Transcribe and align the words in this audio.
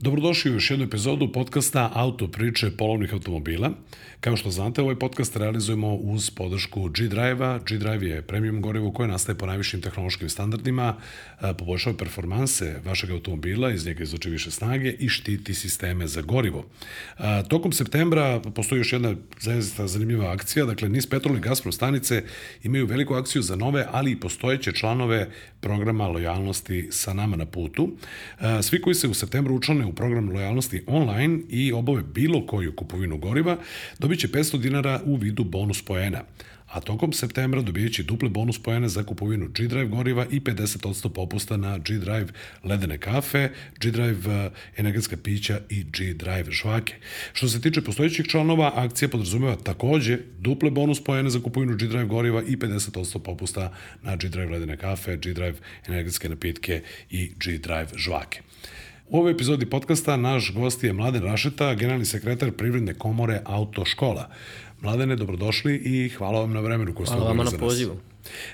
Dobrodošli 0.00 0.50
u 0.50 0.54
još 0.54 0.70
jednu 0.70 0.84
epizodu 0.86 1.32
podcasta 1.32 1.90
Auto 1.94 2.28
priče 2.28 2.70
polovnih 2.70 3.12
automobila. 3.12 3.70
Kao 4.20 4.36
što 4.36 4.50
znate, 4.50 4.82
ovaj 4.82 4.98
podcast 4.98 5.36
realizujemo 5.36 5.94
uz 5.94 6.30
podršku 6.30 6.88
G-Drive-a. 6.88 7.58
G-Drive 7.58 8.06
je 8.06 8.22
premium 8.22 8.62
gorivo 8.62 8.92
koje 8.92 9.08
nastaje 9.08 9.38
po 9.38 9.46
najvišim 9.46 9.80
tehnološkim 9.80 10.28
standardima, 10.28 10.96
poboljšava 11.58 11.96
performanse 11.96 12.80
vašeg 12.84 13.10
automobila, 13.10 13.70
iz 13.72 13.86
njega 13.86 14.02
izluči 14.02 14.30
više 14.30 14.50
snage 14.50 14.92
i 14.92 15.08
štiti 15.08 15.54
sisteme 15.54 16.06
za 16.06 16.22
gorivo. 16.22 16.66
Tokom 17.48 17.72
septembra 17.72 18.40
postoji 18.54 18.78
još 18.78 18.92
jedna 18.92 19.14
zaista 19.40 19.86
zanimljiva 19.86 20.32
akcija, 20.32 20.64
dakle 20.66 20.88
NIS 20.88 21.06
Petrol 21.06 21.36
i 21.36 21.40
Gazprom 21.40 21.72
stanice 21.72 22.24
imaju 22.62 22.86
veliku 22.86 23.14
akciju 23.14 23.42
za 23.42 23.56
nove, 23.56 23.86
ali 23.90 24.10
i 24.10 24.20
postojeće 24.20 24.72
članove 24.72 25.30
programa 25.60 26.08
lojalnosti 26.08 26.88
sa 26.90 27.14
nama 27.14 27.36
na 27.36 27.46
putu. 27.46 27.96
Svi 28.62 28.80
koji 28.80 28.94
se 28.94 29.08
u 29.08 29.14
septembru 29.14 29.54
učlane 29.54 29.87
u 29.88 29.92
program 29.92 30.30
lojalnosti 30.32 30.82
online 30.86 31.40
i 31.48 31.72
obave 31.72 32.02
bilo 32.14 32.46
koju 32.46 32.72
kupovinu 32.72 33.18
goriva, 33.18 33.56
dobit 33.98 34.20
će 34.20 34.28
500 34.28 34.58
dinara 34.60 35.00
u 35.04 35.16
vidu 35.16 35.44
bonus 35.44 35.82
poena 35.82 36.24
a 36.68 36.80
tokom 36.80 37.12
septembra 37.12 37.62
dobijat 37.62 37.92
će 37.92 38.02
duple 38.02 38.28
bonus 38.28 38.58
pojene 38.62 38.88
za 38.88 39.02
kupovinu 39.02 39.48
G-Drive 39.48 39.86
goriva 39.86 40.26
i 40.30 40.40
50% 40.40 41.08
popusta 41.08 41.56
na 41.56 41.78
G-Drive 41.78 42.26
ledene 42.64 42.98
kafe, 42.98 43.50
G-Drive 43.80 44.44
eh, 44.44 44.50
energetska 44.76 45.16
pića 45.16 45.60
i 45.70 45.84
G-Drive 45.84 46.50
žvake. 46.50 46.94
Što 47.32 47.48
se 47.48 47.60
tiče 47.60 47.82
postojećih 47.82 48.26
članova, 48.26 48.72
akcija 48.74 49.08
podrazumeva 49.08 49.56
takođe 49.56 50.18
duple 50.38 50.70
bonus 50.70 51.04
pojene 51.04 51.30
za 51.30 51.40
kupovinu 51.40 51.76
G-Drive 51.76 52.06
goriva 52.06 52.42
i 52.42 52.56
50% 52.56 53.18
popusta 53.18 53.72
na 54.02 54.16
G-Drive 54.16 54.50
ledene 54.50 54.76
kafe, 54.76 55.16
G-Drive 55.16 55.56
energetske 55.86 56.28
napitke 56.28 56.82
i 57.10 57.32
G-Drive 57.44 57.88
žvake. 57.96 58.40
U 59.10 59.18
ovoj 59.18 59.32
epizodi 59.32 59.66
podcasta 59.66 60.16
naš 60.16 60.52
gost 60.54 60.84
je 60.84 60.92
Mladen 60.92 61.22
Rašeta, 61.22 61.74
generalni 61.74 62.04
sekretar 62.04 62.50
Privredne 62.52 62.94
komore 62.94 63.40
Autoškola. 63.44 64.28
Mladene, 64.80 65.16
dobrodošli 65.16 65.76
i 65.76 66.08
hvala 66.08 66.40
vam 66.40 66.52
na 66.52 66.60
vremenu 66.60 66.94
koje 66.94 67.06
ste 67.06 67.16
Hvala 67.16 67.30
vama 67.30 67.44
na 67.44 67.50
pozivu. 67.58 67.96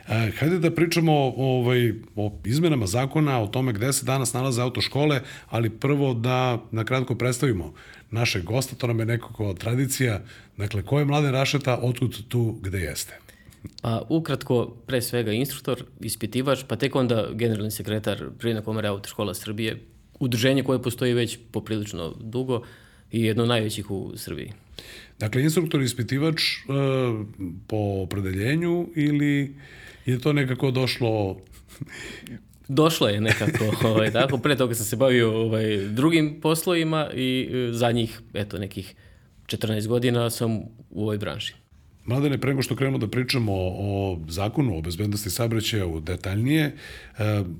E, 0.08 0.30
hajde 0.38 0.58
da 0.58 0.70
pričamo 0.70 1.12
ovaj, 1.36 1.92
o 2.16 2.32
izmenama 2.44 2.86
zakona, 2.86 3.41
o 3.42 3.47
tome 3.47 3.72
gde 3.72 3.92
se 3.92 4.06
danas 4.06 4.32
nalaze 4.32 4.62
autoškole, 4.62 5.20
ali 5.50 5.70
prvo 5.70 6.14
da 6.14 6.58
na 6.70 6.84
kratko 6.84 7.14
predstavimo 7.14 7.72
našeg 8.10 8.44
gosta, 8.44 8.77
to 8.77 8.86
nam 8.86 9.00
je 9.00 9.06
nekako 9.06 9.55
tradicija. 9.55 10.22
Dakle, 10.56 10.82
ko 10.82 10.98
je 10.98 11.05
Mladen 11.05 11.32
Rašeta, 11.32 11.78
otkud 11.82 12.28
tu 12.28 12.58
gde 12.62 12.78
jeste? 12.78 13.19
Pa 13.82 14.02
ukratko, 14.08 14.77
pre 14.86 15.02
svega 15.02 15.32
instruktor, 15.32 15.84
ispitivač, 16.00 16.62
pa 16.69 16.77
tek 16.77 16.94
onda 16.97 17.27
generalni 17.32 17.70
sekretar 17.70 18.28
Privredne 18.38 18.62
komore 18.62 18.88
Autoškola 18.88 19.34
Srbije, 19.34 19.78
udruženje 20.20 20.62
koje 20.62 20.82
postoji 20.82 21.14
već 21.14 21.38
poprilično 21.50 22.14
dugo 22.20 22.62
i 23.12 23.22
jedno 23.22 23.42
od 23.42 23.48
najvećih 23.48 23.90
u 23.90 24.12
Srbiji. 24.16 24.52
Dakle, 25.18 25.42
instruktor 25.42 25.82
ispitivač 25.82 26.42
uh, 26.42 27.26
po 27.66 27.76
opredeljenju 27.76 28.88
ili 28.96 29.54
je 30.06 30.18
to 30.18 30.32
nekako 30.32 30.70
došlo 30.70 31.36
Došlo 32.68 33.08
je 33.08 33.20
nekako, 33.20 33.88
ovaj, 33.88 34.10
tako, 34.10 34.38
pre 34.38 34.56
toga 34.56 34.74
sam 34.74 34.86
se 34.86 34.96
bavio 34.96 35.40
ovaj, 35.40 35.76
drugim 35.76 36.40
poslovima 36.40 37.10
i 37.14 37.48
e, 37.52 37.72
za 37.72 37.92
njih, 37.92 38.20
eto, 38.34 38.58
nekih 38.58 38.94
14 39.46 39.86
godina 39.86 40.30
sam 40.30 40.56
u 40.90 41.02
ovoj 41.02 41.18
branši. 41.18 41.54
Mladene, 42.04 42.40
prego 42.40 42.62
što 42.62 42.76
krenemo 42.76 42.98
da 42.98 43.08
pričamo 43.08 43.52
o 43.56 44.20
zakonu 44.28 44.78
o 44.78 44.80
bezbednosti 44.80 45.30
saobraćaja 45.30 45.86
u 45.86 46.00
detaljnije, 46.00 46.64
e, 46.64 46.74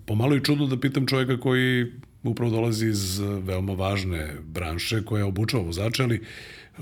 pomalo 0.06 0.36
i 0.36 0.44
čudno 0.44 0.66
da 0.66 0.80
pitam 0.80 1.06
čovjeka 1.06 1.41
koji 1.41 1.86
upravo 2.25 2.50
dolazi 2.50 2.86
iz 2.86 3.19
veoma 3.19 3.72
važne 3.72 4.34
branše 4.47 5.03
koja 5.05 5.27
obučava 5.27 5.62
vozače, 5.62 6.03
ali 6.03 6.20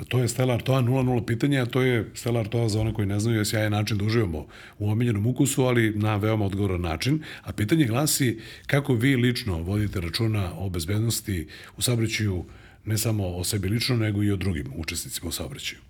to 0.08 0.18
je 0.18 0.28
Stella 0.28 0.55
Artoa 0.55 0.83
00 0.83 1.27
pitanje, 1.27 1.58
a 1.58 1.67
to 1.67 1.83
je 1.83 2.11
Stella 2.14 2.40
Artoa 2.40 2.68
za 2.68 2.80
one 2.80 2.94
koji 2.94 3.06
ne 3.06 3.20
znaju 3.20 3.39
je 3.39 3.44
sjajan 3.44 3.72
način 3.72 3.98
da 3.98 4.05
uživamo 4.05 4.46
u 4.78 4.90
omiljenom 4.90 5.27
ukusu, 5.27 5.62
ali 5.62 5.92
na 5.94 6.17
veoma 6.17 6.44
odgovoran 6.44 6.80
način. 6.80 7.22
A 7.42 7.52
pitanje 7.52 7.84
glasi 7.84 8.40
kako 8.67 8.94
vi 8.94 9.17
lično 9.17 9.62
vodite 9.62 10.00
računa 10.00 10.52
o 10.58 10.68
bezbednosti 10.68 11.48
u 11.77 11.83
saobraćaju 11.83 12.44
ne 12.84 12.98
samo 12.98 13.27
o 13.27 13.44
sebi 13.44 13.68
lično, 13.68 13.96
nego 13.96 14.22
i 14.22 14.30
o 14.30 14.36
drugim 14.36 14.72
učesnicima 14.77 15.28
u 15.28 15.33
saobraćaju. 15.33 15.80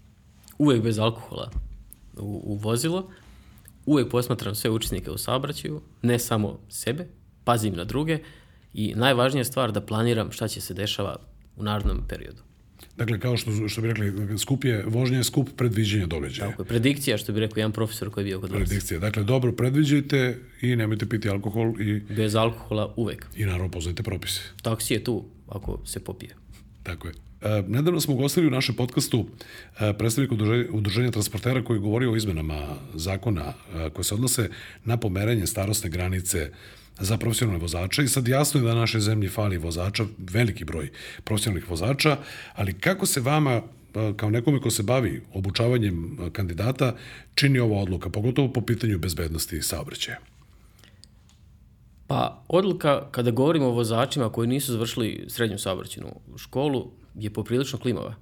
Uvek 0.59 0.83
bez 0.83 0.99
alkohola 0.99 1.51
u, 2.17 2.43
u 2.45 2.55
vozilo, 2.55 3.11
uvek 3.87 4.11
posmatram 4.11 4.55
sve 4.55 4.71
učesnike 4.71 5.11
u 5.11 5.19
saobraćaju, 5.19 5.81
ne 6.03 6.19
samo 6.19 6.61
sebe, 6.69 7.07
pazim 7.45 7.75
na 7.75 7.85
druge 7.85 8.19
i 8.75 8.95
najvažnija 8.97 9.45
stvar 9.45 9.73
da 9.73 9.81
planiram 9.81 10.33
šta 10.33 10.49
će 10.49 10.61
se 10.61 10.75
dešava 10.75 11.17
u 11.57 11.63
narodnom 11.63 12.05
periodu. 12.09 12.43
Dakle, 12.97 13.21
kao 13.21 13.37
što, 13.37 13.69
što 13.69 13.81
bi 13.81 13.89
rekli, 13.89 14.39
skup 14.39 14.65
je, 14.65 14.85
vožnja 14.87 15.19
je 15.19 15.25
skup 15.25 15.49
predviđenja 15.57 16.07
događaja. 16.07 16.51
Tako 16.51 16.63
je, 16.63 16.67
predikcija, 16.67 17.19
što 17.19 17.33
bi 17.33 17.41
rekao 17.41 17.61
jedan 17.61 17.73
profesor 17.73 18.11
koji 18.11 18.23
je 18.23 18.27
bio 18.27 18.41
kod 18.41 18.51
vas. 18.51 18.59
Predikcija, 18.59 19.01
dakle, 19.01 19.25
dobro 19.25 19.53
predviđajte 19.53 20.39
i 20.61 20.77
nemojte 20.77 21.09
piti 21.09 21.29
alkohol. 21.29 21.81
I, 21.81 22.01
Bez 22.01 22.35
alkohola 22.35 22.95
uvek. 22.97 23.27
I 23.37 23.45
naravno 23.45 23.71
poznajte 23.71 24.03
propise. 24.03 24.41
Taksi 24.63 24.95
je 24.95 25.05
tu 25.05 25.25
ako 25.49 25.81
se 25.85 26.01
popije. 26.01 26.35
Tako 26.83 27.09
je. 27.09 27.15
E, 27.43 27.63
nedavno 27.69 28.01
smo 28.01 28.15
gostili 28.15 28.47
u 28.47 28.51
našem 28.51 28.75
podcastu 28.75 29.27
e, 29.81 29.93
predstavnik 29.99 30.33
udruženja, 30.73 31.11
transportera 31.11 31.65
koji 31.65 31.81
govori 31.81 32.07
o 32.07 32.17
izmenama 32.17 32.77
zakona 32.95 33.53
e, 33.75 33.91
koje 33.91 34.05
se 34.05 34.15
odnose 34.15 34.51
na 34.85 34.97
pomeranje 34.97 35.47
starostne 35.47 35.91
granice 35.91 36.51
za 37.01 37.17
profesionalne 37.17 37.61
vozače 37.61 38.05
i 38.05 38.09
sad 38.09 38.29
jasno 38.29 38.61
je 38.61 38.65
da 38.65 38.75
našoj 38.75 39.01
zemlji 39.01 39.29
fali 39.29 39.59
vozača, 39.59 40.05
veliki 40.19 40.65
broj 40.65 40.91
profesionalnih 41.25 41.71
vozača, 41.71 42.17
ali 42.55 42.73
kako 42.73 43.07
se 43.07 43.21
vama 43.21 43.53
e, 43.53 43.63
kao 44.17 44.31
nekome 44.31 44.61
ko 44.61 44.71
se 44.71 44.83
bavi 44.83 45.23
obučavanjem 45.35 46.19
e, 46.21 46.31
kandidata 46.31 46.95
čini 47.35 47.59
ova 47.59 47.81
odluka, 47.81 48.11
pogotovo 48.11 48.53
po 48.53 48.61
pitanju 48.61 48.99
bezbednosti 48.99 49.63
saobraćaja? 49.63 50.19
Pa 52.07 52.45
odluka 52.49 53.09
kada 53.11 53.31
govorimo 53.31 53.67
o 53.67 53.71
vozačima 53.71 54.33
koji 54.33 54.49
nisu 54.49 54.73
završili 54.73 55.25
srednju 55.29 55.59
saobraćenu 55.59 56.09
školu 56.37 56.91
je 57.15 57.31
poprilično 57.31 57.79
klimava. 57.79 58.15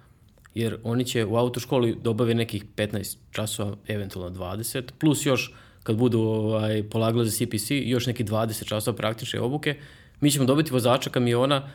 Jer 0.55 0.77
oni 0.85 1.05
će 1.05 1.25
u 1.25 1.37
autoškoli 1.37 1.97
dobave 2.03 2.35
nekih 2.35 2.65
15 2.77 3.17
časova, 3.31 3.77
eventualno 3.87 4.39
20, 4.39 4.83
plus 4.99 5.27
još 5.27 5.53
kad 5.83 5.97
budu 5.97 6.21
ovaj, 6.21 6.83
polagali 6.83 7.29
za 7.29 7.37
CPC, 7.37 7.71
još 7.71 8.07
neki 8.07 8.25
20 8.25 8.65
časova 8.65 8.97
praktične 8.97 9.41
obuke, 9.41 9.77
mi 10.21 10.31
ćemo 10.31 10.45
dobiti 10.45 10.73
vozača 10.73 11.11
kamiona 11.11 11.69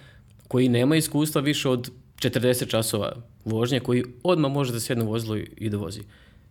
koji 0.48 0.70
nema 0.70 0.96
iskustva 0.96 1.42
više 1.42 1.70
od 1.70 1.92
40 2.20 2.68
časova 2.68 3.14
vožnje, 3.46 3.80
koji 3.80 4.04
odmah 4.24 4.52
može 4.52 4.74
da 4.74 4.80
sjedne 4.80 5.04
u 5.04 5.08
vozilo 5.08 5.38
i 5.58 5.70
da 5.70 5.78
vozi. 5.78 6.02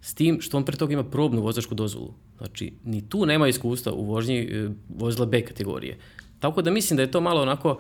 S 0.00 0.14
tim 0.14 0.40
što 0.40 0.56
on 0.56 0.64
pre 0.64 0.76
toga 0.76 0.92
ima 0.92 1.04
probnu 1.04 1.42
vozačku 1.42 1.74
dozvolu. 1.74 2.14
Znači, 2.38 2.72
ni 2.84 3.08
tu 3.08 3.26
nema 3.26 3.48
iskustva 3.48 3.92
u 3.92 4.04
vožnji 4.04 4.38
e, 4.38 4.68
vozila 4.88 5.26
B 5.26 5.44
kategorije. 5.44 5.98
Tako 6.40 6.62
da 6.62 6.70
mislim 6.70 6.96
da 6.96 7.02
je 7.02 7.10
to 7.10 7.20
malo 7.20 7.42
onako 7.42 7.78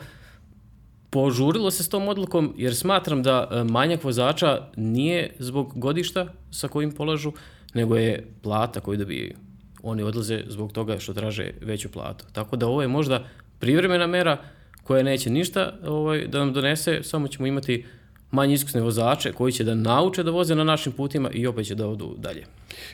požurilo 1.10 1.70
se 1.70 1.82
s 1.82 1.88
tom 1.88 2.08
odlukom, 2.08 2.54
jer 2.56 2.76
smatram 2.76 3.22
da 3.22 3.48
e, 3.50 3.64
manjak 3.64 4.04
vozača 4.04 4.68
nije 4.76 5.36
zbog 5.38 5.72
godišta 5.76 6.32
sa 6.50 6.68
kojim 6.68 6.92
polažu, 6.92 7.32
nego 7.74 7.96
je 7.96 8.26
plata 8.42 8.80
koju 8.80 8.98
dobijaju 8.98 9.34
oni 9.84 10.02
odlaze 10.02 10.42
zbog 10.48 10.72
toga 10.72 10.98
što 10.98 11.14
traže 11.14 11.50
veću 11.60 11.88
platu. 11.88 12.24
Tako 12.32 12.56
da 12.56 12.66
ovo 12.66 12.82
je 12.82 12.88
možda 12.88 13.24
privremena 13.58 14.06
mera 14.06 14.38
koja 14.82 15.02
neće 15.02 15.30
ništa 15.30 15.78
ovaj, 15.84 16.26
da 16.26 16.38
nam 16.38 16.52
donese, 16.52 17.02
samo 17.02 17.28
ćemo 17.28 17.46
imati 17.46 17.84
manje 18.30 18.54
iskusne 18.54 18.80
vozače 18.80 19.32
koji 19.32 19.52
će 19.52 19.64
da 19.64 19.74
nauče 19.74 20.22
da 20.22 20.30
voze 20.30 20.54
na 20.54 20.64
našim 20.64 20.92
putima 20.92 21.30
i 21.30 21.46
opet 21.46 21.66
će 21.66 21.74
da 21.74 21.88
odu 21.88 22.14
dalje. 22.18 22.44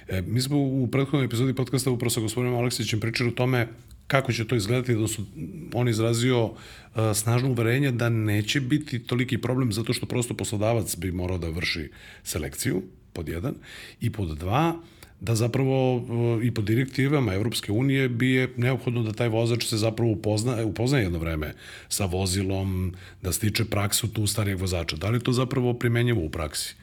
E, 0.09 0.23
mi 0.23 0.41
smo 0.41 0.59
u 0.59 0.89
prethodnoj 0.93 1.25
epizodi 1.25 1.55
podcasta 1.55 1.91
upravo 1.91 2.11
sa 2.11 2.21
gospodinom 2.21 2.59
Aleksićem 2.59 3.01
pričali 3.01 3.31
o 3.31 3.33
tome 3.33 3.69
kako 4.07 4.33
će 4.33 4.47
to 4.47 4.57
izgledati, 4.57 4.95
da 4.95 5.09
su 5.09 5.23
on 5.75 5.89
izrazio 5.89 6.45
uh, 6.45 6.55
snažno 7.15 7.51
uverenje 7.51 7.91
da 7.91 8.09
neće 8.09 8.61
biti 8.61 8.99
toliki 9.07 9.39
problem 9.39 9.73
zato 9.73 9.93
što 9.93 10.07
prosto 10.07 10.35
poslodavac 10.35 10.97
bi 10.97 11.13
morao 11.13 11.39
da 11.39 11.49
vrši 11.49 11.91
selekciju, 12.23 12.83
pod 13.13 13.29
jedan, 13.29 13.55
i 14.01 14.11
pod 14.13 14.39
dva, 14.39 14.75
uh, 14.77 15.00
da 15.21 15.35
zapravo 15.35 15.97
uh, 15.97 16.45
i 16.45 16.55
po 16.55 16.63
direktivama 16.63 17.35
Evropske 17.35 17.73
unije 17.73 18.09
bi 18.09 18.31
je 18.31 18.53
neophodno 18.57 19.03
da 19.03 19.13
taj 19.13 19.29
vozač 19.29 19.65
se 19.65 19.77
zapravo 19.77 20.11
upozna, 20.13 20.65
upozna 20.65 20.99
jedno 20.99 21.19
vreme 21.19 21.55
sa 21.89 22.05
vozilom, 22.05 22.95
da 23.23 23.33
stiče 23.33 23.65
praksu 23.65 24.09
tu 24.09 24.27
starijeg 24.27 24.61
vozača. 24.61 24.97
Da 24.97 25.09
li 25.09 25.21
to 25.21 25.33
zapravo 25.33 25.75
primenjivo 25.75 26.25
u 26.25 26.31
praksi? 26.31 26.75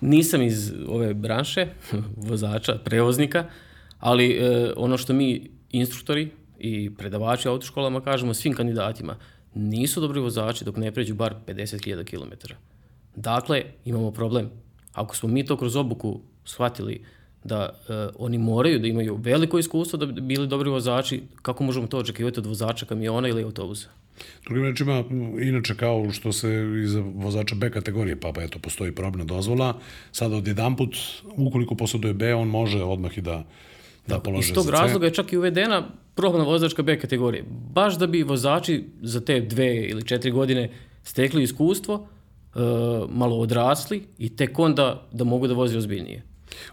Nisam 0.00 0.42
iz 0.42 0.72
ove 0.88 1.14
branše, 1.14 1.66
vozača, 2.30 2.78
prevoznika, 2.84 3.44
ali 3.98 4.30
e, 4.30 4.72
ono 4.76 4.98
što 4.98 5.12
mi 5.12 5.50
instruktori 5.70 6.30
i 6.58 6.90
predavači 6.98 7.48
u 7.48 7.50
autoškolama 7.50 8.00
kažemo 8.00 8.34
svim 8.34 8.54
kandidatima, 8.54 9.16
nisu 9.54 10.00
dobri 10.00 10.20
vozači 10.20 10.64
dok 10.64 10.76
ne 10.76 10.92
pređu 10.92 11.14
bar 11.14 11.34
50.000 11.46 12.04
km. 12.04 12.54
Dakle, 13.16 13.64
imamo 13.84 14.10
problem 14.10 14.50
Ako 15.00 15.16
smo 15.16 15.28
mi 15.28 15.44
to 15.46 15.56
kroz 15.56 15.76
obuku 15.76 16.20
shvatili 16.44 17.00
da 17.44 17.68
uh, 17.68 17.94
oni 18.18 18.38
moraju 18.38 18.78
da 18.78 18.86
imaju 18.86 19.16
veliko 19.16 19.58
iskustvo 19.58 19.96
da 19.96 20.06
bi 20.06 20.20
bili 20.20 20.46
dobri 20.46 20.70
vozači, 20.70 21.22
kako 21.42 21.64
možemo 21.64 21.86
to 21.86 21.98
očekivati 21.98 22.40
od 22.40 22.46
vozača 22.46 22.86
kamiona 22.86 23.28
ili 23.28 23.44
autobusa? 23.44 23.88
Drugim 24.44 24.64
rečima, 24.64 25.04
inače 25.40 25.76
kao 25.76 26.10
što 26.12 26.32
se 26.32 26.48
iz 26.84 26.94
vozača 27.14 27.54
B 27.54 27.70
kategorije, 27.70 28.20
pa, 28.20 28.32
pa 28.32 28.42
eto, 28.42 28.58
postoji 28.58 28.92
probna 28.92 29.24
dozvola, 29.24 29.78
sada 30.12 30.36
od 30.36 30.48
jedan 30.48 30.76
put, 30.76 30.96
ukoliko 31.36 31.74
posjeduje 31.74 32.14
B, 32.14 32.34
on 32.34 32.48
može 32.48 32.82
odmah 32.82 33.18
i 33.18 33.20
da, 33.20 33.44
da 34.06 34.20
polože 34.20 34.48
Iz 34.48 34.54
tog 34.54 34.64
za 34.64 34.70
C. 34.70 34.76
razloga 34.76 35.06
je 35.06 35.14
čak 35.14 35.32
i 35.32 35.36
uvedena 35.36 35.88
probna 36.14 36.44
vozačka 36.44 36.82
B 36.82 36.98
kategorije. 37.00 37.44
Baš 37.72 37.98
da 37.98 38.06
bi 38.06 38.22
vozači 38.22 38.84
za 39.02 39.20
te 39.20 39.40
dve 39.40 39.88
ili 39.88 40.06
četiri 40.06 40.30
godine 40.30 40.70
stekli 41.02 41.42
iskustvo, 41.42 42.08
uh, 42.54 42.60
malo 43.10 43.36
odrasli 43.36 44.02
i 44.18 44.36
tek 44.36 44.58
onda 44.58 45.08
da 45.12 45.24
mogu 45.24 45.46
da 45.46 45.54
vozi 45.54 45.76
ozbiljnije. 45.76 46.22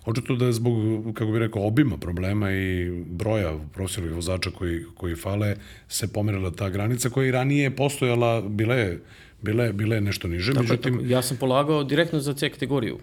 Očito 0.06 0.36
da 0.36 0.46
je 0.46 0.54
zbog, 0.54 0.74
kako 1.14 1.32
bih 1.32 1.40
rekao, 1.40 1.68
obima 1.68 1.98
problema 1.98 2.52
i 2.52 2.92
broja 3.06 3.58
profesionalnih 3.74 4.16
vozača 4.16 4.52
koji, 4.52 4.84
koji 4.98 5.16
fale, 5.16 5.56
se 5.88 6.08
pomerila 6.14 6.52
ta 6.52 6.70
granica 6.70 7.10
koja 7.10 7.28
i 7.28 7.32
ranije 7.32 7.76
postojala, 7.76 8.42
bila 8.42 8.76
je, 8.76 9.02
bila 9.42 9.64
je, 9.64 9.74
bila 9.74 9.96
je 9.96 10.02
nešto 10.02 10.28
niže. 10.28 10.54
Tako, 10.54 10.64
Međutim, 10.64 10.94
tako, 10.94 11.06
ja 11.06 11.22
sam 11.22 11.38
polagao 11.38 11.84
direktno 11.84 12.20
za 12.20 12.34
C 12.34 12.50
kategoriju. 12.50 12.98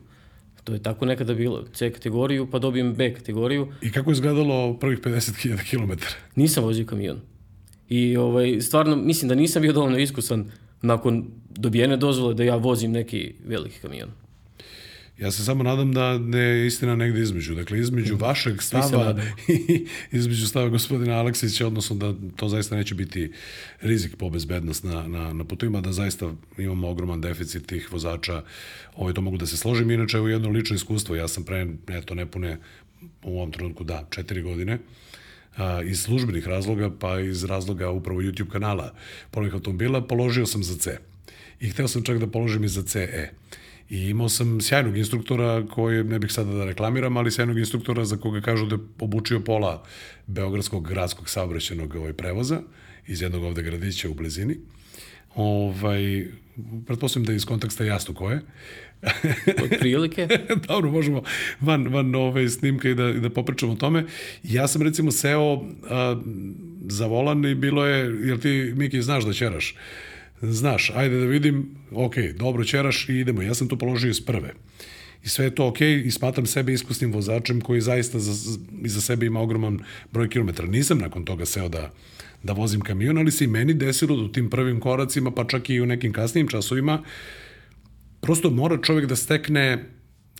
To 0.64 0.72
je 0.72 0.82
tako 0.82 1.04
nekada 1.04 1.34
bilo. 1.34 1.64
C 1.72 1.90
kategoriju, 1.90 2.50
pa 2.50 2.58
dobijem 2.58 2.94
B 2.94 3.14
kategoriju. 3.14 3.72
i 3.82 3.92
kako 3.92 4.10
je 4.10 4.12
izgledalo 4.12 4.78
prvih 4.78 4.98
50.000 4.98 5.70
km? 5.70 5.92
Nisam 6.36 6.64
vozio 6.64 6.86
kamion. 6.86 7.20
I 7.88 8.16
ovaj, 8.16 8.60
stvarno 8.60 8.96
mislim 8.96 9.28
da 9.28 9.34
nisam 9.34 9.62
bio 9.62 9.72
dovoljno 9.72 9.98
iskusan 9.98 10.50
nakon 10.82 11.24
dobijene 11.56 11.96
dozvole 11.96 12.34
da 12.34 12.44
ja 12.44 12.56
vozim 12.56 12.92
neki 12.92 13.34
veliki 13.46 13.78
kamion. 13.78 14.10
Ja 15.18 15.30
se 15.30 15.44
samo 15.44 15.62
nadam 15.62 15.92
da 15.92 16.18
ne 16.18 16.38
je 16.38 16.66
istina 16.66 16.96
negde 16.96 17.20
između. 17.20 17.54
Dakle, 17.54 17.78
između 17.78 18.16
vašeg 18.16 18.62
stava 18.62 19.20
i 19.48 19.86
između 20.12 20.46
stava 20.46 20.68
gospodina 20.68 21.14
Aleksića, 21.14 21.66
odnosno 21.66 21.96
da 21.96 22.14
to 22.36 22.48
zaista 22.48 22.76
neće 22.76 22.94
biti 22.94 23.32
rizik 23.80 24.16
po 24.16 24.30
bezbednost 24.30 24.84
na, 24.84 25.08
na, 25.08 25.32
na 25.32 25.44
putovima, 25.44 25.80
da 25.80 25.92
zaista 25.92 26.32
imamo 26.58 26.88
ogroman 26.88 27.20
deficit 27.20 27.66
tih 27.66 27.92
vozača. 27.92 28.42
Ovo 28.96 29.12
to 29.12 29.20
mogu 29.20 29.36
da 29.36 29.46
se 29.46 29.56
složim. 29.56 29.90
Inače, 29.90 30.20
u 30.20 30.28
jedno 30.28 30.48
lično 30.48 30.76
iskustvo, 30.76 31.16
ja 31.16 31.28
sam 31.28 31.44
pre, 31.44 31.66
eto, 31.88 32.14
nepune 32.14 32.58
u 33.22 33.38
ovom 33.38 33.52
trenutku, 33.52 33.84
da, 33.84 34.06
četiri 34.10 34.42
godine, 34.42 34.78
a, 35.56 35.82
iz 35.82 36.02
službenih 36.02 36.48
razloga, 36.48 36.90
pa 37.00 37.20
iz 37.20 37.44
razloga 37.44 37.90
upravo 37.90 38.20
YouTube 38.20 38.50
kanala 38.50 38.94
polovnih 39.30 39.54
automobila, 39.54 40.06
položio 40.06 40.46
sam 40.46 40.64
za 40.64 40.78
C. 40.78 40.98
I 41.60 41.70
hteo 41.70 41.88
sam 41.88 42.02
čak 42.02 42.18
da 42.18 42.26
položim 42.26 42.64
i 42.64 42.68
za 42.68 42.82
CE. 42.82 43.28
I 43.90 44.08
imao 44.08 44.28
sam 44.28 44.60
sjajnog 44.60 44.96
instruktora 44.96 45.66
koji, 45.66 46.04
ne 46.04 46.18
bih 46.18 46.32
sada 46.32 46.52
da 46.52 46.64
reklamiram, 46.64 47.16
ali 47.16 47.30
sjajnog 47.30 47.58
instruktora 47.58 48.04
za 48.04 48.16
koga 48.16 48.40
kažu 48.40 48.66
da 48.66 48.74
je 48.74 48.80
obučio 49.00 49.40
pola 49.40 49.84
Beogradskog 50.26 50.88
gradskog 50.88 51.28
saobraćenog 51.28 51.94
ovaj, 51.94 52.12
prevoza 52.12 52.60
iz 53.06 53.22
jednog 53.22 53.44
ovde 53.44 53.62
gradića 53.62 54.08
u 54.08 54.14
blizini. 54.14 54.56
Ovaj, 55.34 56.26
pretpostavljam 56.86 57.26
da 57.26 57.32
je 57.32 57.36
iz 57.36 57.44
konteksta 57.44 57.84
jasno 57.84 58.14
ko 58.14 58.30
je. 58.30 58.40
Od 59.64 59.70
prilike. 59.80 60.28
Dobro, 60.68 60.90
možemo 60.90 61.22
van, 61.60 61.88
van 61.88 62.14
ove 62.14 62.48
snimka 62.48 62.88
i 62.88 62.94
da, 62.94 63.12
da 63.12 63.30
popričamo 63.30 63.72
o 63.72 63.76
tome. 63.76 64.04
Ja 64.42 64.68
sam 64.68 64.82
recimo 64.82 65.10
seo 65.10 65.64
a, 65.90 66.20
za 66.88 67.06
volan 67.06 67.44
i 67.44 67.54
bilo 67.54 67.86
je, 67.86 68.26
jel 68.28 68.38
ti 68.38 68.72
Miki 68.76 69.02
znaš 69.02 69.24
da 69.24 69.32
ćeraš? 69.32 69.74
Znaš, 70.50 70.91
ajde 70.94 71.19
da 71.19 71.26
vidim, 71.26 71.76
ok, 71.93 72.14
dobro 72.37 72.64
ćeraš 72.64 73.08
i 73.08 73.12
idemo. 73.12 73.43
Ja 73.43 73.55
sam 73.55 73.69
to 73.69 73.76
položio 73.76 74.11
iz 74.11 74.25
prve. 74.25 74.52
I 75.25 75.29
sve 75.29 75.44
je 75.44 75.55
to 75.55 75.67
ok 75.67 75.81
i 75.81 76.11
smatram 76.11 76.46
sebe 76.46 76.73
iskusnim 76.73 77.12
vozačem 77.12 77.61
koji 77.61 77.81
zaista 77.81 78.19
za, 78.19 78.58
iza 78.85 79.00
sebe 79.00 79.26
ima 79.26 79.41
ogroman 79.41 79.79
broj 80.12 80.29
kilometara. 80.29 80.69
Nisam 80.69 80.99
nakon 80.99 81.25
toga 81.25 81.46
seo 81.46 81.69
da, 81.69 81.93
da 82.43 82.52
vozim 82.52 82.81
kamion, 82.81 83.19
ali 83.19 83.32
se 83.32 83.44
i 83.44 83.49
meni 83.49 83.75
desilo 83.75 84.17
da 84.17 84.23
u 84.23 84.32
tim 84.32 84.50
prvim 84.50 84.81
koracima, 84.81 85.31
pa 85.31 85.44
čak 85.44 85.70
i 85.70 85.81
u 85.81 85.87
nekim 85.87 86.12
kasnijim 86.12 86.49
časovima, 86.49 87.02
prosto 88.20 88.50
mora 88.50 88.79
čovjek 88.82 89.06
da 89.06 89.17
stekne 89.17 89.85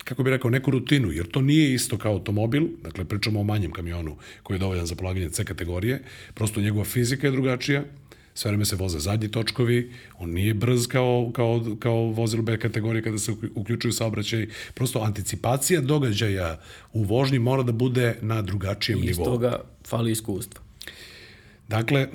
kako 0.03 0.23
bi 0.23 0.29
rekao, 0.29 0.51
neku 0.51 0.71
rutinu, 0.71 1.11
jer 1.11 1.25
to 1.25 1.41
nije 1.41 1.73
isto 1.73 1.97
kao 1.97 2.13
automobil, 2.13 2.67
dakle 2.83 3.05
pričamo 3.05 3.39
o 3.39 3.43
manjem 3.43 3.71
kamionu 3.71 4.17
koji 4.43 4.55
je 4.55 4.59
dovoljan 4.59 4.85
za 4.85 4.95
polaganje 4.95 5.29
C 5.29 5.45
kategorije, 5.45 6.03
prosto 6.33 6.61
njegova 6.61 6.85
fizika 6.85 7.27
je 7.27 7.31
drugačija, 7.31 7.83
sve 8.35 8.51
vreme 8.51 8.65
se 8.65 8.75
voze 8.75 8.99
zadnji 8.99 9.31
točkovi, 9.31 9.91
on 10.17 10.29
nije 10.29 10.53
brz 10.53 10.87
kao, 10.87 11.31
kao, 11.33 11.75
kao 11.79 11.95
vozilo 11.95 12.43
B 12.43 12.59
kategorije 12.59 13.01
kada 13.03 13.17
se 13.17 13.31
uključuju 13.55 13.91
saobraćaj, 13.91 14.47
prosto 14.73 14.99
anticipacija 14.99 15.81
događaja 15.81 16.59
u 16.93 17.03
vožnji 17.03 17.39
mora 17.39 17.63
da 17.63 17.71
bude 17.71 18.15
na 18.21 18.41
drugačijem 18.41 18.99
I 18.99 19.05
iz 19.05 19.17
nivou. 19.17 19.25
toga 19.25 19.59
fali 19.87 20.11
iskustva. 20.11 20.61
Dakle, 21.67 22.07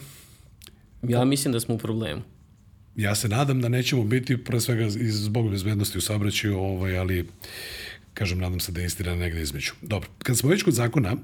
Ja 1.03 1.25
mislim 1.25 1.53
da 1.53 1.61
smo 1.61 1.75
u 1.75 1.79
problemu. 1.79 2.23
ja 2.97 3.15
se 3.15 3.29
nadam 3.29 3.61
da 3.61 3.69
nećemo 3.69 4.05
biti 4.05 4.45
pre 4.45 4.61
svega 4.61 4.87
zbog 5.01 5.51
bezbednosti 5.51 5.99
u 5.99 6.01
saobraćaju, 6.01 6.59
ovaj, 6.59 6.99
ali 6.99 7.29
kažem, 8.21 8.39
nadam 8.39 8.61
se 8.61 8.73
da 8.73 8.81
je 8.81 8.87
istina 8.87 9.15
negde 9.15 9.41
između. 9.43 9.73
Dobro, 9.83 10.09
kad 10.19 10.39
smo 10.39 10.51
već 10.51 10.63
kod 10.63 10.75
zakona, 10.75 11.17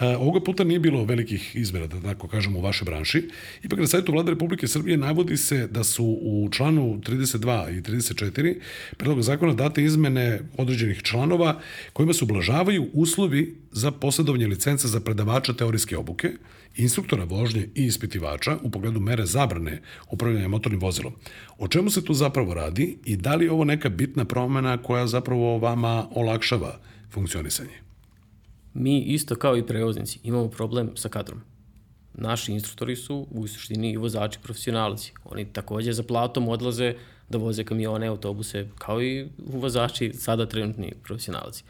ovoga 0.00 0.40
puta 0.44 0.64
nije 0.64 0.80
bilo 0.80 1.04
velikih 1.04 1.56
izmjera, 1.56 1.86
da 1.86 2.00
tako 2.00 2.28
kažemo, 2.28 2.58
u 2.58 2.62
vašoj 2.62 2.84
branši. 2.84 3.22
Ipak 3.62 3.78
na 3.78 3.86
sajtu 3.86 4.12
Vlade 4.12 4.30
Republike 4.30 4.68
Srbije 4.68 4.96
navodi 4.96 5.36
se 5.36 5.66
da 5.66 5.84
su 5.84 6.04
u 6.04 6.48
članu 6.52 7.00
32 7.00 7.78
i 7.78 7.82
34 7.82 8.54
predloga 8.96 9.22
zakona 9.22 9.54
date 9.54 9.84
izmene 9.84 10.40
određenih 10.56 11.02
članova 11.02 11.60
kojima 11.92 12.12
se 12.12 12.24
ublažavaju 12.24 12.90
uslovi 12.92 13.54
za 13.72 13.90
posjedovanje 13.90 14.46
licence 14.46 14.88
za 14.88 15.00
predavača 15.00 15.54
teorijske 15.54 15.96
obuke, 15.96 16.32
instruktora 16.76 17.24
vožnje 17.24 17.68
i 17.74 17.84
ispitivača 17.84 18.56
u 18.62 18.70
pogledu 18.70 19.00
mere 19.00 19.26
zabrane 19.26 19.82
upravljanja 20.10 20.48
motornim 20.48 20.80
vozilom. 20.80 21.12
O 21.58 21.68
čemu 21.68 21.90
se 21.90 22.04
tu 22.04 22.14
zapravo 22.14 22.54
radi 22.54 22.98
i 23.04 23.16
da 23.16 23.34
li 23.34 23.44
je 23.44 23.52
ovo 23.52 23.64
neka 23.64 23.88
bitna 23.88 24.24
promena 24.24 24.82
koja 24.82 25.06
zapravo 25.06 25.58
vama 25.58 26.08
olakšava 26.14 26.78
funkcionisanje? 27.10 27.84
Mi 28.74 29.00
isto 29.00 29.36
kao 29.36 29.56
i 29.56 29.66
prevoznici 29.66 30.18
imamo 30.22 30.48
problem 30.48 30.90
sa 30.94 31.08
kadrom. 31.08 31.40
Naši 32.14 32.52
instruktori 32.52 32.96
su 32.96 33.26
u 33.30 33.46
suštini 33.46 33.92
i 33.92 33.96
vozači 33.96 34.38
profesionalci. 34.42 35.12
Oni 35.24 35.44
takođe 35.44 35.92
za 35.92 36.02
platom 36.02 36.48
odlaze 36.48 36.94
da 37.28 37.38
voze 37.38 37.64
kamione, 37.64 38.06
autobuse, 38.06 38.68
kao 38.78 39.02
i 39.02 39.28
vozači 39.38 40.12
sada 40.12 40.46
trenutni 40.46 40.92
profesionalci. 41.02 41.64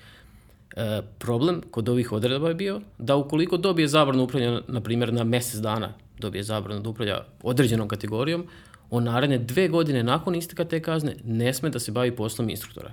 E, 0.76 1.02
problem 1.18 1.62
kod 1.70 1.88
ovih 1.88 2.12
odredaba 2.12 2.48
je 2.48 2.54
bio 2.54 2.80
da 2.98 3.16
ukoliko 3.16 3.56
dobije 3.56 3.88
zabranu 3.88 4.24
upravljanja, 4.24 4.60
na 4.68 4.80
primjer, 4.80 5.12
na 5.12 5.24
mesec 5.24 5.60
dana 5.60 5.92
dobije 6.18 6.42
zabranu 6.42 6.80
da 6.80 6.88
upravlja 6.88 7.24
određenom 7.42 7.88
kategorijom, 7.88 8.46
on 8.90 9.04
naredne 9.04 9.38
dve 9.38 9.68
godine 9.68 10.02
nakon 10.02 10.34
isteka 10.34 10.64
te 10.64 10.82
kazne 10.82 11.16
ne 11.24 11.54
sme 11.54 11.70
da 11.70 11.78
se 11.78 11.92
bavi 11.92 12.16
poslom 12.16 12.50
instruktora. 12.50 12.92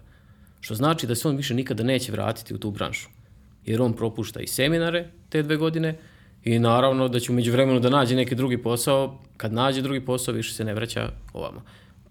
Što 0.59 0.75
znači 0.75 1.07
da 1.07 1.15
se 1.15 1.27
on 1.27 1.35
više 1.35 1.53
nikada 1.53 1.83
neće 1.83 2.11
vratiti 2.11 2.53
u 2.53 2.57
tu 2.57 2.71
branšu. 2.71 3.09
Jer 3.65 3.81
on 3.81 3.93
propušta 3.93 4.39
i 4.39 4.47
seminare 4.47 5.07
te 5.29 5.43
dve 5.43 5.57
godine 5.57 5.97
i 6.43 6.59
naravno 6.59 7.07
da 7.07 7.19
će 7.19 7.31
umeđu 7.31 7.51
vremenu 7.51 7.79
da 7.79 7.89
nađe 7.89 8.15
neki 8.15 8.35
drugi 8.35 8.57
posao. 8.57 9.19
Kad 9.38 9.53
nađe 9.53 9.81
drugi 9.81 10.05
posao, 10.05 10.33
više 10.33 10.53
se 10.53 10.63
ne 10.65 10.73
vraća 10.73 11.09
ovamo. 11.33 11.63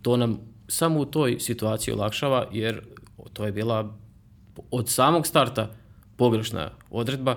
To 0.02 0.16
nam 0.16 0.38
samo 0.68 1.00
u 1.00 1.04
toj 1.04 1.36
situaciji 1.40 1.94
olakšava, 1.94 2.48
jer 2.52 2.80
to 3.32 3.46
je 3.46 3.52
bila 3.52 3.94
od 4.70 4.88
samog 4.88 5.26
starta 5.26 5.70
pogrešna 6.16 6.70
odredba, 6.90 7.36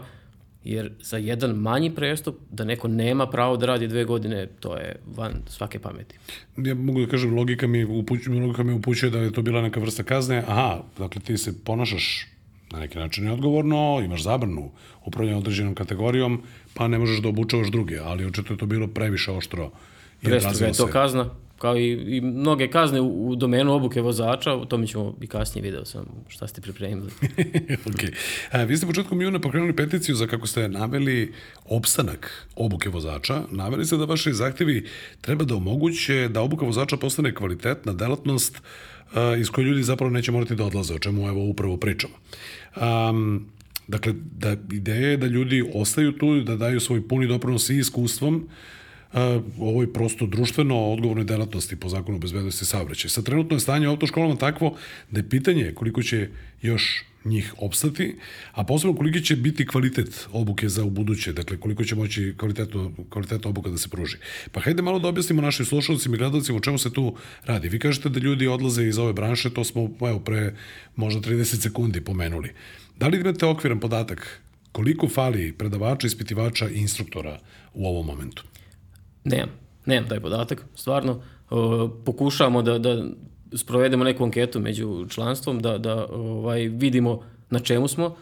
jer 0.63 0.91
za 1.01 1.17
jedan 1.17 1.51
manji 1.51 1.95
prestup 1.95 2.35
da 2.51 2.63
neko 2.63 2.87
nema 2.87 3.27
pravo 3.27 3.57
da 3.57 3.65
radi 3.65 3.87
dve 3.87 4.05
godine, 4.05 4.47
to 4.59 4.77
je 4.77 4.95
van 5.15 5.33
svake 5.47 5.79
pameti. 5.79 6.15
Ja 6.57 6.75
mogu 6.75 7.01
da 7.01 7.07
kažem, 7.07 7.35
logika 7.35 7.67
mi, 7.67 7.85
upućuje, 7.85 8.41
logika 8.41 8.63
mi 8.63 8.73
upućuje 8.73 9.09
da 9.09 9.19
je 9.19 9.31
to 9.31 9.41
bila 9.41 9.61
neka 9.61 9.79
vrsta 9.79 10.03
kazne. 10.03 10.43
Aha, 10.47 10.81
dakle 10.97 11.21
ti 11.21 11.37
se 11.37 11.63
ponašaš 11.63 12.27
na 12.71 12.79
neki 12.79 12.97
način 12.97 13.25
neodgovorno, 13.25 14.01
imaš 14.05 14.23
zabranu 14.23 14.71
upravljanja 15.05 15.37
određenom 15.37 15.75
kategorijom, 15.75 16.41
pa 16.73 16.87
ne 16.87 16.99
možeš 16.99 17.21
da 17.21 17.29
obučavaš 17.29 17.67
druge, 17.67 17.99
ali 17.99 18.25
očito 18.25 18.53
je 18.53 18.57
to 18.57 18.65
bilo 18.65 18.87
previše 18.87 19.31
oštro. 19.31 19.71
odrazilo 20.25 20.67
je 20.67 20.73
to 20.73 20.85
se. 20.87 20.91
kazna, 20.91 21.29
kao 21.57 21.77
i, 21.77 22.17
i 22.17 22.21
mnoge 22.21 22.67
kazne 22.67 23.01
u, 23.01 23.29
u 23.29 23.35
domenu 23.35 23.73
obuke 23.73 24.01
vozača, 24.01 24.53
o 24.53 24.65
tome 24.65 24.87
ćemo 24.87 25.15
i 25.21 25.27
kasnije 25.27 25.63
video 25.63 25.85
sam 25.85 26.05
šta 26.27 26.47
ste 26.47 26.61
pripremili. 26.61 27.11
ok. 27.89 28.01
A, 28.51 28.63
vi 28.63 28.77
ste 28.77 28.87
početkom 28.87 29.21
juna 29.21 29.39
pokrenuli 29.39 29.75
peticiju 29.75 30.15
za, 30.15 30.27
kako 30.27 30.47
ste 30.47 30.69
naveli, 30.69 31.33
opstanak 31.65 32.47
obuke 32.55 32.89
vozača. 32.89 33.43
Naveli 33.51 33.85
ste 33.85 33.97
da 33.97 34.05
vaši 34.05 34.33
zahtevi 34.33 34.87
treba 35.21 35.45
da 35.45 35.55
omoguće 35.55 36.27
da 36.27 36.41
obuka 36.41 36.65
vozača 36.65 36.97
postane 36.97 37.35
kvalitetna 37.35 37.93
delatnost 37.93 38.61
a, 39.13 39.35
iz 39.35 39.49
koje 39.49 39.65
ljudi 39.65 39.83
zapravo 39.83 40.11
neće 40.11 40.31
morati 40.31 40.55
da 40.55 40.65
odlaze, 40.65 40.93
o 40.93 40.99
čemu 40.99 41.27
evo 41.27 41.45
upravo 41.45 41.77
pričamo. 41.77 42.13
Um, 42.75 43.47
dakle, 43.87 44.13
da, 44.37 44.55
ideja 44.71 45.09
je 45.09 45.17
da 45.17 45.27
ljudi 45.27 45.71
ostaju 45.73 46.11
tu, 46.11 46.41
da 46.41 46.55
daju 46.55 46.79
svoj 46.79 47.07
puni 47.07 47.27
doprinos 47.27 47.69
i 47.69 47.77
iskustvom, 47.77 48.49
ovoj 49.59 49.93
prosto 49.93 50.25
društveno 50.25 50.91
odgovornoj 50.91 51.25
delatnosti 51.25 51.75
po 51.75 51.89
zakonu 51.89 52.19
bezbednosti 52.19 52.65
saobraćaja. 52.65 53.09
Sa 53.09 53.21
trenutno 53.21 53.55
je 53.55 53.59
stanje 53.59 53.87
u 53.87 53.91
autoškolama 53.91 54.35
takvo 54.35 54.77
da 55.11 55.19
je 55.19 55.29
pitanje 55.29 55.71
koliko 55.75 56.03
će 56.03 56.29
još 56.61 57.03
njih 57.25 57.53
opstati, 57.57 58.15
a 58.51 58.63
posebno 58.63 58.95
koliki 58.95 59.23
će 59.25 59.35
biti 59.35 59.67
kvalitet 59.67 60.27
obuke 60.31 60.69
za 60.69 60.83
u 60.83 60.89
buduće, 60.89 61.33
dakle 61.33 61.57
koliko 61.57 61.83
će 61.83 61.95
moći 61.95 62.33
kvalitetno, 62.37 62.91
kvalitetna 63.09 63.49
obuka 63.49 63.69
da 63.69 63.77
se 63.77 63.89
pruži. 63.89 64.17
Pa 64.51 64.59
hajde 64.59 64.81
malo 64.81 64.99
da 64.99 65.07
objasnimo 65.07 65.41
našim 65.41 65.65
slušalcima 65.65 66.15
i 66.15 66.19
gledalcima 66.19 66.57
o 66.57 66.61
čemu 66.61 66.77
se 66.77 66.93
tu 66.93 67.15
radi. 67.45 67.69
Vi 67.69 67.79
kažete 67.79 68.09
da 68.09 68.19
ljudi 68.19 68.47
odlaze 68.47 68.87
iz 68.87 68.97
ove 68.97 69.13
branše, 69.13 69.53
to 69.53 69.63
smo 69.63 69.89
evo, 70.01 70.19
pre 70.19 70.55
možda 70.95 71.21
30 71.21 71.61
sekundi 71.61 72.01
pomenuli. 72.01 72.49
Da 72.99 73.07
li 73.07 73.19
imate 73.19 73.45
okviran 73.45 73.79
podatak 73.79 74.41
koliko 74.71 75.09
fali 75.09 75.51
predavača, 75.51 76.07
ispitivača 76.07 76.69
i 76.69 76.79
instruktora 76.79 77.39
u 77.73 77.87
ovom 77.87 78.05
momentu? 78.05 78.43
Nemam, 79.23 79.49
nemam 79.85 80.09
taj 80.09 80.19
podatak, 80.19 80.65
stvarno. 80.75 81.21
pokušavamo 82.05 82.61
da, 82.61 82.79
da 82.79 83.03
sprovedemo 83.55 84.03
neku 84.03 84.23
anketu 84.23 84.59
među 84.59 85.05
članstvom, 85.09 85.59
da, 85.59 85.77
da 85.77 86.07
ovaj, 86.07 86.67
vidimo 86.67 87.21
na 87.49 87.59
čemu 87.59 87.87
smo 87.87 88.15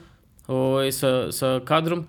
ovaj, 0.48 0.92
sa, 0.92 1.32
sa 1.32 1.60
kadrom. 1.66 2.08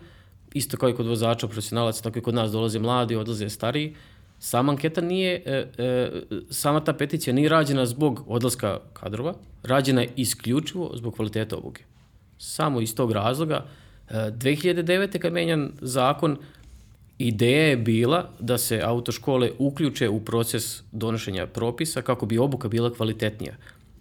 Isto 0.54 0.76
kao 0.76 0.88
i 0.88 0.94
kod 0.94 1.06
vozača 1.06 1.46
profesionalaca, 1.46 2.02
tako 2.02 2.18
i 2.18 2.22
kod 2.22 2.34
nas 2.34 2.52
dolaze 2.52 2.78
mladi, 2.78 3.16
odlaze 3.16 3.48
stariji. 3.48 3.94
Sama 4.38 4.72
anketa 4.72 5.00
nije, 5.00 5.42
e, 5.46 5.66
e, 5.78 6.10
sama 6.50 6.84
ta 6.84 6.92
peticija 6.92 7.34
nije 7.34 7.48
rađena 7.48 7.86
zbog 7.86 8.24
odlaska 8.26 8.80
kadrova, 8.92 9.34
rađena 9.62 10.00
je 10.00 10.12
isključivo 10.16 10.90
zbog 10.94 11.14
kvaliteta 11.14 11.56
obuke. 11.56 11.84
Samo 12.38 12.80
iz 12.80 12.94
tog 12.94 13.12
razloga, 13.12 13.66
2009. 14.10 15.18
kad 15.18 15.32
menjan 15.32 15.72
zakon, 15.80 16.36
Ideja 17.22 17.66
je 17.66 17.76
bila 17.76 18.30
da 18.40 18.58
se 18.58 18.80
autoškole 18.84 19.50
uključe 19.58 20.08
u 20.08 20.20
proces 20.20 20.82
donošenja 20.92 21.46
propisa 21.46 22.02
kako 22.02 22.26
bi 22.26 22.38
obuka 22.38 22.68
bila 22.68 22.94
kvalitetnija. 22.94 23.54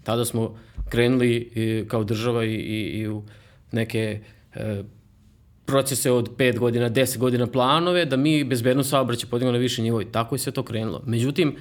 Tada 0.03 0.25
smo 0.25 0.57
krenuli 0.89 1.51
e, 1.55 1.87
kao 1.87 2.03
država 2.03 2.45
i, 2.45 2.53
i, 2.53 2.99
i 2.99 3.07
u 3.07 3.23
neke 3.71 4.19
e, 4.55 4.83
procese 5.65 6.11
od 6.11 6.37
5 6.37 6.59
godina, 6.59 6.89
10 6.89 7.17
godina 7.17 7.47
planove, 7.47 8.05
da 8.05 8.17
mi 8.17 8.43
bezbedno 8.43 8.83
saobraćaj 8.83 9.29
podignemo 9.29 9.51
na 9.51 9.57
više 9.57 9.81
nivo 9.81 10.01
i 10.01 10.11
tako 10.11 10.35
je 10.35 10.39
sve 10.39 10.51
to 10.51 10.63
krenulo. 10.63 11.03
Međutim, 11.05 11.55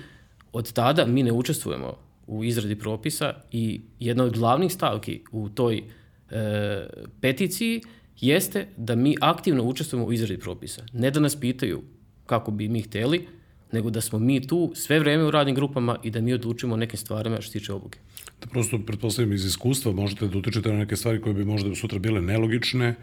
od 0.52 0.72
tada 0.72 1.06
mi 1.06 1.22
ne 1.22 1.32
učestvujemo 1.32 1.96
u 2.26 2.44
izradi 2.44 2.78
propisa 2.78 3.34
i 3.52 3.80
jedna 3.98 4.24
od 4.24 4.38
glavnih 4.38 4.72
stavki 4.72 5.20
u 5.32 5.48
toj 5.48 5.82
e, 6.30 6.86
peticiji 7.20 7.82
jeste 8.20 8.66
da 8.76 8.94
mi 8.94 9.16
aktivno 9.20 9.64
učestvujemo 9.64 10.06
u 10.06 10.12
izradi 10.12 10.38
propisa. 10.38 10.84
Ne 10.92 11.10
da 11.10 11.20
nas 11.20 11.40
pitaju 11.40 11.82
kako 12.26 12.50
bi 12.50 12.68
mi 12.68 12.82
hteli, 12.82 13.26
nego 13.72 13.90
da 13.90 14.00
smo 14.00 14.18
mi 14.18 14.46
tu 14.46 14.72
sve 14.74 14.98
vreme 14.98 15.24
u 15.24 15.30
radnim 15.30 15.54
grupama 15.54 15.98
i 16.02 16.10
da 16.10 16.20
mi 16.20 16.34
odlučimo 16.34 16.74
o 16.74 16.76
nekim 16.76 16.98
stvarima 16.98 17.40
što 17.40 17.52
se 17.52 17.58
tiče 17.58 17.72
obuke. 17.72 17.98
Da 18.40 18.46
prosto, 18.46 18.78
pretpostavljam, 18.86 19.32
iz 19.32 19.44
iskustva 19.44 19.92
možete 19.92 20.28
da 20.28 20.38
utičete 20.38 20.72
na 20.72 20.78
neke 20.78 20.96
stvari 20.96 21.20
koje 21.20 21.34
bi 21.34 21.44
možda 21.44 21.74
sutra 21.74 21.98
bile 21.98 22.20
nelogične, 22.20 22.94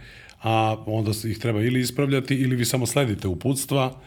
a 0.41 0.83
onda 0.85 1.11
ih 1.25 1.39
treba 1.39 1.61
ili 1.61 1.79
ispravljati 1.79 2.35
ili 2.35 2.55
vi 2.55 2.65
samo 2.65 2.85
sledite 2.85 3.27
uputstva. 3.27 4.01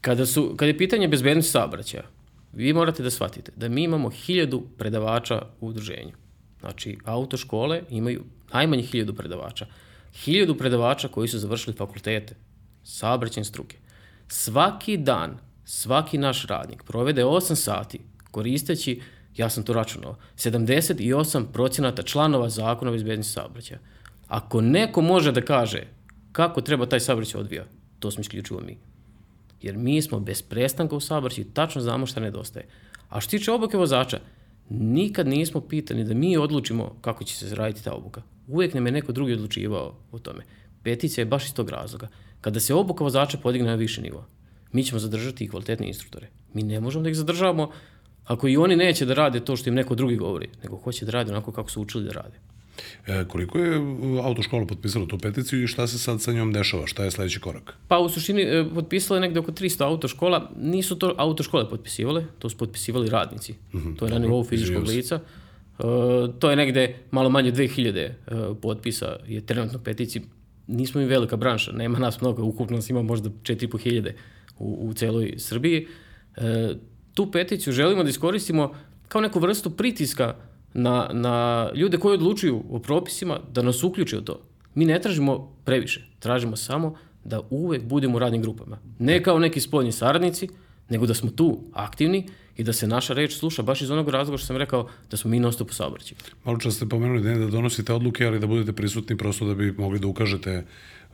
Kada, 0.00 0.26
su, 0.26 0.54
kada 0.56 0.66
je 0.66 0.78
pitanje 0.78 1.08
bezbednosti 1.08 1.50
saobraćaja, 1.50 2.02
vi 2.52 2.72
morate 2.72 3.02
da 3.02 3.10
shvatite 3.10 3.52
da 3.56 3.68
mi 3.68 3.82
imamo 3.82 4.10
hiljadu 4.10 4.62
predavača 4.78 5.42
u 5.60 5.68
udruženju. 5.68 6.12
Znači, 6.60 6.98
autoškole 7.04 7.82
imaju 7.90 8.24
najmanje 8.52 8.82
hiljadu 8.82 9.14
predavača 9.14 9.66
hiljadu 10.24 10.54
predavača 10.54 11.08
koji 11.08 11.28
su 11.28 11.38
završili 11.38 11.76
fakultete, 11.76 12.34
saobraćajne 12.84 13.44
struke. 13.44 13.76
Svaki 14.28 14.96
dan, 14.96 15.38
svaki 15.64 16.18
naš 16.18 16.46
radnik 16.46 16.82
provede 16.82 17.24
8 17.24 17.54
sati 17.54 18.00
koristeći, 18.30 19.00
ja 19.36 19.50
sam 19.50 19.62
to 19.62 19.72
računao, 19.72 20.16
78 20.36 21.44
procenata 21.52 22.02
članova 22.02 22.48
zakona 22.48 22.90
o 22.90 22.94
bezbednosti 22.94 23.32
saobraćaja. 23.32 23.78
Ako 24.28 24.60
neko 24.60 25.02
može 25.02 25.32
da 25.32 25.40
kaže 25.40 25.86
kako 26.32 26.60
treba 26.60 26.86
taj 26.86 27.00
saobraćaj 27.00 27.40
odvija, 27.40 27.64
to 27.98 28.10
smo 28.10 28.20
isključivo 28.20 28.60
mi. 28.60 28.78
Jer 29.62 29.76
mi 29.76 30.02
smo 30.02 30.20
bez 30.20 30.42
prestanka 30.42 30.96
u 30.96 31.00
saobraćaju 31.00 31.46
tačno 31.54 31.82
znamo 31.82 32.06
šta 32.06 32.20
nedostaje. 32.20 32.66
A 33.08 33.20
što 33.20 33.30
tiče 33.30 33.52
obuke 33.52 33.76
vozača, 33.76 34.18
nikad 34.68 35.26
nismo 35.28 35.60
pitani 35.60 36.04
da 36.04 36.14
mi 36.14 36.36
odlučimo 36.36 36.96
kako 37.00 37.24
će 37.24 37.36
se 37.36 37.54
raditi 37.54 37.84
ta 37.84 37.92
obuka. 37.92 38.22
Uvijek 38.46 38.74
nam 38.74 38.86
je 38.86 38.92
neko 38.92 39.12
drugi 39.12 39.32
odlučivao 39.32 39.94
o 40.12 40.18
tome. 40.18 40.44
Peticija 40.82 41.22
je 41.22 41.26
baš 41.26 41.46
iz 41.46 41.54
tog 41.54 41.70
razloga. 41.70 42.08
Kada 42.40 42.60
se 42.60 42.74
obuka 42.74 43.04
vozača 43.04 43.38
podigne 43.38 43.68
na 43.68 43.74
više 43.74 44.02
nivo, 44.02 44.26
mi 44.72 44.84
ćemo 44.84 44.98
zadržati 44.98 45.44
i 45.44 45.48
kvalitetne 45.48 45.86
instruktore. 45.86 46.28
Mi 46.54 46.62
ne 46.62 46.80
možemo 46.80 47.02
da 47.02 47.10
ih 47.10 47.16
zadržavamo 47.16 47.70
ako 48.24 48.48
i 48.48 48.56
oni 48.56 48.76
neće 48.76 49.06
da 49.06 49.14
rade 49.14 49.40
to 49.40 49.56
što 49.56 49.70
im 49.70 49.74
neko 49.74 49.94
drugi 49.94 50.16
govori, 50.16 50.48
nego 50.62 50.76
hoće 50.76 51.04
da 51.04 51.12
rade 51.12 51.32
onako 51.32 51.52
kako 51.52 51.70
su 51.70 51.82
učili 51.82 52.04
da 52.04 52.12
rade. 52.12 52.38
E, 53.06 53.24
koliko 53.28 53.58
je 53.58 53.80
autoškola 54.22 54.66
potpisala 54.66 55.06
tu 55.06 55.18
peticiju 55.18 55.62
i 55.62 55.66
šta 55.66 55.86
se 55.86 55.98
sad 55.98 56.22
sa 56.22 56.32
njom 56.32 56.52
dešava? 56.52 56.86
Šta 56.86 57.04
je 57.04 57.10
sledeći 57.10 57.40
korak? 57.40 57.74
Pa 57.88 57.98
u 57.98 58.08
suštini 58.08 58.42
e, 58.42 58.64
potpisala 58.74 59.16
je 59.16 59.20
negde 59.20 59.40
oko 59.40 59.52
300 59.52 59.84
autoškola. 59.84 60.50
Nisu 60.60 60.98
to 60.98 61.14
autoškole 61.16 61.70
potpisivale, 61.70 62.24
to 62.38 62.48
su 62.48 62.56
potpisivali 62.56 63.10
radnici. 63.10 63.54
Mhm, 63.74 63.88
-huh, 63.88 63.98
to 63.98 64.06
je 64.06 64.12
na 64.12 64.18
nivou 64.18 64.44
fizičkog 64.44 64.88
lica. 64.88 65.20
Uh, 65.78 66.34
to 66.38 66.50
je 66.50 66.56
negde 66.56 66.94
malo 67.10 67.30
manje 67.30 67.52
2000 67.52 68.10
uh, 68.10 68.56
potpisa 68.62 69.16
je 69.26 69.40
trenutno 69.40 69.78
peticiji. 69.78 70.22
Nismo 70.66 71.00
mi 71.00 71.06
velika 71.06 71.36
branša, 71.36 71.72
nema 71.72 71.98
nas 71.98 72.20
mnogo, 72.20 72.42
ukupno 72.42 72.76
nas 72.76 72.90
ima 72.90 73.02
možda 73.02 73.30
4500 73.30 74.12
u, 74.58 74.88
u 74.88 74.94
celoj 74.94 75.34
Srbiji. 75.38 75.86
Uh, 76.36 76.42
tu 77.14 77.30
peticiju 77.30 77.72
želimo 77.72 78.02
da 78.02 78.10
iskoristimo 78.10 78.74
kao 79.08 79.20
neku 79.20 79.38
vrstu 79.38 79.70
pritiska 79.70 80.34
na, 80.76 81.08
na 81.12 81.70
ljude 81.74 81.98
koji 81.98 82.14
odlučuju 82.14 82.62
o 82.70 82.78
propisima 82.78 83.40
da 83.52 83.62
nas 83.62 83.82
uključe 83.82 84.18
u 84.18 84.20
to. 84.20 84.40
Mi 84.74 84.84
ne 84.84 85.00
tražimo 85.00 85.52
previše, 85.64 86.06
tražimo 86.18 86.56
samo 86.56 86.94
da 87.24 87.40
uvek 87.50 87.84
budemo 87.84 88.16
u 88.16 88.18
radnim 88.18 88.42
grupama. 88.42 88.78
Ne 88.98 89.22
kao 89.22 89.38
neki 89.38 89.60
spoljni 89.60 89.92
saradnici, 89.92 90.48
nego 90.88 91.06
da 91.06 91.14
smo 91.14 91.30
tu 91.30 91.60
aktivni 91.72 92.26
i 92.56 92.64
da 92.64 92.72
se 92.72 92.86
naša 92.86 93.14
reč 93.14 93.38
sluša 93.38 93.62
baš 93.62 93.82
iz 93.82 93.90
onog 93.90 94.08
razloga 94.08 94.38
što 94.38 94.46
sam 94.46 94.56
rekao 94.56 94.88
da 95.10 95.16
smo 95.16 95.30
mi 95.30 95.40
non 95.40 95.52
stop 95.52 95.70
u 95.70 95.74
saobraćaju. 95.74 96.18
Malo 96.44 96.58
čas 96.58 96.74
ste 96.74 96.86
pomenuli 96.86 97.22
da 97.22 97.28
ne 97.28 97.38
da 97.38 97.46
donosite 97.46 97.92
odluke, 97.92 98.26
ali 98.26 98.40
da 98.40 98.46
budete 98.46 98.72
prisutni 98.72 99.16
prosto 99.16 99.46
da 99.46 99.54
bi 99.54 99.72
mogli 99.72 99.98
da 99.98 100.06
ukažete 100.06 100.64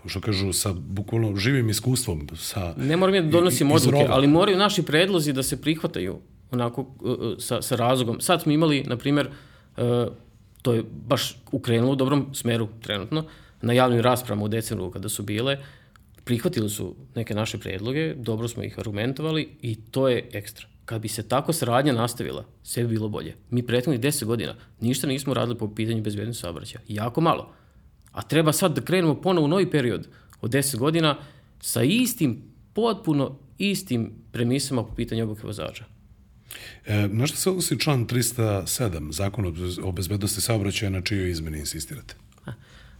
što 0.07 0.21
kažu, 0.21 0.53
sa 0.53 0.73
bukvalno 0.73 1.37
živim 1.37 1.71
iskustvom. 1.71 2.29
Sa, 2.35 2.75
ne 2.77 2.97
moram 2.97 3.15
ja 3.15 3.23
da 3.23 3.31
donosim 3.31 3.73
odluke, 3.73 4.07
ali 4.09 4.27
moraju 4.27 4.59
naši 4.59 4.83
predlozi 4.83 5.33
da 5.33 5.43
se 5.43 5.61
prihvataju 5.61 6.19
onako 6.51 6.81
uh, 6.81 6.87
uh, 7.01 7.17
sa, 7.39 7.63
sa 7.63 7.77
razlogom. 7.77 8.21
Sad 8.21 8.43
smo 8.43 8.53
imali, 8.53 8.85
na 8.87 8.97
primjer, 8.97 9.27
uh, 9.27 9.33
to 10.63 10.75
je 10.75 10.85
baš 11.07 11.37
ukrenulo 11.53 11.93
u 11.93 11.97
dobrom 11.97 12.35
smeru 12.35 12.69
trenutno, 12.83 13.25
na 13.63 13.73
javnim 13.73 14.01
raspravama 14.01 14.45
u 14.45 14.49
decembru 14.49 14.91
kada 14.91 15.09
su 15.09 15.23
bile, 15.23 15.59
prihvatili 16.25 16.71
su 16.71 16.95
neke 17.15 17.35
naše 17.35 17.59
predloge, 17.59 18.15
dobro 18.15 18.49
smo 18.49 18.63
ih 18.63 18.79
argumentovali 18.79 19.49
i 19.63 19.75
to 19.75 20.09
je 20.09 20.29
ekstra. 20.33 20.67
Kad 20.85 21.03
bi 21.03 21.09
se 21.09 21.29
tako 21.29 21.53
saradnja 21.53 21.93
nastavila, 21.93 22.45
sve 22.63 22.83
bi 22.83 22.89
bilo 22.89 23.09
bolje. 23.09 23.35
Mi 23.51 23.67
prethodnih 23.67 24.01
10 24.01 24.25
godina 24.25 24.55
ništa 24.81 25.07
nismo 25.07 25.35
radili 25.35 25.59
po 25.59 25.75
pitanju 25.75 26.03
bezbednosti 26.03 26.41
saobraćaja. 26.41 26.83
Jako 26.89 27.21
malo. 27.21 27.53
A 28.13 28.23
treba 28.23 28.53
sad 28.53 28.75
da 28.75 28.81
krenemo 28.81 29.21
ponovo 29.21 29.45
u 29.45 29.49
novi 29.49 29.71
period 29.71 30.09
od 30.41 30.51
10 30.51 30.77
godina 30.77 31.17
sa 31.61 31.83
istim, 31.83 32.43
potpuno 32.73 33.39
istim 33.59 34.13
premisama 34.33 34.85
po 34.85 34.95
pitanju 34.95 35.25
obuke 35.25 35.47
vozača. 35.47 35.85
E, 36.87 37.09
na 37.09 37.27
što 37.27 37.37
se 37.37 37.51
odnosi 37.51 37.79
član 37.79 38.07
307 38.07 39.13
zakona 39.13 39.53
o 39.83 39.93
bezbednosti 39.93 40.41
saobraćaja 40.41 40.91
na 40.91 41.01
čijoj 41.01 41.31
izmeni 41.31 41.59
insistirate? 41.59 42.15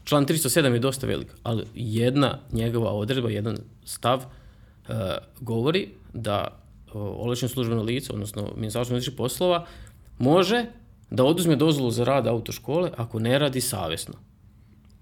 Član 0.05 0.27
307 0.27 0.73
je 0.73 0.79
dosta 0.79 1.07
velik, 1.07 1.29
ali 1.43 1.65
jedna 1.75 2.39
njegova 2.53 2.93
odredba, 2.93 3.31
jedan 3.31 3.59
stav 3.85 4.23
e, 4.23 4.95
govori 5.41 5.89
da 6.13 6.63
ovlašćeno 6.95 7.49
službeno 7.49 7.83
lice, 7.83 8.13
odnosno 8.13 8.53
Ministarstvo 8.57 8.95
unutrašnjih 8.95 9.17
poslova, 9.17 9.67
može 10.19 10.67
da 11.11 11.25
oduzme 11.25 11.57
dozvolu 11.57 11.91
za 11.91 12.05
rad 12.05 12.27
autoškole 12.27 12.91
ako 12.97 13.19
ne 13.19 13.39
radi 13.39 13.61
savesno 13.61 14.15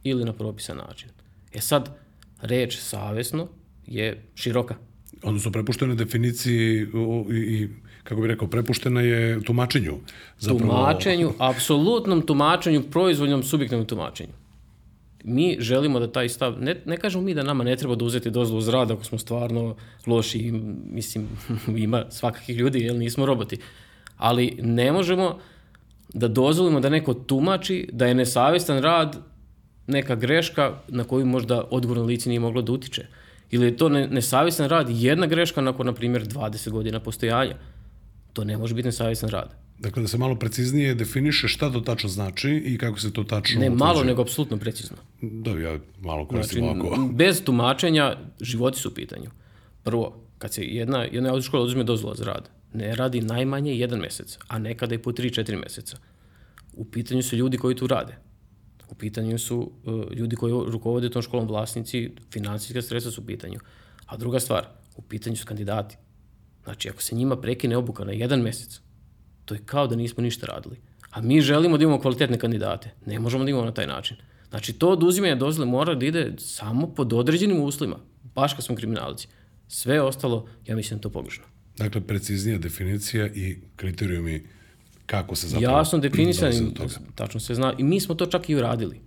ili 0.04 0.24
na 0.24 0.32
propisan 0.32 0.76
način. 0.76 1.08
E 1.52 1.60
sad, 1.60 1.96
reč 2.42 2.78
savesno 2.78 3.48
je 3.86 4.22
široka. 4.34 4.76
Odnosno, 5.22 5.50
prepuštena 5.52 5.94
definiciji 5.94 6.86
i, 7.30 7.36
i 7.36 7.68
kako 8.10 8.20
bih 8.20 8.28
rekao, 8.28 8.48
prepuštena 8.48 9.00
je 9.00 9.42
tumačenju. 9.44 9.94
Zapravo... 10.38 10.72
Tumačenju, 10.72 11.32
apsolutnom 11.50 12.22
tumačenju, 12.26 12.82
proizvoljnom 12.90 13.42
subjektivnom 13.42 13.86
tumačenju 13.86 14.32
mi 15.24 15.56
želimo 15.60 16.00
da 16.00 16.12
taj 16.12 16.28
stav, 16.28 16.56
ne, 16.60 16.76
ne 16.84 16.96
kažemo 16.96 17.24
mi 17.24 17.34
da 17.34 17.42
nama 17.42 17.64
ne 17.64 17.76
treba 17.76 17.94
da 17.94 18.04
uzeti 18.04 18.30
dozvolu 18.30 18.60
za 18.60 18.72
rad 18.72 18.90
ako 18.90 19.04
smo 19.04 19.18
stvarno 19.18 19.76
loši, 20.06 20.52
mislim, 20.92 21.28
ima 21.76 22.04
svakakih 22.10 22.56
ljudi, 22.56 22.80
jer 22.80 22.96
nismo 22.96 23.26
roboti. 23.26 23.58
Ali 24.16 24.58
ne 24.62 24.92
možemo 24.92 25.38
da 26.14 26.28
dozvolimo 26.28 26.80
da 26.80 26.88
neko 26.88 27.14
tumači 27.14 27.88
da 27.92 28.06
je 28.06 28.14
nesavestan 28.14 28.82
rad 28.82 29.16
neka 29.86 30.14
greška 30.14 30.72
na 30.88 31.04
koju 31.04 31.26
možda 31.26 31.64
odgovorno 31.70 32.04
lice 32.04 32.28
nije 32.28 32.40
moglo 32.40 32.62
da 32.62 32.72
utiče. 32.72 33.06
Ili 33.50 33.66
je 33.66 33.76
to 33.76 33.88
nesavestan 33.88 34.68
rad 34.68 34.86
jedna 34.90 35.26
greška 35.26 35.60
nakon, 35.60 35.86
na 35.86 35.92
primjer, 35.92 36.26
20 36.26 36.70
godina 36.70 37.00
postojanja. 37.00 37.56
To 38.32 38.44
ne 38.44 38.58
može 38.58 38.74
biti 38.74 38.88
nesavestan 38.88 39.30
rad. 39.30 39.60
Dakle, 39.78 40.02
da 40.02 40.08
se 40.08 40.18
malo 40.18 40.34
preciznije 40.34 40.94
definiše 40.94 41.48
šta 41.48 41.72
to 41.72 41.80
tačno 41.80 42.08
znači 42.08 42.50
i 42.50 42.78
kako 42.78 43.00
se 43.00 43.12
to 43.12 43.24
tačno... 43.24 43.60
Ne 43.60 43.70
malo, 43.70 43.90
utvrđuje. 43.90 44.06
nego 44.06 44.22
apsolutno 44.22 44.56
precizno. 44.56 44.96
Da, 45.22 45.50
ja 45.50 45.78
malo 46.00 46.26
koristim 46.26 46.64
Znači, 46.64 46.80
ovako. 46.80 47.08
bez 47.22 47.44
tumačenja 47.44 48.16
životi 48.40 48.78
su 48.78 48.88
u 48.88 48.94
pitanju. 48.94 49.30
Prvo, 49.82 50.20
kad 50.38 50.52
se 50.52 50.64
jedna, 50.64 51.02
jedna 51.02 51.30
autoškola 51.30 51.64
uzme 51.64 51.84
dozvola 51.84 52.14
za 52.14 52.24
rad, 52.24 52.50
ne 52.72 52.96
radi 52.96 53.20
najmanje 53.20 53.74
jedan 53.74 53.98
mesec, 53.98 54.38
a 54.48 54.58
nekada 54.58 54.94
i 54.94 54.98
po 54.98 55.12
3-4 55.12 55.62
meseca. 55.62 55.96
U 56.72 56.84
pitanju 56.84 57.22
su 57.22 57.36
ljudi 57.36 57.58
koji 57.58 57.76
tu 57.76 57.86
rade. 57.86 58.16
U 58.88 58.94
pitanju 58.94 59.38
su 59.38 59.72
uh, 59.84 60.12
ljudi 60.12 60.36
koji 60.36 60.52
rukovode 60.52 61.10
tom 61.10 61.22
školom 61.22 61.46
vlasnici, 61.46 62.10
finansijska 62.32 62.82
sredstva 62.82 63.12
su 63.12 63.20
u 63.20 63.26
pitanju. 63.26 63.58
A 64.06 64.16
druga 64.16 64.40
stvar, 64.40 64.66
u 64.96 65.02
pitanju 65.02 65.36
su 65.36 65.46
kandidati. 65.46 65.96
Znači, 66.64 66.88
ako 66.88 67.02
se 67.02 67.14
njima 67.14 67.36
prekine 67.36 67.76
obuka 67.76 68.04
na 68.04 68.12
jedan 68.12 68.40
mesec, 68.40 68.80
to 69.44 69.54
je 69.54 69.60
kao 69.66 69.86
da 69.86 69.96
nismo 69.96 70.22
ništa 70.22 70.46
radili. 70.46 70.76
A 71.10 71.20
mi 71.20 71.40
želimo 71.40 71.78
da 71.78 71.84
imamo 71.84 72.00
kvalitetne 72.00 72.38
kandidate. 72.38 72.90
Ne 73.06 73.18
možemo 73.18 73.44
da 73.44 73.50
imamo 73.50 73.64
na 73.64 73.74
taj 73.74 73.86
način. 73.86 74.16
Znači, 74.50 74.72
to 74.72 74.88
oduzimanje 74.88 75.34
dozvole 75.36 75.70
mora 75.70 75.94
da 75.94 76.06
ide 76.06 76.32
samo 76.38 76.94
pod 76.94 77.12
određenim 77.12 77.60
uslovima, 77.60 77.96
baš 78.34 78.54
kad 78.54 78.64
smo 78.64 78.76
kriminalci. 78.76 79.28
Sve 79.68 80.02
ostalo, 80.02 80.48
ja 80.66 80.76
mislim 80.76 80.96
da 80.96 80.98
je 80.98 81.02
to 81.02 81.10
pogrešno. 81.10 81.44
Dakle, 81.78 82.00
preciznija 82.00 82.58
definicija 82.58 83.26
i 83.26 83.56
kriterijumi 83.76 84.42
kako 85.06 85.36
se 85.36 85.48
zapravo... 85.48 85.76
Jasno 85.78 85.98
definisan, 85.98 86.50
dolazi 86.50 86.64
do 86.64 86.70
toga. 86.70 86.94
tačno 87.14 87.40
se 87.40 87.54
zna. 87.54 87.74
I 87.78 87.84
mi 87.84 88.00
smo 88.00 88.14
to 88.14 88.26
čak 88.26 88.48
i 88.48 88.54
uradili. 88.54 89.00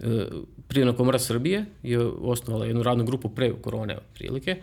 E, 0.00 0.26
Privredna 0.68 0.96
komora 0.96 1.18
Srbije 1.18 1.64
je 1.82 1.98
osnovala 2.00 2.66
jednu 2.66 2.82
radnu 2.82 3.04
grupu 3.04 3.28
pre 3.28 3.52
korone 3.62 3.96
otprilike, 3.96 4.62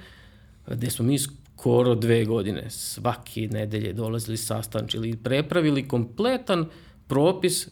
gde 0.67 0.89
smo 0.89 1.05
mi 1.05 1.19
skoro 1.57 1.95
dve 1.95 2.25
godine 2.25 2.69
svake 2.69 3.47
nedelje 3.51 3.93
dolazili 3.93 4.37
sastančili 4.37 5.15
prepravili 5.15 5.87
kompletan 5.87 6.65
propis 7.07 7.67
e, 7.67 7.69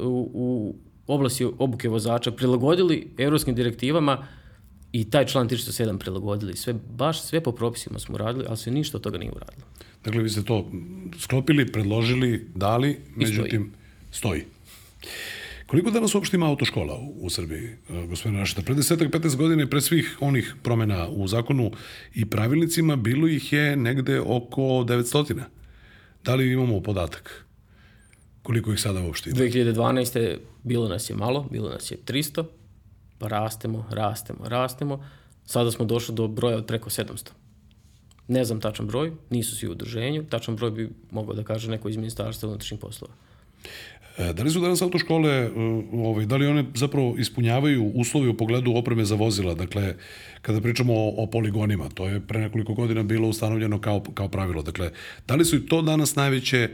u, 0.00 0.30
u 0.34 0.74
oblasti 1.06 1.44
obuke 1.58 1.88
vozača, 1.88 2.32
prilagodili 2.32 3.08
evropskim 3.18 3.54
direktivama 3.54 4.26
i 4.92 5.10
taj 5.10 5.26
član 5.26 5.48
307 5.48 5.98
prilagodili. 5.98 6.56
Sve, 6.56 6.74
baš 6.96 7.22
sve 7.22 7.40
po 7.40 7.52
propisima 7.52 7.98
smo 7.98 8.14
uradili, 8.14 8.44
ali 8.48 8.56
se 8.56 8.70
ništa 8.70 8.96
od 8.96 9.02
toga 9.02 9.18
nije 9.18 9.32
uradilo. 9.32 9.66
Dakle, 10.04 10.22
vi 10.22 10.30
ste 10.30 10.42
to 10.42 10.70
sklopili, 11.18 11.72
predložili, 11.72 12.46
dali, 12.54 12.98
međutim, 13.16 13.72
stoji. 14.10 14.44
Koliko 15.72 15.90
danas 15.90 16.14
uopšte 16.14 16.36
ima 16.36 16.48
autoškola 16.48 16.98
u, 17.16 17.30
Srbiji, 17.30 17.68
e, 17.90 18.06
gospodine 18.06 18.40
Rašeta? 18.40 18.62
Pre 18.62 18.74
desetak, 18.74 19.08
15 19.08 19.36
godina, 19.36 19.66
pre 19.66 19.80
svih 19.80 20.18
onih 20.20 20.54
promena 20.62 21.08
u 21.08 21.28
zakonu 21.28 21.70
i 22.14 22.26
pravilnicima, 22.30 22.96
bilo 22.96 23.28
ih 23.28 23.52
je 23.52 23.76
negde 23.76 24.20
oko 24.20 24.62
900. 24.62 25.40
Da 26.24 26.34
li 26.34 26.52
imamo 26.52 26.80
podatak? 26.80 27.46
Koliko 28.42 28.72
ih 28.72 28.80
sada 28.80 29.00
uopšte 29.00 29.30
ima? 29.30 29.38
2012. 29.38 30.36
bilo 30.62 30.88
nas 30.88 31.10
je 31.10 31.16
malo, 31.16 31.48
bilo 31.50 31.70
nas 31.70 31.90
je 31.90 31.98
300, 32.06 32.44
pa 33.18 33.28
rastemo, 33.28 33.86
rastemo, 33.90 34.44
rastemo. 34.44 35.04
Sada 35.46 35.70
smo 35.70 35.84
došli 35.84 36.14
do 36.14 36.28
broja 36.28 36.56
od 36.56 36.66
preko 36.66 36.90
700. 36.90 37.30
Ne 38.28 38.44
znam 38.44 38.60
tačan 38.60 38.86
broj, 38.86 39.12
nisu 39.30 39.56
svi 39.56 39.68
u 39.68 39.72
udruženju, 39.72 40.24
tačan 40.24 40.56
broj 40.56 40.70
bi 40.70 40.90
mogao 41.10 41.34
da 41.34 41.44
kaže 41.44 41.70
neko 41.70 41.88
iz 41.88 41.96
ministarstva 41.96 42.48
unutrašnjih 42.48 42.80
poslova. 42.80 43.14
E, 44.18 44.32
Da 44.32 44.42
li 44.42 44.50
su 44.50 44.60
danas 44.60 44.82
autoškole, 44.82 45.30
e, 45.30 45.50
ovaj, 45.92 46.26
da 46.26 46.36
li 46.36 46.46
one 46.46 46.64
zapravo 46.74 47.14
ispunjavaju 47.18 47.92
uslove 47.94 48.28
u 48.28 48.36
pogledu 48.36 48.72
opreme 48.76 49.04
za 49.04 49.14
vozila? 49.14 49.54
Dakle, 49.54 49.94
kada 50.42 50.60
pričamo 50.60 50.94
o, 50.94 51.14
o 51.16 51.26
poligonima, 51.26 51.88
to 51.88 52.06
je 52.08 52.20
pre 52.20 52.40
nekoliko 52.40 52.74
godina 52.74 53.02
bilo 53.02 53.28
ustanovljeno 53.28 53.80
kao, 53.80 54.02
kao 54.14 54.28
pravilo. 54.28 54.62
Dakle, 54.62 54.90
da 55.28 55.34
li 55.34 55.44
su 55.44 55.56
i 55.56 55.66
to 55.66 55.82
danas 55.82 56.14
najveće 56.16 56.68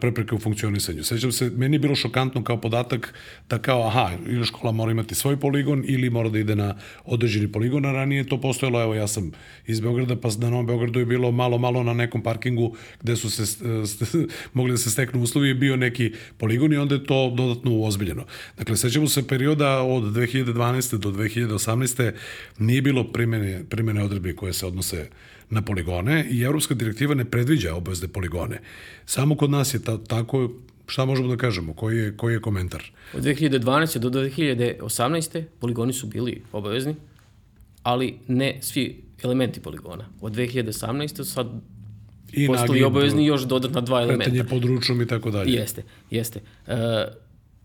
prepreke 0.00 0.34
u 0.34 0.38
funkcionisanju. 0.38 1.04
Sećam 1.04 1.32
se, 1.32 1.50
meni 1.56 1.74
je 1.74 1.78
bilo 1.78 1.94
šokantno 1.94 2.44
kao 2.44 2.60
podatak 2.60 3.14
da 3.48 3.58
kao, 3.58 3.86
aha, 3.86 4.10
ili 4.26 4.46
škola 4.46 4.72
mora 4.72 4.90
imati 4.90 5.14
svoj 5.14 5.40
poligon 5.40 5.84
ili 5.86 6.10
mora 6.10 6.28
da 6.28 6.38
ide 6.38 6.56
na 6.56 6.76
određeni 7.04 7.52
poligon, 7.52 7.84
a 7.86 7.92
ranije 7.92 8.26
to 8.26 8.40
postojalo, 8.40 8.82
evo 8.82 8.94
ja 8.94 9.06
sam 9.08 9.30
iz 9.66 9.80
Beograda, 9.80 10.16
pa 10.16 10.28
na 10.38 10.50
Novom 10.50 10.66
Beogradu 10.66 10.98
je 10.98 11.06
bilo 11.06 11.32
malo, 11.32 11.58
malo 11.58 11.82
na 11.82 11.94
nekom 11.94 12.22
parkingu 12.22 12.76
gde 13.02 13.16
su 13.16 13.30
se 13.30 13.64
mogli 14.54 14.72
da 14.72 14.78
se 14.78 14.90
steknu 14.90 15.22
uslovi 15.22 15.50
i 15.50 15.54
bio 15.54 15.76
neki 15.76 16.12
poligon 16.38 16.72
i 16.72 16.76
onda 16.76 16.94
je 16.94 17.04
to 17.04 17.30
dodatno 17.36 17.70
uozbiljeno. 17.70 18.24
Dakle, 18.58 18.76
sećamo 18.76 19.08
se 19.08 19.26
perioda 19.28 19.82
od 19.82 20.02
2012. 20.02 20.96
do 20.96 21.10
2018. 21.10 22.12
nije 22.58 22.82
bilo 22.82 23.12
primene, 23.12 23.64
primene 23.68 24.04
odredbe 24.04 24.36
koje 24.36 24.52
se 24.52 24.66
odnose 24.66 25.08
na 25.52 25.62
poligone 25.62 26.26
i 26.30 26.42
Evropska 26.42 26.74
direktiva 26.74 27.14
ne 27.14 27.24
predviđa 27.24 27.74
obavezne 27.74 28.08
poligone. 28.08 28.60
Samo 29.06 29.36
kod 29.36 29.50
nas 29.50 29.74
je 29.74 29.82
ta, 29.82 29.98
tako, 30.04 30.50
šta 30.86 31.04
možemo 31.04 31.28
da 31.28 31.36
kažemo, 31.36 31.74
koji 31.74 31.98
je, 31.98 32.16
koji 32.16 32.34
je 32.34 32.40
komentar? 32.40 32.82
Od 33.14 33.22
2012. 33.22 33.98
do 33.98 34.10
2018. 34.10 35.44
poligoni 35.60 35.92
su 35.92 36.06
bili 36.06 36.42
obavezni, 36.52 36.94
ali 37.82 38.14
ne 38.28 38.58
svi 38.60 39.02
elementi 39.22 39.60
poligona. 39.60 40.08
Od 40.20 40.32
2018. 40.32 41.24
sad 41.24 41.46
I 42.32 42.46
postali 42.46 42.68
nagib, 42.68 42.86
obavezni 42.86 43.26
još 43.26 43.42
dodatna 43.42 43.80
dva 43.80 44.02
elementa. 44.02 44.24
Kretanje 44.24 44.48
pod 44.48 44.64
ručom 44.64 45.02
i 45.02 45.06
tako 45.06 45.30
dalje. 45.30 45.52
Jeste, 45.52 45.82
jeste. 46.10 46.40
E, 46.66 46.76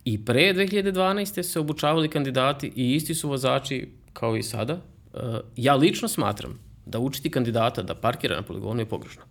I 0.06 0.26
pre 0.26 0.54
2012. 0.54 1.44
se 1.44 1.60
obučavali 1.60 2.10
kandidati 2.10 2.72
i 2.76 2.96
isti 2.96 3.16
su 3.16 3.30
vozači 3.30 3.88
kao 4.14 4.38
i 4.38 4.44
sada. 4.44 4.82
E, 5.14 5.18
ja 5.56 5.76
lično 5.76 6.08
smatram 6.08 6.67
da 6.88 7.00
učiti 7.00 7.30
kandidata 7.30 7.84
da 7.84 7.96
parkira 7.96 8.36
na 8.36 8.42
poligonu 8.42 8.82
je 8.82 8.86
pogrešno. 8.86 9.24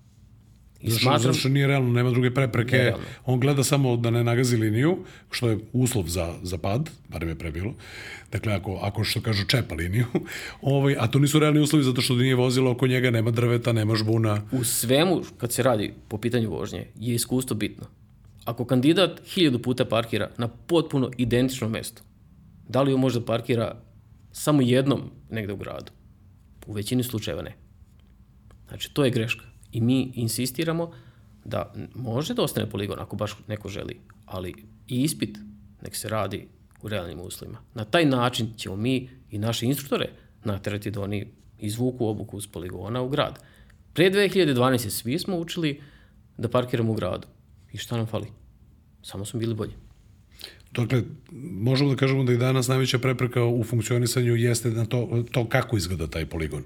I 0.81 0.91
Zato 0.91 1.03
smatram, 1.03 1.23
zato 1.23 1.35
što 1.35 1.49
nije 1.49 1.67
realno, 1.67 1.93
nema 1.93 2.11
druge 2.11 2.31
prepreke. 2.35 2.77
Nerealno. 2.77 3.05
On 3.25 3.41
gleda 3.41 3.65
samo 3.65 3.97
da 3.97 4.11
ne 4.11 4.25
nagazi 4.25 4.57
liniju, 4.57 4.99
što 5.31 5.49
je 5.49 5.59
uslov 5.73 6.09
za, 6.09 6.35
za 6.43 6.59
pad, 6.59 6.91
barem 7.09 7.29
je 7.29 7.35
pre 7.35 7.51
bilo. 7.51 7.75
Dakle, 8.33 8.53
ako, 8.55 8.79
ako 8.83 9.05
što 9.05 9.21
kažu 9.21 9.47
čepa 9.47 9.75
liniju, 9.75 10.07
ovaj, 10.63 10.97
a 10.99 11.07
to 11.07 11.19
nisu 11.19 11.39
realni 11.39 11.61
uslovi 11.61 11.85
zato 11.85 12.01
što 12.01 12.15
nije 12.15 12.35
vozilo 12.35 12.71
oko 12.71 12.87
njega, 12.87 13.11
nema 13.11 13.31
drveta, 13.31 13.73
nema 13.73 13.95
žbuna. 13.95 14.43
u 14.53 14.65
svemu 14.65 15.23
kad 15.39 15.53
se 15.53 15.63
radi 15.63 15.95
po 16.09 16.19
pitanju 16.19 16.51
vožnje 16.51 16.87
je 17.01 17.15
iskustvo 17.15 17.57
bitno. 17.57 17.87
Ako 18.45 18.65
kandidat 18.65 19.23
hiljadu 19.27 19.59
puta 19.59 19.85
parkira 19.85 20.31
na 20.39 20.49
potpuno 20.49 21.11
identičnom 21.17 21.71
mestu, 21.71 22.03
da 22.69 22.83
li 22.83 22.95
on 22.95 23.01
može 23.01 23.21
da 23.21 23.27
parkira 23.27 23.77
samo 24.33 24.63
jednom 24.63 25.11
negde 25.31 25.53
u 25.53 25.57
gradu? 25.57 25.96
U 26.67 26.73
većini 26.73 27.03
slučajeva 27.03 27.43
ne. 27.43 27.57
Znači, 28.69 28.95
to 28.95 29.05
je 29.05 29.11
greška. 29.11 29.45
I 29.73 29.81
mi 29.81 30.13
insistiramo 30.15 30.93
da 31.45 31.73
može 31.95 32.35
da 32.35 32.43
ostane 32.43 32.71
poligon 32.71 33.01
ako 33.01 33.17
baš 33.17 33.37
neko 33.49 33.69
želi, 33.69 34.01
ali 34.27 34.55
i 34.89 35.03
ispit 35.03 35.39
nek 35.83 35.97
se 35.97 36.09
radi 36.09 36.49
u 36.83 36.89
realnim 36.89 37.21
uslovima. 37.21 37.59
Na 37.75 37.85
taj 37.85 38.05
način 38.05 38.53
ćemo 38.57 38.77
mi 38.77 39.11
i 39.31 39.39
naše 39.39 39.67
instruktore 39.67 40.09
naterati 40.45 40.91
da 40.91 41.01
oni 41.01 41.27
izvuku 41.59 42.07
obuku 42.07 42.41
s 42.41 42.47
poligona 42.47 43.03
u 43.03 43.09
grad. 43.09 43.39
Pre 43.93 44.11
2012. 44.11 44.89
svi 44.89 45.19
smo 45.19 45.39
učili 45.39 45.83
da 46.39 46.49
parkiramo 46.49 46.93
u 46.93 46.95
gradu. 46.95 47.29
I 47.73 47.79
šta 47.79 47.97
nam 47.97 48.07
fali? 48.07 48.27
Samo 49.03 49.25
smo 49.25 49.41
bili 49.41 49.55
bolji. 49.55 49.73
Dakle, 50.73 51.03
možemo 51.53 51.91
da 51.91 51.97
kažemo 51.97 52.25
da 52.25 52.33
i 52.33 52.37
danas 52.37 52.69
najveća 52.69 52.99
prepreka 52.99 53.45
u 53.45 53.65
funkcionisanju 53.65 54.37
jeste 54.37 54.71
na 54.71 54.85
to, 54.85 55.25
to 55.31 55.49
kako 55.49 55.77
izgleda 55.77 56.07
taj 56.07 56.27
poligon. 56.27 56.63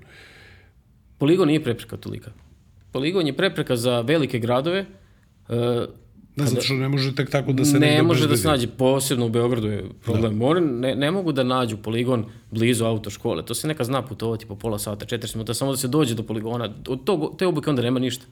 Poligon 1.19 1.49
nije 1.49 1.65
prepreka 1.65 1.97
tolika. 1.97 2.31
Poligon 2.93 3.27
je 3.27 3.37
prepreka 3.37 3.77
za 3.77 4.01
velike 4.01 4.39
gradove. 4.39 4.87
Da, 6.37 6.47
zato 6.47 6.63
što 6.63 6.75
ne 6.75 6.89
može 6.89 7.15
tek 7.15 7.31
tako 7.31 7.53
da 7.53 7.65
se 7.65 7.79
ne 7.79 8.03
može 8.03 8.29
da 8.29 8.37
se 8.37 8.49
nađe, 8.49 8.67
posebno 8.67 9.27
u 9.27 9.29
Beogradu 9.29 9.69
je 9.69 9.85
problem. 10.05 10.39
Da. 10.39 10.61
Ne, 10.61 10.95
ne 10.95 11.11
mogu 11.11 11.33
da 11.33 11.43
nađu 11.43 11.77
poligon 11.77 12.25
blizu 12.51 12.85
autoškole. 12.85 13.45
To 13.45 13.55
se 13.55 13.69
neka 13.69 13.85
zna 13.85 14.03
putovati 14.03 14.47
po 14.47 14.57
pola 14.57 14.79
sata, 14.79 15.07
40 15.07 15.37
minuta, 15.37 15.55
samo 15.55 15.71
da 15.71 15.77
se 15.77 15.89
dođe 15.89 16.15
do 16.15 16.23
poligona. 16.23 16.75
Od 16.89 17.05
tog, 17.05 17.35
te 17.39 17.47
obuke 17.47 17.71
onda 17.71 17.83
nema 17.83 18.01
ništa. 18.01 18.25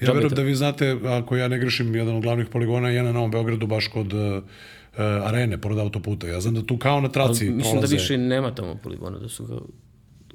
Ja 0.00 0.12
verujem 0.12 0.34
da 0.34 0.42
vi 0.42 0.54
znate, 0.54 0.96
ako 1.04 1.36
ja 1.36 1.48
ne 1.48 1.58
grešim, 1.58 1.94
jedan 1.94 2.16
od 2.16 2.22
glavnih 2.22 2.46
poligona 2.46 2.90
je 2.90 3.02
na 3.02 3.12
Novom 3.12 3.30
Beogradu 3.30 3.66
baš 3.66 3.88
kod 3.88 4.12
uh, 4.12 4.42
arene, 5.02 5.58
pored 5.60 5.78
autoputa. 5.78 6.26
Ja 6.26 6.40
znam 6.40 6.54
da 6.54 6.62
tu 6.62 6.76
kao 6.78 7.00
na 7.00 7.08
traci 7.08 7.50
Mislim 7.50 7.72
prolaze, 7.72 7.96
da 7.96 8.00
više 8.00 8.18
nema 8.18 8.54
tamo 8.54 8.74
poligona, 8.82 9.18
da 9.18 9.28
su 9.28 9.46
ga... 9.46 9.54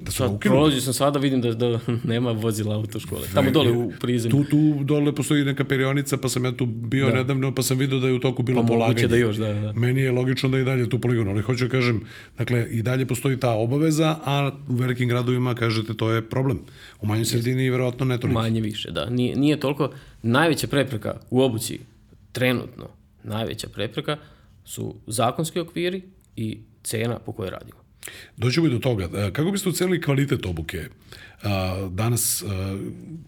da 0.00 0.10
su 0.10 0.16
Sad, 0.16 0.40
prolazio 0.40 0.80
sam 0.80 0.94
sada, 0.94 1.18
vidim 1.18 1.40
da, 1.40 1.54
da 1.54 1.80
nema 2.12 2.32
vozila 2.32 2.74
autoškole. 2.74 3.22
Tamo 3.34 3.50
dole 3.50 3.70
u 3.72 3.92
prizemlju. 4.00 4.44
Tu, 4.44 4.50
tu 4.50 4.84
dole 4.84 5.14
postoji 5.14 5.44
neka 5.44 5.64
perionica, 5.64 6.16
pa 6.16 6.28
sam 6.28 6.44
ja 6.44 6.52
tu 6.52 6.66
bio 6.66 7.06
da. 7.06 7.14
nedavno, 7.14 7.54
pa 7.54 7.62
sam 7.62 7.78
vidio 7.78 7.98
da 7.98 8.06
je 8.06 8.14
u 8.14 8.20
toku 8.20 8.42
bilo 8.42 8.62
Pa 8.62 8.68
polaganje. 8.68 9.08
da 9.08 9.16
još, 9.16 9.36
da, 9.36 9.52
da. 9.52 9.72
Meni 9.72 10.00
je 10.00 10.12
logično 10.12 10.48
da 10.48 10.58
i 10.58 10.64
dalje 10.64 10.88
tu 10.88 10.98
poligon, 10.98 11.28
ali 11.28 11.42
hoću 11.42 11.64
da 11.64 11.70
kažem, 11.70 12.00
dakle, 12.38 12.66
i 12.70 12.82
dalje 12.82 13.06
postoji 13.06 13.36
ta 13.40 13.50
obaveza, 13.50 14.16
a 14.24 14.50
u 14.68 14.74
velikim 14.74 15.08
gradovima, 15.08 15.54
kažete, 15.54 15.94
to 15.94 16.10
je 16.10 16.22
problem. 16.28 16.58
U 17.00 17.06
manjoj 17.06 17.24
sredini 17.24 17.70
verovatno 17.70 18.06
ne 18.06 18.20
toliko. 18.20 18.40
Manje 18.40 18.60
više, 18.60 18.90
da. 18.90 19.10
Nije, 19.10 19.36
nije 19.36 19.60
toliko. 19.60 19.90
Najveća 20.22 20.66
prepreka 20.66 21.16
u 21.30 21.42
obuci, 21.42 21.78
trenutno, 22.32 22.88
najveća 23.24 23.68
prepreka 23.68 24.16
su 24.64 24.94
zakonski 25.06 25.60
okviri 25.60 26.02
i 26.36 26.58
cena 26.82 27.18
po 27.18 27.32
kojoj 27.32 27.50
radimo. 27.50 27.82
Dođemo 28.36 28.66
i 28.66 28.70
do 28.70 28.78
toga. 28.78 29.08
E, 29.14 29.32
Kako 29.32 29.50
biste 29.50 29.68
ocenili 29.68 30.00
kvalitet 30.02 30.46
obuke? 30.46 30.84
A, 31.42 31.88
Danas, 31.90 32.42
a, 32.42 32.46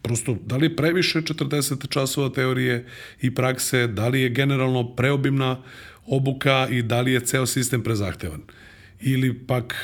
prosto, 0.03 0.37
da 0.47 0.57
li 0.57 0.67
je 0.67 0.77
previše 0.77 1.21
40 1.21 1.89
časova 1.89 2.29
teorije 2.29 2.87
i 3.23 3.35
prakse, 3.35 3.87
da 3.87 4.09
li 4.09 4.21
je 4.21 4.29
generalno 4.29 4.95
preobimna 4.95 5.63
obuka 6.07 6.69
i 6.71 6.83
da 6.83 7.01
li 7.01 7.13
je 7.13 7.21
ceo 7.21 7.47
sistem 7.47 7.83
prezahtevan? 7.83 8.43
Ili 9.01 9.47
pak 9.47 9.75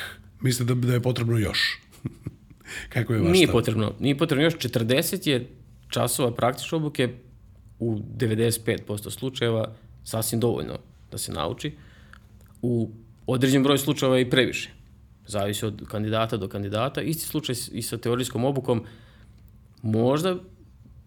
mislite 0.41 0.73
da, 0.75 0.87
da 0.87 0.93
je 0.93 1.01
potrebno 1.01 1.37
još? 1.37 1.79
Kako 2.93 3.13
je 3.13 3.19
vaš 3.21 3.31
Nije 3.31 3.47
stav? 3.47 3.53
potrebno, 3.53 3.93
nije 3.99 4.17
potrebno 4.17 4.43
još 4.43 4.53
40 4.53 5.27
je 5.29 5.49
časova 5.89 6.31
praktične 6.35 6.75
obuke 6.75 7.09
u 7.79 7.99
95% 8.17 9.09
slučajeva 9.11 9.73
sasvim 10.03 10.39
dovoljno 10.39 10.77
da 11.11 11.17
se 11.17 11.31
nauči. 11.31 11.71
U 12.61 12.89
određen 13.27 13.63
broj 13.63 13.77
slučajeva 13.77 14.19
i 14.19 14.29
previše. 14.29 14.69
Zavisi 15.27 15.65
od 15.65 15.81
kandidata 15.87 16.37
do 16.37 16.47
kandidata. 16.47 17.01
Isti 17.01 17.25
slučaj 17.25 17.55
i 17.71 17.81
sa 17.81 17.97
teorijskom 17.97 18.45
obukom. 18.45 18.85
Možda 19.81 20.35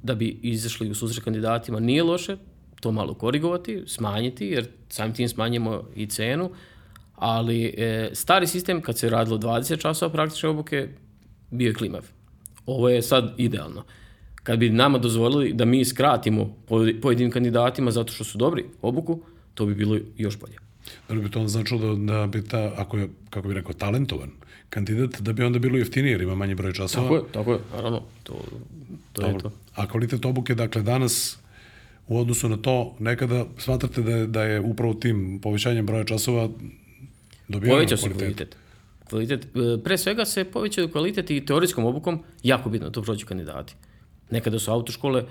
da 0.03 0.15
bi 0.15 0.39
izašli 0.43 0.91
u 0.91 0.95
susret 0.95 1.25
kandidatima 1.25 1.81
nije 1.81 2.03
loše 2.03 2.37
to 2.85 2.93
malo 2.93 3.15
korigovati, 3.15 3.83
smanjiti, 3.87 4.47
jer 4.47 4.69
samim 4.89 5.15
tim 5.15 5.29
smanjimo 5.29 5.83
i 5.97 6.07
cenu, 6.07 6.51
ali 7.15 7.65
e, 7.65 8.11
stari 8.13 8.47
sistem 8.47 8.83
kad 8.83 8.99
se 8.99 9.11
radilo 9.11 9.39
20 9.39 9.81
časova 9.81 10.13
praktične 10.13 10.49
obuke 10.49 10.89
bio 11.51 11.69
je 11.69 11.75
klimav. 11.75 12.05
Ovo 12.67 12.89
je 12.89 13.03
sad 13.03 13.35
idealno. 13.37 13.85
Kad 14.43 14.59
bi 14.59 14.71
nama 14.71 14.99
dozvolili 14.99 15.53
da 15.53 15.65
mi 15.65 15.85
skratimo 15.85 16.57
pojedinim 17.03 17.33
kandidatima 17.33 17.91
zato 17.91 18.13
što 18.13 18.25
su 18.25 18.39
dobri 18.39 18.65
obuku, 18.83 19.21
to 19.55 19.67
bi 19.67 19.75
bilo 19.75 19.99
još 20.17 20.39
bolje. 20.39 20.57
Da 21.09 21.15
li 21.15 21.21
bi 21.23 21.31
to 21.31 21.39
onda 21.39 21.49
značilo 21.49 21.97
da, 21.97 22.13
da 22.13 22.27
bi 22.27 22.45
ta, 22.45 22.73
ako 22.77 22.99
je, 22.99 23.09
kako 23.31 23.49
bi 23.49 23.55
rekao, 23.55 23.73
talentovan 23.73 24.31
kandidat, 24.71 25.21
da 25.21 25.33
bi 25.33 25.45
onda 25.45 25.59
bilo 25.59 25.79
jeftinije 25.79 26.13
jer 26.13 26.23
ima 26.23 26.35
manji 26.35 26.55
broj 26.55 26.73
časova? 26.73 27.03
Tako 27.03 27.17
je, 27.17 27.23
tako 27.33 27.53
je, 27.53 27.59
naravno, 27.75 28.03
to, 28.23 28.35
to 29.13 29.27
je 29.27 29.39
to. 29.39 29.53
A 29.75 29.87
kvalitet 29.89 30.25
obuke, 30.25 30.55
dakle, 30.55 30.83
danas 30.83 31.39
u 32.09 32.19
odnosu 32.19 32.49
na 32.49 32.57
to, 32.57 32.97
nekada 32.99 33.47
smatrate 33.59 34.03
da 34.03 34.11
je, 34.11 34.27
da 34.27 34.43
je 34.43 34.61
upravo 34.61 34.95
tim 34.95 35.39
povećanjem 35.43 35.87
broja 35.87 36.05
časova 36.05 36.49
dobijeno 37.49 37.77
Povećao 37.77 37.99
se 37.99 38.03
kvalitet? 38.03 38.25
kvalitet. 38.25 38.57
Kvalitet, 39.09 39.45
e, 39.45 39.83
pre 39.85 39.99
svega 39.99 40.25
se 40.25 40.45
povećaju 40.45 40.91
kvalitet 40.93 41.31
i 41.31 41.47
teorijskom 41.47 41.85
obukom, 41.85 42.23
jako 42.43 42.71
bitno 42.71 42.89
da 42.89 42.93
to 42.93 43.03
prođu 43.03 43.27
kandidati. 43.27 43.75
Nekada 44.31 44.59
su 44.59 44.71
autoškole 44.71 45.25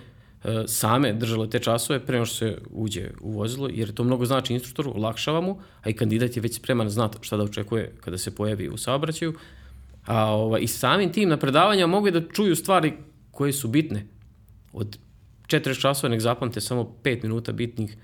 same 0.67 1.13
držale 1.13 1.49
te 1.49 1.60
časove 1.60 1.99
pre 1.99 2.15
nego 2.17 2.25
što 2.25 2.36
se 2.36 2.58
uđe 2.71 3.10
u 3.21 3.32
vozilo, 3.32 3.69
jer 3.71 3.93
to 3.93 4.03
mnogo 4.03 4.25
znači 4.25 4.53
instruktoru, 4.53 4.91
olakšava 4.95 5.41
mu, 5.41 5.60
a 5.82 5.89
i 5.89 5.93
kandidat 5.93 6.36
je 6.36 6.41
već 6.41 6.56
spreman 6.56 6.89
zna 6.89 7.10
šta 7.21 7.38
da 7.38 7.43
očekuje 7.43 7.95
kada 8.01 8.17
se 8.17 8.36
pojavi 8.36 8.69
u 8.69 8.77
saobraćaju. 8.77 9.34
A 10.06 10.25
ova, 10.25 10.60
i 10.60 10.67
samim 10.67 11.12
tim 11.12 11.29
na 11.29 11.38
predavanja 11.38 11.88
mogu 11.88 12.12
da 12.12 12.27
čuju 12.27 12.56
stvari 12.56 12.93
koje 13.32 13.53
su 13.53 13.67
bitne. 13.67 14.06
Od 14.73 14.97
40 15.47 15.82
časova 15.82 16.12
nek 16.12 16.21
zapamte 16.21 16.62
samo 16.62 16.95
5 17.03 17.23
minuta 17.23 17.51
bitnih, 17.51 17.97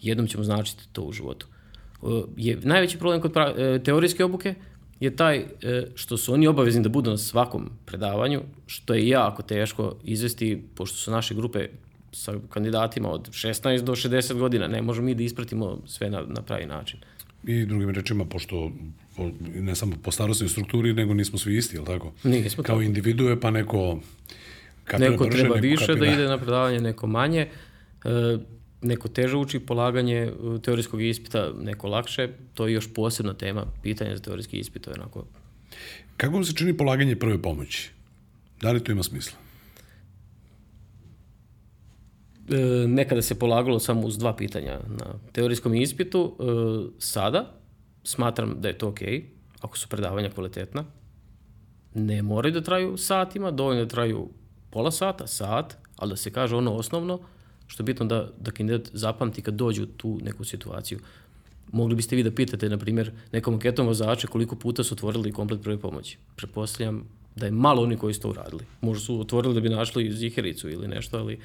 jednom 0.00 0.26
ćemo 0.26 0.44
značiti 0.44 0.82
to 0.92 1.02
u 1.02 1.12
životu. 1.12 1.46
E, 2.02 2.06
Je 2.36 2.58
najveći 2.62 2.98
problem 2.98 3.20
kod 3.20 3.32
pra, 3.32 3.54
e, 3.56 3.82
teorijske 3.84 4.24
obuke 4.24 4.54
je 5.00 5.16
taj 5.16 5.36
e, 5.36 5.46
što 5.94 6.16
su 6.16 6.34
oni 6.34 6.46
obavezni 6.46 6.82
da 6.82 6.88
budu 6.88 7.10
na 7.10 7.16
svakom 7.16 7.70
predavanju, 7.84 8.42
što 8.66 8.94
je 8.94 9.08
jako 9.08 9.42
teško 9.42 9.96
izvesti, 10.04 10.62
pošto 10.74 10.96
su 10.96 11.10
naše 11.10 11.34
grupe 11.34 11.68
sa 12.14 12.34
kandidatima 12.50 13.10
od 13.10 13.30
16 13.30 13.82
do 13.82 13.92
60 13.92 14.38
godina, 14.38 14.68
ne 14.68 14.82
možemo 14.82 15.04
mi 15.04 15.14
da 15.14 15.22
ispratimo 15.22 15.78
sve 15.86 16.10
na, 16.10 16.22
na 16.28 16.42
pravi 16.42 16.66
način. 16.66 17.00
I 17.46 17.66
drugim 17.66 17.90
rečima, 17.90 18.24
pošto 18.24 18.72
po, 19.16 19.30
ne 19.54 19.74
samo 19.74 19.96
po 20.02 20.10
starostnoj 20.10 20.48
strukturi, 20.48 20.92
nego 20.92 21.14
nismo 21.14 21.38
svi 21.38 21.56
isti, 21.56 21.76
jel 21.76 21.84
tako? 21.84 22.12
Nismo 22.24 22.62
Kao 22.62 22.82
individue, 22.82 23.40
pa 23.40 23.50
neko 23.50 24.00
kapira 24.84 25.10
Neko 25.10 25.24
brže, 25.24 25.38
treba 25.38 25.54
neko 25.54 25.66
više 25.66 25.86
kapira... 25.86 26.06
da 26.06 26.12
ide 26.12 26.28
na 26.28 26.38
predavanje, 26.38 26.80
neko 26.80 27.06
manje. 27.06 27.48
E, 28.04 28.38
neko 28.82 29.08
teže 29.08 29.36
uči 29.36 29.60
polaganje 29.60 30.16
e, 30.16 30.32
teorijskog 30.62 31.02
ispita, 31.02 31.52
neko 31.60 31.88
lakše. 31.88 32.28
To 32.54 32.66
je 32.66 32.72
još 32.72 32.94
posebna 32.94 33.34
tema, 33.34 33.66
pitanje 33.82 34.16
za 34.16 34.22
teorijski 34.22 34.58
ispit, 34.58 34.82
to 34.82 34.90
je 34.90 34.94
onako 35.00 35.24
Kako 36.16 36.34
vam 36.34 36.44
se 36.44 36.54
čini 36.54 36.76
polaganje 36.76 37.16
prve 37.16 37.42
pomoći? 37.42 37.90
Da 38.60 38.72
li 38.72 38.84
to 38.84 38.92
ima 38.92 39.02
smisla? 39.02 39.38
e, 42.33 42.33
nekada 42.86 43.22
se 43.22 43.38
polagalo 43.38 43.78
samo 43.78 44.06
uz 44.06 44.18
dva 44.18 44.36
pitanja 44.36 44.80
na 44.88 45.06
teorijskom 45.32 45.74
ispitu. 45.74 46.36
E, 46.38 46.44
sada 46.98 47.50
smatram 48.04 48.56
da 48.60 48.68
je 48.68 48.78
to 48.78 48.88
okej, 48.88 49.24
ako 49.60 49.78
su 49.78 49.88
predavanja 49.88 50.30
kvalitetna. 50.30 50.84
Ne 51.94 52.22
moraju 52.22 52.52
da 52.52 52.60
traju 52.60 52.96
satima, 52.96 53.50
dovoljno 53.50 53.84
da 53.84 53.88
traju 53.88 54.28
pola 54.70 54.90
sata, 54.90 55.26
sat, 55.26 55.76
ali 55.96 56.10
da 56.10 56.16
se 56.16 56.30
kaže 56.30 56.56
ono 56.56 56.72
osnovno, 56.74 57.20
što 57.66 57.82
je 57.82 57.84
bitno 57.84 58.06
da, 58.06 58.28
da 58.40 58.50
kandidat 58.50 58.90
zapamti 58.92 59.42
kad 59.42 59.54
dođe 59.54 59.82
u 59.82 59.86
tu 59.86 60.18
neku 60.22 60.44
situaciju. 60.44 60.98
Mogli 61.72 61.94
biste 61.94 62.16
vi 62.16 62.22
da 62.22 62.30
pitate, 62.30 62.68
na 62.68 62.78
primjer, 62.78 63.12
nekom 63.32 63.54
anketom 63.54 63.86
vozača 63.86 64.26
koliko 64.26 64.56
puta 64.56 64.84
su 64.84 64.94
otvorili 64.94 65.32
komplet 65.32 65.62
prve 65.62 65.78
pomoći. 65.78 66.18
Pretpostavljam 66.36 67.08
da 67.36 67.46
je 67.46 67.52
malo 67.52 67.82
oni 67.82 67.96
koji 67.96 68.14
su 68.14 68.20
to 68.20 68.30
uradili. 68.30 68.64
Možda 68.80 69.04
su 69.04 69.20
otvorili 69.20 69.54
da 69.54 69.60
bi 69.60 69.68
našli 69.68 70.12
zihericu 70.12 70.70
ili 70.70 70.88
nešto, 70.88 71.18
ali 71.18 71.38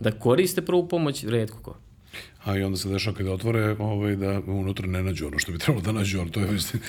da 0.00 0.10
koriste 0.12 0.62
prvu 0.62 0.88
pomoć, 0.88 1.24
redko 1.24 1.58
ko. 1.58 1.76
A 2.44 2.56
i 2.56 2.62
onda 2.62 2.76
se 2.76 2.88
dešava 2.88 3.16
kada 3.16 3.32
otvore 3.32 3.76
ovaj, 3.78 4.16
da 4.16 4.40
unutra 4.46 4.86
ne 4.86 5.02
nađu 5.02 5.26
ono 5.26 5.38
što 5.38 5.52
bi 5.52 5.58
trebalo 5.58 5.82
da 5.82 5.92
nađu, 5.92 6.20
ali 6.20 6.30
to 6.30 6.40
je, 6.40 6.46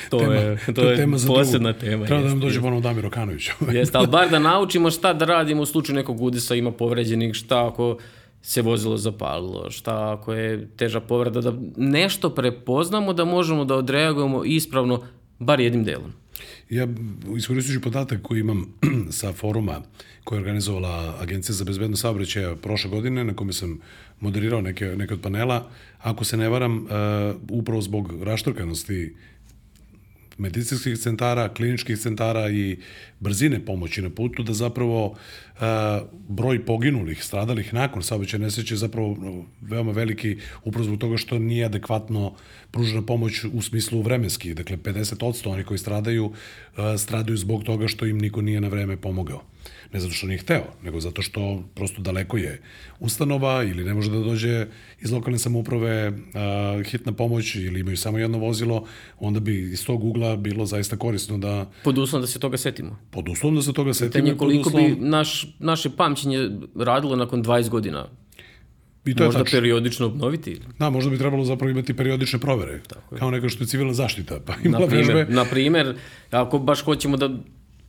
To 0.10 0.19
tema, 0.19 0.34
je- 0.34 0.58
to 0.76 0.82
je 0.84 0.95
tema 0.97 1.17
za 1.17 1.28
posebna 1.28 1.71
drugu. 1.71 1.86
tema, 1.86 2.06
Treba 2.06 2.21
da 2.21 2.28
nam 2.28 2.39
dođe 2.39 2.62
ponovo 2.62 2.82
Damir 2.82 3.06
Okanović. 3.06 3.50
Jeste, 3.74 3.97
ali 3.97 4.08
bar 4.17 4.30
da 4.30 4.39
naučimo 4.39 4.91
šta 4.91 5.13
da 5.13 5.26
radimo 5.26 5.62
u 5.62 5.65
slučaju 5.65 5.95
nekog 5.95 6.21
udesa, 6.21 6.56
ima 6.56 6.71
povređenih, 6.71 7.34
šta 7.34 7.67
ako 7.67 7.97
se 8.41 8.62
vozilo 8.62 8.97
zapalilo, 8.97 9.71
šta 9.71 10.13
ako 10.13 10.34
je 10.34 10.67
teža 10.69 11.00
povreda, 11.02 11.41
da 11.41 11.54
nešto 11.78 12.30
prepoznamo 12.32 13.13
da 13.13 13.26
možemo 13.26 13.65
da 13.65 13.76
odreagujemo 13.76 14.43
ispravno, 14.45 15.04
bar 15.39 15.60
jednim 15.60 15.84
delom. 15.84 16.13
Ja 16.69 16.88
iskoristit 17.38 17.73
ću 17.73 17.82
podatak 17.82 18.21
koji 18.21 18.39
imam 18.39 18.73
sa 19.19 19.34
foruma 19.34 19.82
koje 20.23 20.38
je 20.38 20.41
organizovala 20.41 21.17
Agencija 21.19 21.56
za 21.56 21.63
bezbednost 21.63 22.01
saobraćaja 22.01 22.56
prošle 22.56 22.89
godine, 22.89 23.23
na 23.23 23.34
kome 23.34 23.54
sam 23.54 23.80
moderirao 24.19 24.62
neke, 24.62 24.86
neke 24.86 25.13
od 25.13 25.21
panela. 25.21 25.69
Ako 25.99 26.23
se 26.23 26.38
ne 26.38 26.49
varam, 26.49 26.77
uh, 26.77 26.89
upravo 27.49 27.82
zbog 27.82 28.23
raštrkanosti 28.23 29.15
medicinskih 30.38 30.98
centara, 30.98 31.50
kliničkih 31.50 31.98
centara 31.98 32.50
i 32.50 32.78
brzine 33.20 33.65
pomoći 33.65 34.02
na 34.02 34.10
putu, 34.10 34.44
da 34.44 34.54
zapravo 34.54 35.06
uh, 35.06 35.62
broj 36.28 36.65
poginulih, 36.65 37.24
stradalih 37.24 37.74
nakon 37.74 38.04
saobraćaja 38.04 38.41
nesreće 38.41 38.76
zapravo 38.76 39.17
no, 39.20 39.46
veoma 39.62 39.91
veliki 39.91 40.38
upravo 40.63 40.86
zbog 40.86 41.00
toga 41.00 41.17
što 41.17 41.39
nije 41.39 41.65
adekvatno 41.65 42.34
pružena 42.72 43.02
pomoć 43.02 43.44
u 43.54 43.62
smislu 43.62 44.02
vremenski. 44.02 44.54
Dakle, 44.54 44.78
50% 44.78 45.50
oni 45.50 45.63
koji 45.63 45.78
stradaju, 45.78 46.26
uh, 46.26 46.34
stradaju 46.98 47.38
zbog 47.38 47.63
toga 47.63 47.88
što 47.88 48.06
im 48.06 48.17
niko 48.17 48.41
nije 48.41 48.62
na 48.62 48.67
vreme 48.67 48.98
pomogao. 48.98 49.44
Ne 49.94 50.00
zato 50.00 50.13
što 50.13 50.28
nije 50.28 50.38
hteo, 50.38 50.63
nego 50.84 51.00
zato 51.00 51.22
što 51.22 51.63
prosto 51.76 52.02
daleko 52.02 52.38
je 52.38 52.62
ustanova 53.00 53.63
ili 53.63 53.84
ne 53.84 53.94
može 53.94 54.12
da 54.12 54.20
dođe 54.20 54.67
iz 55.02 55.12
lokalne 55.12 55.39
samouprave 55.39 56.10
uh, 56.10 56.15
hitna 56.86 57.12
pomoć 57.12 57.56
ili 57.56 57.80
imaju 57.80 57.98
samo 57.98 58.17
jedno 58.17 58.38
vozilo, 58.38 58.86
onda 59.20 59.39
bi 59.39 59.72
iz 59.72 59.86
tog 59.86 60.04
ugla 60.04 60.21
bilo 60.38 60.66
zaista 60.66 60.98
korisno 60.98 61.38
da 61.38 61.70
Pod 61.84 61.98
uslovom 61.98 62.22
da 62.22 62.28
se 62.28 62.40
toga 62.40 62.58
setimo. 62.58 62.98
pod 63.12 63.30
uslovom 63.30 63.56
da 63.56 63.62
se 63.62 63.74
toga 63.74 63.94
setimo. 63.94 64.12
Pitanje 64.14 64.38
koliko 64.38 64.70
bi 64.70 64.76
uslovom- 64.78 64.98
naš, 65.02 65.56
naše 65.60 65.90
pamćenje 65.90 66.50
radilo 66.78 67.16
nakon 67.16 67.44
20 67.44 67.70
godina. 67.70 68.08
I 69.06 69.16
to 69.16 69.24
je 69.24 69.28
Možda 69.28 69.40
tačno. 69.40 69.58
periodično 69.58 70.06
obnoviti. 70.06 70.60
Da, 70.80 70.90
možda 70.90 71.12
bi 71.12 71.18
trebalo 71.18 71.46
zapravo 71.46 71.72
imati 71.72 71.94
periodične 71.94 72.40
provere. 72.40 72.82
Kao 73.20 73.32
neka 73.32 73.50
što 73.50 73.64
je 73.64 73.68
civilna 73.68 73.94
zaštita. 73.94 74.40
Pa 74.40 74.54
imala 74.64 74.80
Na 74.80 74.86
vežbe. 74.88 75.06
primer, 75.06 75.30
na 75.32 75.46
primer, 75.46 75.96
ako 76.32 76.60
baš 76.60 76.82
hoćemo 76.82 77.18
da 77.18 77.30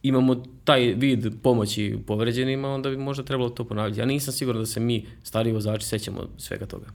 imamo 0.02 0.34
taj 0.64 0.94
vid 0.94 1.26
pomoći 1.42 1.98
povređenima, 2.06 2.68
onda 2.68 2.90
bi 2.90 2.96
možda 2.98 3.24
trebalo 3.24 3.50
to 3.50 3.64
ponavljati. 3.64 4.00
Ja 4.00 4.06
nisam 4.06 4.32
siguran 4.32 4.62
da 4.62 4.66
se 4.66 4.80
mi, 4.80 5.06
stari 5.22 5.52
vozači, 5.52 5.86
sećamo 5.86 6.28
svega 6.38 6.66
toga. 6.66 6.86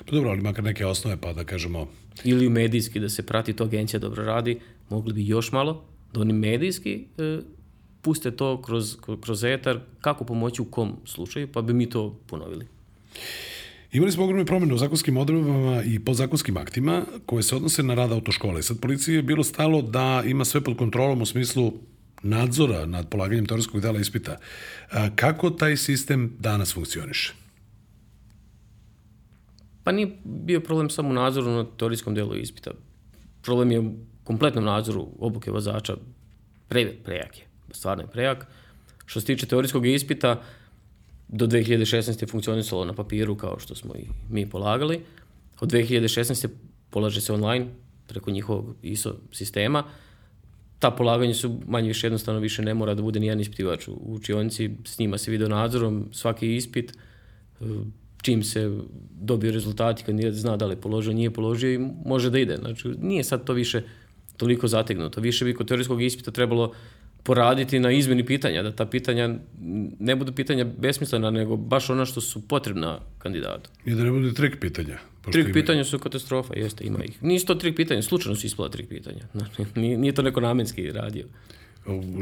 Pa 0.00 0.12
dobro, 0.12 0.30
ali 0.30 0.40
makar 0.40 0.64
neke 0.64 0.86
osnove, 0.86 1.16
pa 1.16 1.32
da 1.32 1.44
kažemo, 1.44 1.88
Ili 2.24 2.46
u 2.46 2.50
medijski 2.50 3.00
da 3.00 3.08
se 3.08 3.22
prati 3.22 3.52
to 3.52 3.64
agencija 3.64 4.00
dobro 4.00 4.24
radi, 4.24 4.58
mogli 4.90 5.12
bi 5.12 5.26
još 5.26 5.52
malo 5.52 5.84
da 6.12 6.20
oni 6.20 6.32
medijski 6.32 7.04
e, 7.18 7.40
puste 8.02 8.30
to 8.30 8.62
kroz, 8.62 8.96
kroz 9.20 9.44
etar, 9.44 9.80
kako 10.00 10.24
pomoći 10.24 10.62
u 10.62 10.64
kom 10.64 10.96
slučaju, 11.04 11.52
pa 11.52 11.62
bi 11.62 11.72
mi 11.72 11.90
to 11.90 12.20
ponovili. 12.26 12.66
Imali 13.92 14.12
smo 14.12 14.24
ogromne 14.24 14.44
promene 14.44 14.74
u 14.74 14.78
zakonskim 14.78 15.16
odredbama 15.16 15.82
i 15.82 15.98
podzakonskim 15.98 16.56
aktima 16.56 17.02
koje 17.26 17.42
se 17.42 17.56
odnose 17.56 17.82
na 17.82 17.94
rad 17.94 18.12
autoškole. 18.12 18.62
Sad 18.62 18.80
policiji 18.80 19.14
je 19.14 19.22
bilo 19.22 19.44
stalo 19.44 19.82
da 19.82 20.22
ima 20.26 20.44
sve 20.44 20.60
pod 20.60 20.76
kontrolom 20.76 21.22
u 21.22 21.26
smislu 21.26 21.72
nadzora 22.22 22.86
nad 22.86 23.08
polaganjem 23.08 23.46
teorijskog 23.46 23.80
dela 23.80 24.00
ispita. 24.00 24.38
A, 24.90 25.10
kako 25.16 25.50
taj 25.50 25.76
sistem 25.76 26.36
danas 26.38 26.74
funkcioniše? 26.74 27.34
Pa 29.84 29.92
nije 29.92 30.16
bio 30.24 30.60
problem 30.60 30.90
samo 30.90 31.08
u 31.08 31.12
nadzoru 31.12 31.50
na 31.50 31.64
teorijskom 31.76 32.14
delu 32.14 32.36
ispita. 32.36 32.70
Problem 33.42 33.70
je 33.70 33.94
kompletnom 34.30 34.64
nadzoru 34.64 35.08
obuke 35.18 35.50
vozača 35.50 35.96
pre, 36.68 36.84
prejak 37.04 37.38
je, 37.38 37.46
stvarno 37.74 38.04
je 38.04 38.06
prejak. 38.06 38.46
Što 39.06 39.20
se 39.20 39.26
tiče 39.26 39.46
teorijskog 39.46 39.86
ispita, 39.86 40.36
do 41.28 41.46
2016. 41.46 42.22
je 42.22 42.26
funkcionisalo 42.26 42.84
na 42.84 42.92
papiru 42.94 43.34
kao 43.36 43.58
što 43.58 43.74
smo 43.74 43.94
i 43.94 44.06
mi 44.30 44.46
polagali. 44.50 45.00
Od 45.60 45.70
2016. 45.70 46.48
polaže 46.90 47.20
se 47.20 47.32
online 47.32 47.66
preko 48.06 48.30
njihovog 48.30 48.76
ISO 48.82 49.16
sistema. 49.32 49.84
Ta 50.78 50.90
polaganja 50.90 51.34
su 51.34 51.58
manje 51.66 51.88
više 51.88 52.06
jednostavno 52.06 52.40
više 52.40 52.62
ne 52.62 52.74
mora 52.74 52.94
da 52.94 53.02
bude 53.02 53.20
nijedan 53.20 53.40
ispitivač 53.40 53.88
u 53.88 53.98
učionici, 54.06 54.70
snima 54.84 55.18
se 55.18 55.30
video 55.30 55.48
nadzorom, 55.48 56.08
svaki 56.12 56.54
ispit, 56.56 56.92
e, 56.92 57.64
čim 58.22 58.42
se 58.42 58.78
dobiju 59.20 59.52
rezultati, 59.52 60.04
kandidat 60.04 60.34
zna 60.34 60.56
da 60.56 60.66
li 60.66 60.72
je 60.72 60.80
položio, 60.80 61.12
nije 61.12 61.30
položio 61.30 61.74
i 61.74 61.78
može 62.04 62.30
da 62.30 62.38
ide. 62.38 62.56
Znači, 62.56 62.88
nije 63.00 63.24
sad 63.24 63.44
to 63.44 63.52
više 63.52 63.82
toliko 64.40 64.68
zategnuto. 64.68 65.20
Više 65.20 65.44
bi 65.44 65.54
kod 65.54 65.68
teorijskog 65.68 66.02
ispita 66.02 66.30
trebalo 66.30 66.72
poraditi 67.22 67.78
na 67.78 67.90
izmeni 67.92 68.24
pitanja, 68.26 68.62
da 68.62 68.72
ta 68.72 68.86
pitanja 68.86 69.34
ne 70.00 70.16
budu 70.16 70.32
pitanja 70.32 70.64
besmislena, 70.64 71.30
nego 71.30 71.56
baš 71.56 71.90
ona 71.90 72.06
što 72.06 72.20
su 72.20 72.40
potrebna 72.48 72.98
kandidatu. 73.18 73.70
I 73.84 73.94
da 73.94 74.04
ne 74.04 74.10
budu 74.10 74.32
trik 74.32 74.56
pitanja. 74.60 74.98
Trik 75.30 75.44
ima... 75.44 75.52
pitanja 75.52 75.84
su 75.84 75.98
katastrofa, 75.98 76.54
jeste, 76.56 76.84
ima 76.84 77.04
ih. 77.04 77.22
Nisu 77.22 77.46
to 77.46 77.54
trik 77.54 77.76
pitanja, 77.76 78.02
slučajno 78.02 78.36
su 78.36 78.46
ispala 78.46 78.68
trik 78.68 78.88
pitanja. 78.88 79.28
Nije, 79.80 79.98
nije 79.98 80.12
to 80.12 80.22
neko 80.22 80.40
namenski 80.40 80.92
radio. 80.92 81.26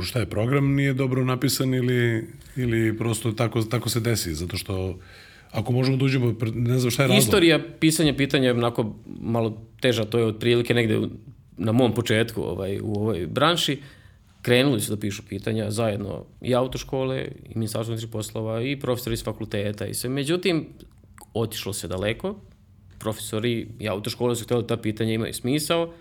Šta 0.02 0.20
je, 0.20 0.26
program 0.26 0.74
nije 0.74 0.94
dobro 0.94 1.24
napisan 1.24 1.74
ili, 1.74 2.26
ili 2.56 2.98
prosto 2.98 3.32
tako, 3.32 3.62
tako 3.62 3.88
se 3.88 4.00
desi? 4.00 4.34
Zato 4.34 4.56
što 4.56 4.98
ako 5.50 5.72
možemo 5.72 5.96
da 5.96 6.04
uđemo, 6.04 6.34
ne 6.54 6.78
znam 6.78 6.90
šta 6.90 7.02
je 7.02 7.08
razlog. 7.08 7.22
Istorija 7.22 7.60
pisanja 7.80 8.14
pitanja 8.14 8.44
je 8.44 8.52
onako 8.52 8.96
malo 9.20 9.66
teža, 9.80 10.04
to 10.04 10.18
je 10.18 10.24
otprilike 10.24 10.74
negde 10.74 11.00
na 11.58 11.72
mom 11.72 11.94
početku 11.94 12.42
ovaj, 12.42 12.80
u 12.80 12.92
ovoj 12.94 13.26
branši 13.26 13.82
krenuli 14.42 14.80
su 14.80 14.94
da 14.94 15.00
pišu 15.00 15.22
pitanja 15.28 15.70
zajedno 15.70 16.24
i 16.40 16.54
autoškole, 16.54 17.28
i 17.44 17.54
ministarstvo 17.54 17.92
unutrašnjih 17.92 18.12
poslova, 18.12 18.62
i 18.62 18.80
profesori 18.80 19.14
iz 19.14 19.24
fakulteta 19.24 19.86
i 19.86 19.94
sve. 19.94 20.10
Međutim, 20.10 20.66
otišlo 21.34 21.72
se 21.72 21.88
daleko, 21.88 22.36
profesori 22.98 23.68
i 23.78 23.88
autoškole 23.88 24.36
su 24.36 24.44
htjeli 24.44 24.62
da 24.62 24.66
ta 24.66 24.82
pitanja 24.82 25.12
imaju 25.12 25.34
smisao, 25.34 25.92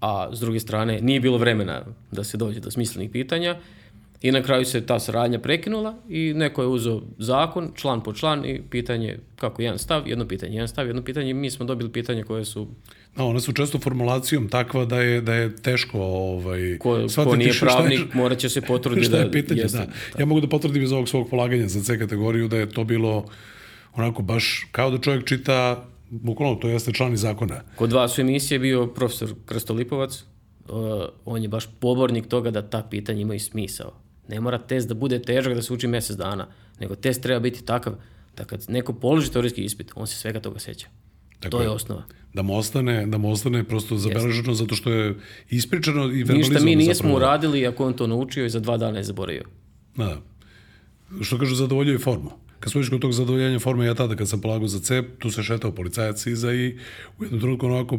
a 0.00 0.28
s 0.32 0.40
druge 0.40 0.60
strane 0.60 1.00
nije 1.00 1.20
bilo 1.20 1.38
vremena 1.38 1.84
da 2.10 2.24
se 2.24 2.36
dođe 2.36 2.60
do 2.60 2.70
smislenih 2.70 3.10
pitanja 3.10 3.56
I 4.22 4.32
na 4.32 4.42
kraju 4.42 4.64
se 4.64 4.86
ta 4.86 4.98
saradnja 4.98 5.38
prekinula 5.38 5.94
i 6.08 6.34
neko 6.34 6.62
je 6.62 6.68
uzeo 6.68 7.02
zakon, 7.18 7.72
član 7.74 8.02
po 8.02 8.12
član 8.12 8.44
i 8.44 8.62
pitanje 8.70 9.18
kako 9.36 9.62
jedan 9.62 9.78
stav, 9.78 10.08
jedno 10.08 10.28
pitanje, 10.28 10.54
jedan 10.54 10.68
stav, 10.68 10.86
jedno 10.86 11.02
pitanje. 11.02 11.34
Mi 11.34 11.50
smo 11.50 11.66
dobili 11.66 11.92
pitanje 11.92 12.22
koje 12.22 12.44
su... 12.44 12.68
No, 13.16 13.28
one 13.28 13.40
su 13.40 13.52
često 13.52 13.78
formulacijom 13.78 14.48
takva 14.48 14.84
da 14.84 15.00
je, 15.00 15.20
da 15.20 15.34
je 15.34 15.56
teško 15.56 15.98
ovaj, 16.00 16.78
ko, 16.78 17.06
ko 17.24 17.36
nije 17.36 17.52
pravnik, 17.60 17.98
je, 17.98 18.06
morat 18.14 18.38
će 18.38 18.48
se 18.48 18.60
potruditi 18.70 19.08
da... 19.08 19.18
je 19.18 19.32
pitanje, 19.32 19.60
jeste, 19.60 19.78
da. 19.78 20.20
Ja 20.20 20.26
mogu 20.26 20.40
da 20.40 20.48
potvrdim 20.48 20.82
iz 20.82 20.92
ovog 20.92 21.08
svog 21.08 21.30
polaganja 21.30 21.68
za 21.68 21.82
C 21.82 21.98
kategoriju 21.98 22.48
da 22.48 22.56
je 22.56 22.70
to 22.70 22.84
bilo 22.84 23.24
onako 23.94 24.22
baš 24.22 24.68
kao 24.72 24.90
da 24.90 24.98
čovjek 24.98 25.24
čita 25.24 25.84
bukvalno 26.10 26.54
to 26.54 26.68
jeste 26.68 26.92
član 26.92 27.12
iz 27.12 27.20
zakona. 27.20 27.60
Kod 27.76 27.92
vas 27.92 28.18
u 28.18 28.20
emisiji 28.20 28.56
je 28.56 28.60
bio 28.60 28.86
profesor 28.86 29.34
Krstolipovac, 29.46 30.24
uh, 30.68 30.76
on 31.24 31.42
je 31.42 31.48
baš 31.48 31.64
pobornik 31.80 32.26
toga 32.26 32.50
da 32.50 32.70
ta 32.70 32.82
pitanja 32.90 33.20
imaju 33.20 33.40
smisao. 33.40 33.92
Ne 34.28 34.40
mora 34.40 34.58
test 34.58 34.88
da 34.88 34.94
bude 34.94 35.22
težak 35.22 35.54
da 35.54 35.62
se 35.62 35.72
uči 35.72 35.86
mesec 35.86 36.16
dana, 36.16 36.48
nego 36.80 36.94
test 36.94 37.22
treba 37.22 37.40
biti 37.40 37.64
takav 37.64 37.94
da 38.36 38.44
kad 38.44 38.64
neko 38.68 38.92
položi 38.92 39.32
teorijski 39.32 39.64
ispit, 39.64 39.92
on 39.94 40.06
se 40.06 40.16
svega 40.16 40.40
toga 40.40 40.58
seća. 40.58 40.86
Tako 41.40 41.50
to 41.50 41.60
je, 41.62 41.64
je 41.64 41.70
osnova. 41.70 42.02
Da 42.34 42.42
mu 42.42 42.56
ostane, 42.56 43.06
da 43.06 43.18
mu 43.18 43.30
ostane 43.30 43.64
prosto 43.64 43.96
zabeleženo 43.96 44.54
zato 44.54 44.74
što 44.74 44.90
je 44.90 45.14
ispričano 45.50 46.04
i 46.04 46.06
verbalizovano. 46.06 46.38
Ništa 46.38 46.64
mi 46.64 46.76
nismo 46.76 46.94
zapravo. 46.94 47.16
uradili 47.16 47.66
ako 47.66 47.86
on 47.86 47.92
to 47.92 48.06
naučio 48.06 48.46
i 48.46 48.50
za 48.50 48.60
dva 48.60 48.76
dana 48.76 48.98
je 48.98 49.04
zaboravio. 49.04 49.44
Da. 49.96 50.20
Što 51.20 51.38
kažu, 51.38 51.54
zadovoljuje 51.54 51.98
formu. 51.98 52.30
Kad 52.62 52.72
smo 52.72 52.82
kod 52.90 53.00
tog 53.00 53.12
zadovoljenja 53.12 53.58
forme, 53.58 53.86
ja 53.86 53.94
tada 53.94 54.16
kad 54.16 54.28
sam 54.28 54.40
polagao 54.40 54.68
za 54.68 54.80
cep, 54.80 55.18
tu 55.18 55.30
se 55.30 55.42
šetao 55.42 55.72
policajac 55.72 56.26
iza 56.26 56.52
i 56.52 56.76
u 57.18 57.24
jednom 57.24 57.40
trenutku 57.40 57.66
onako 57.66 57.98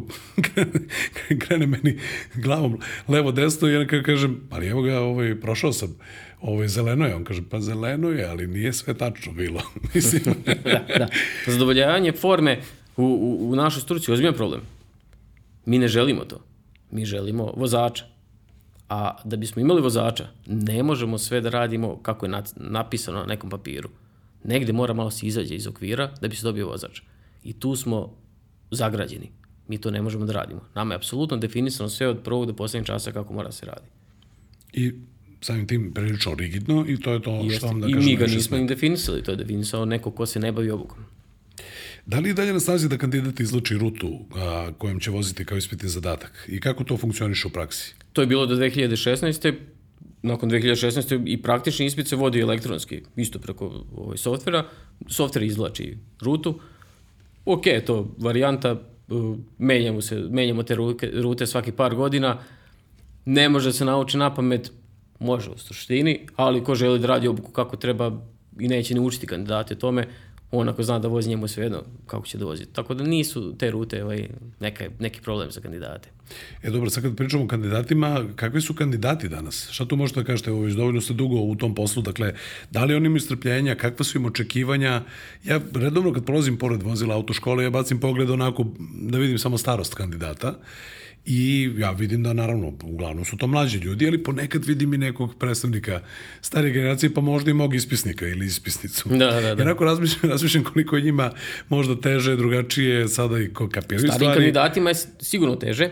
krene 1.46 1.66
meni 1.66 1.98
glavom 2.34 2.78
levo 3.08 3.32
desno 3.32 3.68
i 3.68 3.74
ja 3.74 3.86
kažem, 3.86 4.40
ali 4.50 4.66
evo 4.66 4.82
ga, 4.82 5.00
ovaj, 5.00 5.40
prošao 5.40 5.72
sam, 5.72 5.96
ovaj, 6.40 6.68
zeleno 6.68 7.06
je. 7.06 7.14
On 7.14 7.24
kaže, 7.24 7.42
pa 7.50 7.60
zeleno 7.60 8.10
je, 8.10 8.24
ali 8.24 8.46
nije 8.46 8.72
sve 8.72 8.94
tačno 8.94 9.32
bilo. 9.32 9.62
Mislim. 9.94 10.22
da, 10.64 10.84
da. 10.98 11.08
Zadovoljavanje 11.46 12.12
forme 12.12 12.60
u, 12.96 13.02
u, 13.04 13.50
u 13.50 13.56
našoj 13.56 13.82
struci 13.82 14.12
ozbiljan 14.12 14.34
problem. 14.34 14.60
Mi 15.66 15.78
ne 15.78 15.88
želimo 15.88 16.24
to. 16.24 16.40
Mi 16.90 17.04
želimo 17.04 17.52
vozača. 17.56 18.04
A 18.88 19.16
da 19.24 19.36
bismo 19.36 19.62
imali 19.62 19.80
vozača, 19.80 20.26
ne 20.46 20.82
možemo 20.82 21.18
sve 21.18 21.40
da 21.40 21.50
radimo 21.50 21.96
kako 22.02 22.26
je 22.26 22.32
napisano 22.56 23.18
na 23.18 23.26
nekom 23.26 23.50
papiru 23.50 23.88
negde 24.44 24.72
mora 24.72 24.94
malo 24.94 25.10
se 25.10 25.26
izađe 25.26 25.54
iz 25.54 25.66
okvira 25.66 26.10
da 26.20 26.28
bi 26.28 26.36
se 26.36 26.42
dobio 26.42 26.68
vozač. 26.68 27.00
I 27.44 27.52
tu 27.52 27.76
smo 27.76 28.14
zagrađeni. 28.70 29.30
Mi 29.68 29.78
to 29.78 29.90
ne 29.90 30.02
možemo 30.02 30.24
da 30.24 30.32
radimo. 30.32 30.60
Nama 30.74 30.94
je 30.94 30.96
apsolutno 30.96 31.36
definisano 31.36 31.88
sve 31.88 32.08
od 32.08 32.22
prvog 32.24 32.46
do 32.46 32.52
poslednjeg 32.52 32.86
časa 32.86 33.12
kako 33.12 33.32
mora 33.32 33.48
da 33.48 33.52
se 33.52 33.66
radi. 33.66 33.86
I 34.72 34.92
samim 35.40 35.66
tim 35.66 35.92
prilično 35.94 36.34
rigidno 36.34 36.84
i 36.88 37.00
to 37.00 37.12
je 37.12 37.22
to 37.22 37.30
Jeste. 37.30 37.58
što 37.58 37.66
vam 37.66 37.80
da 37.80 37.86
kažem. 37.86 38.02
I 38.02 38.04
mi 38.04 38.16
ga 38.16 38.26
nismo 38.26 38.56
im 38.56 38.66
definisali, 38.66 39.22
to 39.22 39.30
je 39.30 39.36
definisao 39.36 39.84
neko 39.84 40.10
ko 40.10 40.26
se 40.26 40.40
ne 40.40 40.52
bavi 40.52 40.70
obukom. 40.70 40.98
Da 42.06 42.18
li 42.18 42.28
je 42.28 42.34
dalje 42.34 42.52
na 42.52 42.60
snazi 42.60 42.88
da 42.88 42.98
kandidat 42.98 43.40
izluči 43.40 43.78
rutu 43.78 44.18
a, 44.36 44.70
kojom 44.78 45.00
će 45.00 45.10
voziti 45.10 45.44
kao 45.44 45.58
ispitni 45.58 45.88
zadatak 45.88 46.48
i 46.48 46.60
kako 46.60 46.84
to 46.84 46.96
funkcioniše 46.96 47.48
u 47.48 47.50
praksi? 47.50 47.94
To 48.12 48.20
je 48.20 48.26
bilo 48.26 48.46
do 48.46 48.56
2016 48.56 49.54
nakon 50.24 50.50
2016. 50.50 51.22
i 51.26 51.42
praktični 51.42 51.86
ispit 51.86 52.08
se 52.08 52.16
vodi 52.16 52.40
elektronski, 52.40 53.02
isto 53.16 53.38
preko 53.38 53.84
ovaj, 53.96 54.16
softvera. 54.16 54.64
Softver 55.08 55.42
izvlači 55.42 55.98
rutu. 56.20 56.60
Ok, 57.44 57.62
to 57.86 58.14
varijanta, 58.18 58.72
uh, 59.08 59.36
menjamo, 59.58 60.00
se, 60.00 60.16
menjamo 60.30 60.62
te 60.62 60.74
rute, 60.74 61.10
rute 61.14 61.46
svaki 61.46 61.72
par 61.72 61.94
godina. 61.94 62.38
Ne 63.24 63.48
može 63.48 63.72
se 63.72 63.84
nauči 63.84 64.16
na 64.16 64.34
pamet, 64.34 64.72
može 65.18 65.50
u 65.50 65.58
suštini, 65.58 66.26
ali 66.36 66.64
ko 66.64 66.74
želi 66.74 66.98
da 66.98 67.06
radi 67.06 67.28
obuku 67.28 67.52
kako 67.52 67.76
treba 67.76 68.20
i 68.60 68.68
neće 68.68 68.94
ni 68.94 69.00
učiti 69.00 69.26
kandidate 69.26 69.74
tome, 69.74 70.06
on 70.50 70.68
ako 70.68 70.82
zna 70.82 70.98
da 70.98 71.08
vozi 71.08 71.28
njemu 71.28 71.48
svejedno 71.48 71.82
kako 72.06 72.26
će 72.26 72.38
da 72.38 72.44
vozi. 72.44 72.66
Tako 72.66 72.94
da 72.94 73.04
nisu 73.04 73.54
te 73.58 73.70
rute 73.70 74.04
ovaj, 74.04 74.28
neka, 74.60 74.84
neki 74.98 75.20
problem 75.20 75.50
za 75.50 75.60
kandidate. 75.60 76.08
E 76.62 76.70
dobro, 76.70 76.90
sad 76.90 77.02
kad 77.02 77.16
pričamo 77.16 77.44
o 77.44 77.48
kandidatima, 77.48 78.24
kakvi 78.36 78.60
su 78.60 78.74
kandidati 78.74 79.28
danas? 79.28 79.68
Šta 79.70 79.86
tu 79.86 79.96
možete 79.96 80.20
da 80.20 80.26
kažete? 80.26 80.52
Ovo, 80.52 80.68
dovoljno 80.68 81.00
ste 81.00 81.14
dugo 81.14 81.36
u 81.36 81.56
tom 81.56 81.74
poslu, 81.74 82.02
dakle, 82.02 82.34
da 82.70 82.84
li 82.84 82.94
oni 82.94 83.06
imaju 83.06 83.20
strpljenja, 83.20 83.74
kakva 83.74 84.04
su 84.04 84.18
im 84.18 84.24
očekivanja? 84.24 85.02
Ja 85.44 85.60
redovno 85.74 86.12
kad 86.12 86.24
prolazim 86.24 86.58
pored 86.58 86.82
vozila 86.82 87.14
autoškole, 87.14 87.64
ja 87.64 87.70
bacim 87.70 88.00
pogled 88.00 88.30
onako 88.30 88.66
da 89.00 89.18
vidim 89.18 89.38
samo 89.38 89.58
starost 89.58 89.94
kandidata 89.94 90.54
I 91.26 91.72
ja 91.78 91.90
vidim 91.90 92.22
da 92.22 92.32
naravno, 92.32 92.72
uglavnom 92.82 93.24
su 93.24 93.36
to 93.36 93.46
mlađi 93.46 93.78
ljudi, 93.78 94.06
ali 94.06 94.22
ponekad 94.22 94.64
vidim 94.64 94.94
i 94.94 94.98
nekog 94.98 95.34
predstavnika 95.38 96.00
stare 96.40 96.70
generacije, 96.70 97.14
pa 97.14 97.20
možda 97.20 97.50
i 97.50 97.54
mog 97.54 97.74
ispisnika 97.74 98.26
ili 98.26 98.46
ispisnicu. 98.46 99.08
Da, 99.08 99.16
da, 99.16 99.40
da. 99.40 99.48
Jer 99.48 99.68
ako 99.68 99.84
razmišljam, 99.84 100.30
razmišljam 100.30 100.64
koliko 100.64 100.96
je 100.96 101.02
njima 101.02 101.30
možda 101.68 102.00
teže, 102.00 102.36
drugačije, 102.36 103.08
sada 103.08 103.38
i 103.38 103.48
ko 103.48 103.68
kapiraju 103.68 103.98
stvari. 103.98 104.18
Starim 104.18 104.34
kandidatima 104.34 104.90
je 104.90 104.96
sigurno 105.20 105.56
teže. 105.56 105.90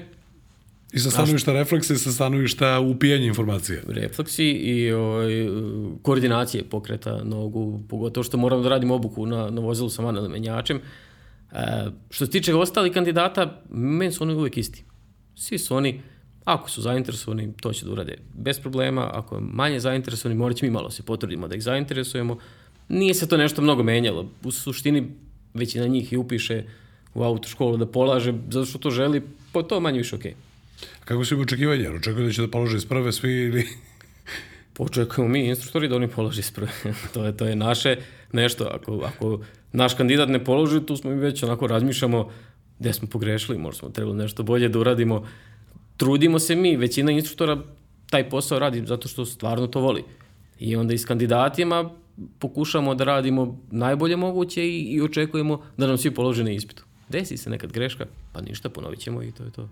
I 0.92 0.98
sa 0.98 1.10
stanovišta 1.10 1.52
reflekse, 1.52 1.96
sa 1.98 2.12
stanovišta 2.12 2.80
upijanja 2.80 3.26
informacije. 3.26 3.82
Refleksi 3.88 4.44
i 4.44 4.92
ovaj, 4.92 5.48
koordinacije 6.02 6.64
pokreta 6.64 7.24
nogu, 7.24 7.80
pogotovo 7.88 8.24
što 8.24 8.36
moram 8.36 8.62
da 8.62 8.68
radim 8.68 8.90
obuku 8.90 9.26
na, 9.26 9.50
na 9.50 9.60
vozilu 9.60 9.90
sa 9.90 10.12
menjačem. 10.12 10.80
E, 11.52 11.86
što 12.10 12.26
se 12.26 12.32
tiče 12.32 12.54
ostalih 12.54 12.92
kandidata, 12.92 13.62
meni 13.70 14.12
su 14.12 14.24
oni 14.24 14.34
uvek 14.34 14.56
isti 14.56 14.84
Svi 15.34 15.58
su 15.58 15.76
oni, 15.76 16.00
ako 16.44 16.70
su 16.70 16.82
zainteresovani, 16.82 17.52
to 17.60 17.72
će 17.72 17.84
da 17.84 17.92
urade 17.92 18.18
bez 18.34 18.60
problema, 18.60 19.10
ako 19.12 19.34
je 19.34 19.40
manje 19.40 19.80
zainteresovani, 19.80 20.38
morat 20.38 20.56
će 20.56 20.66
mi 20.66 20.72
malo 20.72 20.90
se 20.90 21.02
potrudimo 21.02 21.48
da 21.48 21.56
ih 21.56 21.62
zainteresujemo. 21.62 22.38
Nije 22.88 23.14
se 23.14 23.28
to 23.28 23.36
nešto 23.36 23.62
mnogo 23.62 23.82
menjalo. 23.82 24.28
U 24.44 24.50
suštini 24.50 25.08
većina 25.54 25.86
njih 25.86 26.12
i 26.12 26.16
upiše 26.16 26.64
u 27.14 27.22
autoškolu 27.22 27.76
da 27.76 27.86
polaže, 27.86 28.34
zato 28.50 28.66
što 28.66 28.78
to 28.78 28.90
želi, 28.90 29.22
po 29.52 29.62
to 29.62 29.80
manje 29.80 29.98
više 29.98 30.16
okej. 30.16 30.32
Okay. 30.32 30.51
Kako 31.04 31.24
su 31.24 31.34
im 31.34 31.40
očekivanja? 31.40 31.92
Očekuju 31.92 32.26
da 32.26 32.32
će 32.32 32.42
da 32.42 32.48
polože 32.48 32.76
iz 32.76 32.86
prve 32.86 33.12
svi 33.12 33.32
ili... 33.32 33.68
Počekujemo 34.74 35.32
mi, 35.32 35.46
instruktori, 35.48 35.88
da 35.88 35.96
oni 35.96 36.08
polože 36.08 36.40
iz 36.40 36.50
prve. 36.50 36.70
to, 37.14 37.24
je, 37.24 37.36
to 37.36 37.46
je 37.46 37.56
naše 37.56 37.96
nešto. 38.32 38.64
Ako, 38.64 39.00
ako 39.04 39.40
naš 39.72 39.94
kandidat 39.94 40.28
ne 40.28 40.44
položi, 40.44 40.86
tu 40.86 40.96
smo 40.96 41.10
mi 41.10 41.16
već 41.16 41.42
onako 41.42 41.66
razmišljamo 41.66 42.30
gde 42.78 42.92
smo 42.92 43.08
pogrešili, 43.08 43.58
možda 43.58 43.78
smo 43.78 43.88
trebali 43.88 44.16
nešto 44.16 44.42
bolje 44.42 44.68
da 44.68 44.78
uradimo. 44.78 45.26
Trudimo 45.96 46.38
se 46.38 46.56
mi, 46.56 46.76
većina 46.76 47.12
instruktora 47.12 47.58
taj 48.10 48.28
posao 48.28 48.58
radi 48.58 48.86
zato 48.86 49.08
što 49.08 49.24
stvarno 49.24 49.66
to 49.66 49.80
voli. 49.80 50.04
I 50.58 50.76
onda 50.76 50.94
i 50.94 50.98
s 50.98 51.04
kandidatima 51.04 51.90
pokušamo 52.38 52.94
da 52.94 53.04
radimo 53.04 53.60
najbolje 53.70 54.16
moguće 54.16 54.64
i, 54.64 54.80
i 54.80 55.02
očekujemo 55.02 55.62
da 55.76 55.86
nam 55.86 55.98
svi 55.98 56.10
polože 56.10 56.44
na 56.44 56.50
ispitu. 56.50 56.84
Desi 57.12 57.36
se 57.36 57.50
nekad 57.50 57.72
greška, 57.72 58.06
pa 58.32 58.40
ništa, 58.40 58.68
ponovit 58.68 58.98
ćemo 58.98 59.22
i 59.22 59.32
to 59.32 59.44
je 59.44 59.50
to. 59.50 59.68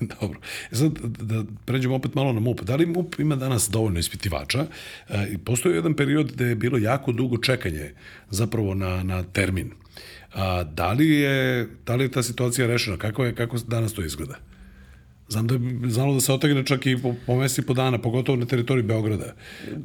Dobro. 0.20 0.40
E 0.72 0.76
sad, 0.76 0.92
da 1.02 1.44
pređemo 1.64 1.94
opet 1.94 2.14
malo 2.14 2.32
na 2.32 2.40
MUP. 2.40 2.60
Da 2.62 2.76
li 2.76 2.86
MUP 2.86 3.20
ima 3.20 3.36
danas 3.36 3.68
dovoljno 3.70 3.98
ispitivača? 3.98 4.66
E, 5.08 5.38
postoji 5.44 5.74
jedan 5.74 5.94
period 5.94 6.32
gde 6.32 6.44
je 6.44 6.54
bilo 6.54 6.78
jako 6.78 7.12
dugo 7.12 7.38
čekanje 7.38 7.92
zapravo 8.30 8.74
na, 8.74 9.02
na 9.02 9.22
termin. 9.22 9.70
A, 10.34 10.64
da, 10.64 10.92
li 10.92 11.08
je, 11.08 11.68
da 11.86 11.94
li 11.94 12.04
je 12.04 12.10
ta 12.10 12.22
situacija 12.22 12.66
rešena? 12.66 12.96
Kako, 12.96 13.24
je, 13.24 13.34
kako 13.34 13.58
danas 13.58 13.92
to 13.92 14.04
izgleda? 14.04 14.34
Znam 15.28 15.46
da 15.46 15.54
je 15.54 15.60
znalo 15.90 16.14
da 16.14 16.20
se 16.20 16.32
otegne 16.32 16.66
čak 16.66 16.86
i 16.86 16.96
po, 17.02 17.14
po 17.26 17.36
mesi 17.36 17.62
po 17.62 17.74
dana, 17.74 17.98
pogotovo 17.98 18.38
na 18.38 18.46
teritoriji 18.46 18.82
Beograda. 18.82 19.34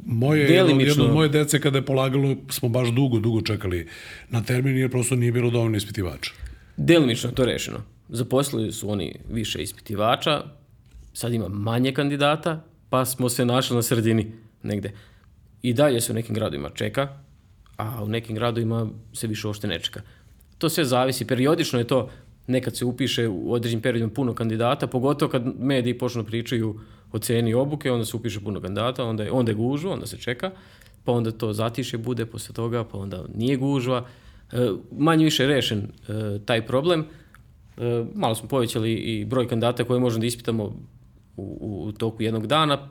Moje, 0.06 0.40
jedno, 0.40 0.80
jedno 0.80 1.04
od 1.04 1.12
moje 1.12 1.28
dece 1.28 1.60
kada 1.60 1.78
je 1.78 1.84
polagalo, 1.84 2.36
smo 2.48 2.68
baš 2.68 2.88
dugo, 2.88 3.18
dugo 3.18 3.42
čekali 3.42 3.88
na 4.30 4.42
termin 4.42 4.76
jer 4.76 4.90
prosto 4.90 5.16
nije 5.16 5.32
bilo 5.32 5.50
dovoljno 5.50 5.76
ispitivača. 5.76 6.32
Delimično 6.76 7.30
to 7.30 7.44
rešeno. 7.44 7.78
Zaposlili 8.08 8.72
su 8.72 8.90
oni 8.90 9.14
više 9.30 9.62
ispitivača, 9.62 10.42
sad 11.12 11.32
ima 11.32 11.48
manje 11.48 11.92
kandidata, 11.92 12.64
pa 12.90 13.04
smo 13.04 13.28
se 13.28 13.44
našli 13.44 13.76
na 13.76 13.82
sredini 13.82 14.32
negde. 14.62 14.92
I 15.62 15.72
dalje 15.72 16.00
se 16.00 16.12
u 16.12 16.14
nekim 16.14 16.34
gradovima 16.34 16.70
čeka, 16.70 17.08
a 17.76 18.04
u 18.04 18.08
nekim 18.08 18.34
gradovima 18.34 18.88
se 19.12 19.26
više 19.26 19.48
ošte 19.48 19.66
ne 19.66 19.78
čeka. 19.78 20.02
To 20.58 20.68
sve 20.68 20.84
zavisi, 20.84 21.26
periodično 21.26 21.78
je 21.78 21.86
to, 21.86 22.10
nekad 22.46 22.76
se 22.76 22.84
upiše 22.84 23.28
u 23.28 23.52
određenim 23.52 23.82
periodom 23.82 24.10
puno 24.10 24.34
kandidata, 24.34 24.86
pogotovo 24.86 25.30
kad 25.30 25.42
mediji 25.58 25.98
počnu 25.98 26.22
da 26.22 26.26
pričaju 26.26 26.80
o 27.12 27.18
ceni 27.18 27.54
obuke, 27.54 27.92
onda 27.92 28.04
se 28.04 28.16
upiše 28.16 28.40
puno 28.40 28.60
kandidata, 28.60 29.04
onda 29.04 29.22
je, 29.22 29.30
onda 29.30 29.50
je 29.50 29.54
gužva, 29.54 29.92
onda 29.92 30.06
se 30.06 30.18
čeka, 30.18 30.50
pa 31.04 31.12
onda 31.12 31.30
to 31.30 31.52
zatiše 31.52 31.98
bude 31.98 32.26
posle 32.26 32.54
toga, 32.54 32.84
pa 32.84 32.98
onda 32.98 33.24
nije 33.34 33.56
gužva. 33.56 34.06
E, 34.54 34.72
manje 34.98 35.24
više 35.24 35.46
rešen 35.46 35.78
e, 35.78 36.38
taj 36.46 36.66
problem. 36.66 37.00
E, 37.76 38.04
malo 38.14 38.34
smo 38.34 38.48
povećali 38.48 38.92
i 38.92 39.24
broj 39.24 39.48
kandidata 39.48 39.84
koje 39.84 40.00
možemo 40.00 40.20
da 40.20 40.26
ispitamo 40.26 40.64
u, 41.36 41.84
u 41.86 41.92
toku 41.92 42.22
jednog 42.22 42.46
dana, 42.46 42.88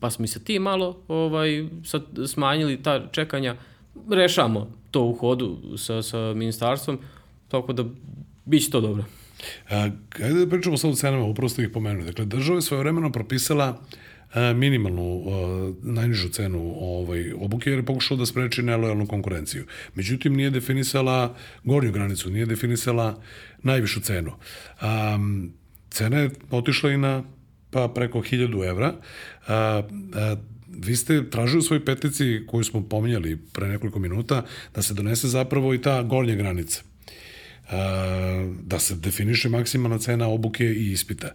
pa 0.00 0.10
smo 0.10 0.24
i 0.24 0.28
sa 0.28 0.38
tim 0.38 0.62
malo 0.62 0.96
ovaj, 1.08 1.66
sad 1.84 2.02
smanjili 2.26 2.82
ta 2.82 3.08
čekanja. 3.12 3.56
Rešamo 4.10 4.70
to 4.90 5.04
u 5.04 5.12
hodu 5.12 5.58
sa, 5.76 6.02
sa 6.02 6.34
ministarstvom, 6.34 6.98
tako 7.48 7.72
da 7.72 7.84
biće 8.44 8.70
to 8.70 8.80
dobro. 8.80 9.04
A, 9.70 9.88
kada 10.08 10.34
da 10.34 10.48
pričamo 10.48 10.76
sad 10.76 10.90
o 10.90 10.94
cenama, 10.94 11.24
upravo 11.24 11.48
ste 11.48 11.62
ih 11.62 11.68
pomenuli. 11.68 12.06
Dakle, 12.06 12.24
država 12.24 12.58
je 12.58 12.62
svoje 12.62 12.80
vremeno 12.80 13.12
propisala 13.12 13.80
minimalnu 14.56 15.24
najnižu 15.82 16.28
cenu 16.28 16.74
ovaj 16.80 17.32
obuke 17.32 17.70
jer 17.70 17.78
je 17.78 17.86
pokušao 17.86 18.16
da 18.16 18.26
spreči 18.26 18.62
nelojalnu 18.62 19.06
konkurenciju. 19.06 19.66
Međutim 19.94 20.34
nije 20.34 20.50
definisala 20.50 21.36
gornju 21.64 21.92
granicu, 21.92 22.30
nije 22.30 22.46
definisala 22.46 23.22
najvišu 23.62 24.00
cenu. 24.00 24.32
Um, 24.82 25.52
cena 25.90 26.18
je 26.18 26.30
otišla 26.50 26.90
i 26.90 26.96
na 26.96 27.22
pa 27.70 27.88
preko 27.88 28.18
1000 28.18 28.68
evra. 28.68 28.94
A, 29.46 29.82
a, 30.14 30.36
vi 30.68 30.96
ste 30.96 31.30
tražili 31.30 31.58
u 31.58 31.62
svojoj 31.62 31.84
petici 31.84 32.42
koju 32.46 32.64
smo 32.64 32.88
pominjali 32.88 33.38
pre 33.52 33.68
nekoliko 33.68 33.98
minuta 33.98 34.44
da 34.74 34.82
se 34.82 34.94
donese 34.94 35.28
zapravo 35.28 35.74
i 35.74 35.82
ta 35.82 36.02
gornja 36.02 36.34
granica 36.34 36.82
da 38.62 38.78
se 38.78 38.94
definiše 38.94 39.48
maksimalna 39.48 39.98
cena 39.98 40.28
obuke 40.28 40.64
i 40.64 40.92
ispita. 40.92 41.28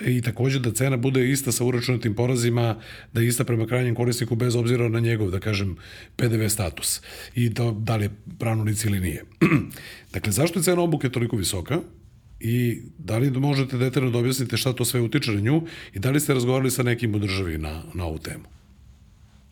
I 0.00 0.22
takođe 0.22 0.58
da 0.58 0.72
cena 0.72 0.96
bude 0.96 1.30
ista 1.30 1.52
sa 1.52 1.64
uračunatim 1.64 2.14
porazima, 2.14 2.76
da 3.12 3.20
je 3.20 3.28
ista 3.28 3.44
prema 3.44 3.66
krajnjem 3.66 3.94
korisniku 3.94 4.34
bez 4.34 4.56
obzira 4.56 4.88
na 4.88 5.00
njegov, 5.00 5.30
da 5.30 5.40
kažem, 5.40 5.76
PDV 6.16 6.46
status. 6.48 7.00
I 7.34 7.48
da, 7.48 7.74
da 7.78 7.96
li 7.96 8.04
je 8.04 8.10
pravno 8.38 8.64
lice 8.64 8.88
ili 8.88 9.00
nije. 9.00 9.24
dakle, 10.14 10.32
zašto 10.32 10.58
je 10.58 10.62
cena 10.62 10.82
obuke 10.82 11.10
toliko 11.10 11.36
visoka? 11.36 11.80
i 12.40 12.82
da 12.98 13.18
li 13.18 13.30
možete 13.30 13.78
detaljno 13.78 14.10
da 14.10 14.18
objasnite 14.18 14.56
šta 14.56 14.72
to 14.72 14.84
sve 14.84 15.00
utiče 15.00 15.32
na 15.32 15.40
nju 15.40 15.62
i 15.92 15.98
da 15.98 16.10
li 16.10 16.20
ste 16.20 16.34
razgovarali 16.34 16.70
sa 16.70 16.82
nekim 16.82 17.14
u 17.14 17.18
državi 17.18 17.58
na, 17.58 17.82
na 17.94 18.04
ovu 18.04 18.18
temu? 18.18 18.44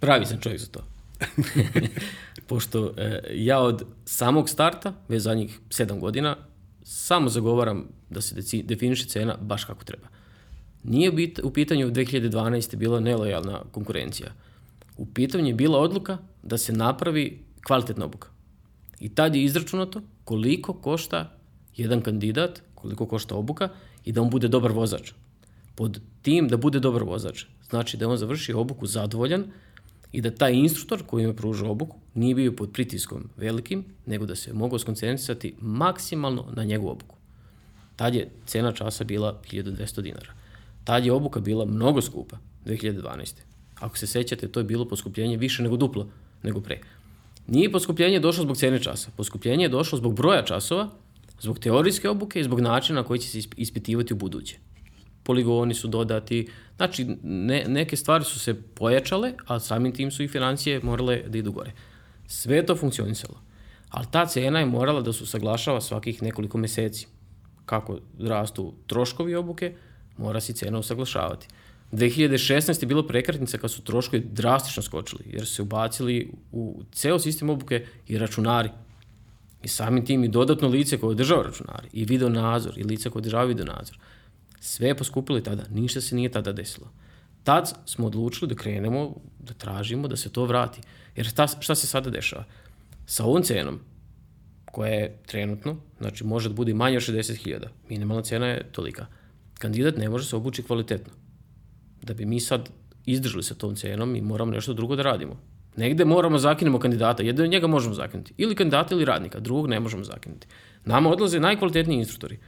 Pravi 0.01 0.27
sam 0.27 0.41
čovjek 0.41 0.61
za 0.61 0.67
to. 0.67 0.85
Pošto 2.49 2.95
e, 2.97 3.21
ja 3.35 3.59
od 3.59 3.85
samog 4.05 4.49
starta, 4.49 4.95
već 5.09 5.23
zadnjih 5.23 5.59
sedam 5.71 6.01
godina, 6.01 6.37
samo 6.83 7.29
zagovaram 7.29 7.89
da 8.11 8.21
se 8.21 8.35
deci, 8.35 8.63
definiše 8.63 9.07
cena 9.07 9.37
baš 9.41 9.65
kako 9.65 9.85
treba. 9.85 10.09
Nije 10.85 11.13
bit, 11.13 11.39
u 11.39 11.51
pitanju 11.51 11.91
2012. 11.91 12.77
bila 12.77 13.01
nelojalna 13.01 13.63
konkurencija. 13.73 14.33
U 14.97 15.07
pitanju 15.07 15.47
je 15.47 15.55
bila 15.55 15.79
odluka 15.79 16.19
da 16.43 16.59
se 16.59 16.73
napravi 16.73 17.45
kvalitetna 17.67 18.05
obuka. 18.05 18.29
I 19.01 19.09
tad 19.09 19.35
je 19.35 19.45
izračunato 19.45 20.03
koliko 20.25 20.73
košta 20.73 21.39
jedan 21.77 22.01
kandidat, 22.01 22.63
koliko 22.75 23.07
košta 23.07 23.35
obuka 23.35 23.69
i 24.05 24.13
da 24.13 24.23
on 24.23 24.31
bude 24.31 24.49
dobar 24.49 24.73
vozač. 24.73 25.13
Pod 25.75 26.01
tim 26.23 26.49
da 26.49 26.57
bude 26.57 26.81
dobar 26.81 27.03
vozač, 27.03 27.45
znači 27.71 27.97
da 27.97 28.09
on 28.09 28.17
završi 28.17 28.53
obuku 28.53 28.87
zadovoljan, 28.87 29.45
i 30.13 30.21
da 30.21 30.31
taj 30.31 30.53
instruktor 30.53 31.03
koji 31.07 31.25
ima 31.25 31.33
pružao 31.33 31.71
obuku 31.71 31.97
nije 32.15 32.35
bio 32.35 32.53
pod 32.53 32.73
pritiskom 32.73 33.29
velikim, 33.37 33.85
nego 34.07 34.27
da 34.27 34.37
se 34.37 34.53
mogao 34.53 34.79
skoncentrisati 34.79 35.55
maksimalno 35.61 36.47
na 36.57 36.65
njegovu 36.65 36.91
obuku. 36.91 37.17
Tad 37.97 38.15
je 38.15 38.31
cena 38.47 38.73
časa 38.73 39.05
bila 39.05 39.41
1200 39.53 40.01
dinara. 40.01 40.33
Tad 40.85 41.05
je 41.07 41.13
obuka 41.13 41.41
bila 41.41 41.65
mnogo 41.65 42.03
skupa, 42.03 42.37
2012. 42.67 43.35
Ako 43.75 43.99
se 43.99 44.07
sećate, 44.07 44.49
to 44.49 44.61
je 44.61 44.65
bilo 44.65 44.89
poskupljenje 44.89 45.37
više 45.37 45.63
nego 45.63 45.77
duplo 45.77 46.09
nego 46.43 46.61
pre. 46.61 46.81
Nije 47.47 47.73
poskupljenje 47.73 48.21
došlo 48.21 48.45
zbog 48.45 48.57
cene 48.57 48.83
časa. 48.83 49.11
Poskupljenje 49.17 49.65
je 49.65 49.69
došlo 49.69 49.99
zbog 49.99 50.17
broja 50.17 50.45
časova, 50.45 50.91
zbog 51.41 51.59
teorijske 51.59 52.09
obuke 52.09 52.41
i 52.41 52.45
zbog 52.45 52.61
načina 52.61 53.01
na 53.01 53.07
koji 53.07 53.21
će 53.21 53.29
se 53.29 53.49
ispitivati 53.57 54.15
u 54.15 54.17
buduće 54.17 54.59
poligoni 55.23 55.75
su 55.75 55.89
dodati, 55.89 56.49
znači 56.77 57.17
ne, 57.23 57.65
neke 57.69 57.97
stvari 57.97 58.25
su 58.25 58.41
se 58.41 58.55
pojačale, 58.63 59.33
a 59.47 59.61
samim 59.61 59.93
tim 59.93 60.11
su 60.11 60.23
i 60.23 60.29
financije 60.29 60.81
morale 60.83 61.23
da 61.27 61.39
idu 61.39 61.53
gore. 61.53 61.73
Sve 62.27 62.67
to 62.67 62.77
funkcionisalo, 62.77 63.41
ali 63.91 64.07
ta 64.11 64.27
cena 64.27 64.59
je 64.59 64.67
morala 64.67 65.01
da 65.01 65.13
se 65.13 65.23
usaglašava 65.23 65.81
svakih 65.81 66.23
nekoliko 66.23 66.59
meseci. 66.59 67.07
Kako 67.65 67.99
rastu 68.21 68.75
troškovi 68.87 69.35
obuke, 69.35 69.75
mora 70.17 70.41
se 70.41 70.53
cena 70.53 70.79
usaglašavati. 70.79 71.49
2016. 71.93 72.83
je 72.83 72.87
bilo 72.87 73.07
prekretnica 73.07 73.59
kad 73.59 73.71
su 73.71 73.83
troškovi 73.83 74.23
drastično 74.33 74.83
skočili, 74.83 75.25
jer 75.27 75.47
su 75.47 75.55
se 75.55 75.63
ubacili 75.63 76.33
u 76.53 76.83
ceo 76.93 77.19
sistem 77.19 77.51
obuke 77.51 77.87
i 78.09 78.19
računari. 78.19 78.71
I 79.63 79.69
samim 79.69 80.07
tim 80.07 80.25
i 80.25 80.29
dodatno 80.29 80.69
lice 80.69 80.99
koje 80.99 81.11
održava 81.11 81.43
računari, 81.43 81.89
i 81.93 82.05
video 82.05 82.29
nadzor, 82.29 82.79
i 82.79 82.85
lice 82.85 83.11
koje 83.11 83.21
održava 83.21 83.45
video 83.45 83.65
nadzor. 83.65 83.99
Sve 84.65 84.89
je 84.89 84.97
poskupilo 84.97 85.39
i 85.39 85.43
tada. 85.43 85.65
Ništa 85.71 86.01
se 86.01 86.15
nije 86.17 86.29
tada 86.29 86.53
desilo. 86.53 86.87
Tad 87.45 87.73
smo 87.87 88.07
odlučili 88.07 88.49
da 88.49 88.55
krenemo, 88.55 89.17
da 89.39 89.55
tražimo 89.55 90.09
da 90.09 90.17
se 90.17 90.31
to 90.33 90.45
vrati. 90.45 90.81
Jer 91.17 91.27
šta, 91.27 91.47
šta 91.47 91.75
se 91.75 91.87
sada 91.87 92.11
dešava? 92.11 92.45
Sa 93.07 93.25
ovom 93.25 93.43
cenom, 93.43 93.81
koja 94.65 94.91
je 94.91 95.19
trenutno, 95.27 95.77
znači 95.99 96.25
može 96.25 96.49
da 96.49 96.55
bude 96.55 96.75
manje 96.75 96.97
od 96.97 97.03
60.000, 97.03 97.67
minimalna 97.89 98.23
cena 98.23 98.47
je 98.47 98.69
tolika. 98.73 99.07
Kandidat 99.59 99.97
ne 99.97 100.09
može 100.09 100.29
se 100.29 100.37
obući 100.37 100.63
kvalitetno. 100.63 101.13
Da 102.03 102.15
bi 102.15 102.25
mi 102.25 102.41
sad 102.41 102.71
izdržali 103.07 103.43
sa 103.43 103.55
tom 103.55 103.77
cenom 103.77 104.17
i 104.17 104.21
moramo 104.21 104.53
nešto 104.53 104.75
drugo 104.75 104.97
da 104.97 105.03
radimo. 105.03 105.41
Negde 105.77 106.05
moramo 106.05 106.39
zakinemo 106.39 106.79
kandidata, 106.79 107.23
jedan 107.23 107.49
njega 107.49 107.67
možemo 107.67 107.95
zakinuti. 107.95 108.35
Ili 108.37 108.55
kandidata 108.55 108.95
ili 108.95 109.05
radnika, 109.05 109.41
drugog 109.41 109.69
ne 109.69 109.81
možemo 109.81 110.05
zakinuti. 110.05 110.47
Nama 110.85 111.11
odlaze 111.11 111.41
najkvalitetniji 111.41 111.99
instruktori. 111.99 112.39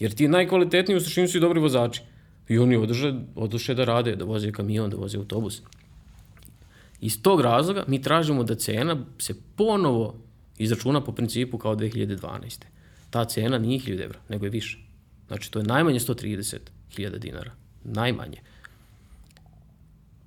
Jer 0.00 0.14
ti 0.14 0.28
najkvalitetniji 0.28 0.96
u 0.96 1.00
suštini 1.00 1.28
su 1.28 1.38
i 1.38 1.40
dobri 1.40 1.60
vozači. 1.60 2.02
I 2.48 2.58
oni 2.58 2.76
održe, 2.76 3.14
održe 3.34 3.74
da 3.74 3.84
rade, 3.84 4.16
da 4.16 4.24
voze 4.24 4.52
kamion, 4.52 4.90
da 4.90 4.96
voze 4.96 5.18
autobus. 5.18 5.62
Iz 7.00 7.22
tog 7.22 7.40
razloga 7.40 7.84
mi 7.86 8.02
tražimo 8.02 8.44
da 8.44 8.54
cena 8.54 8.96
se 9.18 9.34
ponovo 9.56 10.14
izračuna 10.58 11.00
po 11.04 11.12
principu 11.12 11.58
kao 11.58 11.76
2012. 11.76 12.64
Ta 13.10 13.24
cena 13.24 13.58
nije 13.58 13.80
1000 13.80 14.04
evra, 14.04 14.18
nego 14.28 14.46
je 14.46 14.50
više. 14.50 14.78
Znači, 15.28 15.50
to 15.50 15.58
je 15.58 15.64
najmanje 15.64 15.98
130.000 15.98 17.18
dinara. 17.18 17.52
Najmanje. 17.84 18.40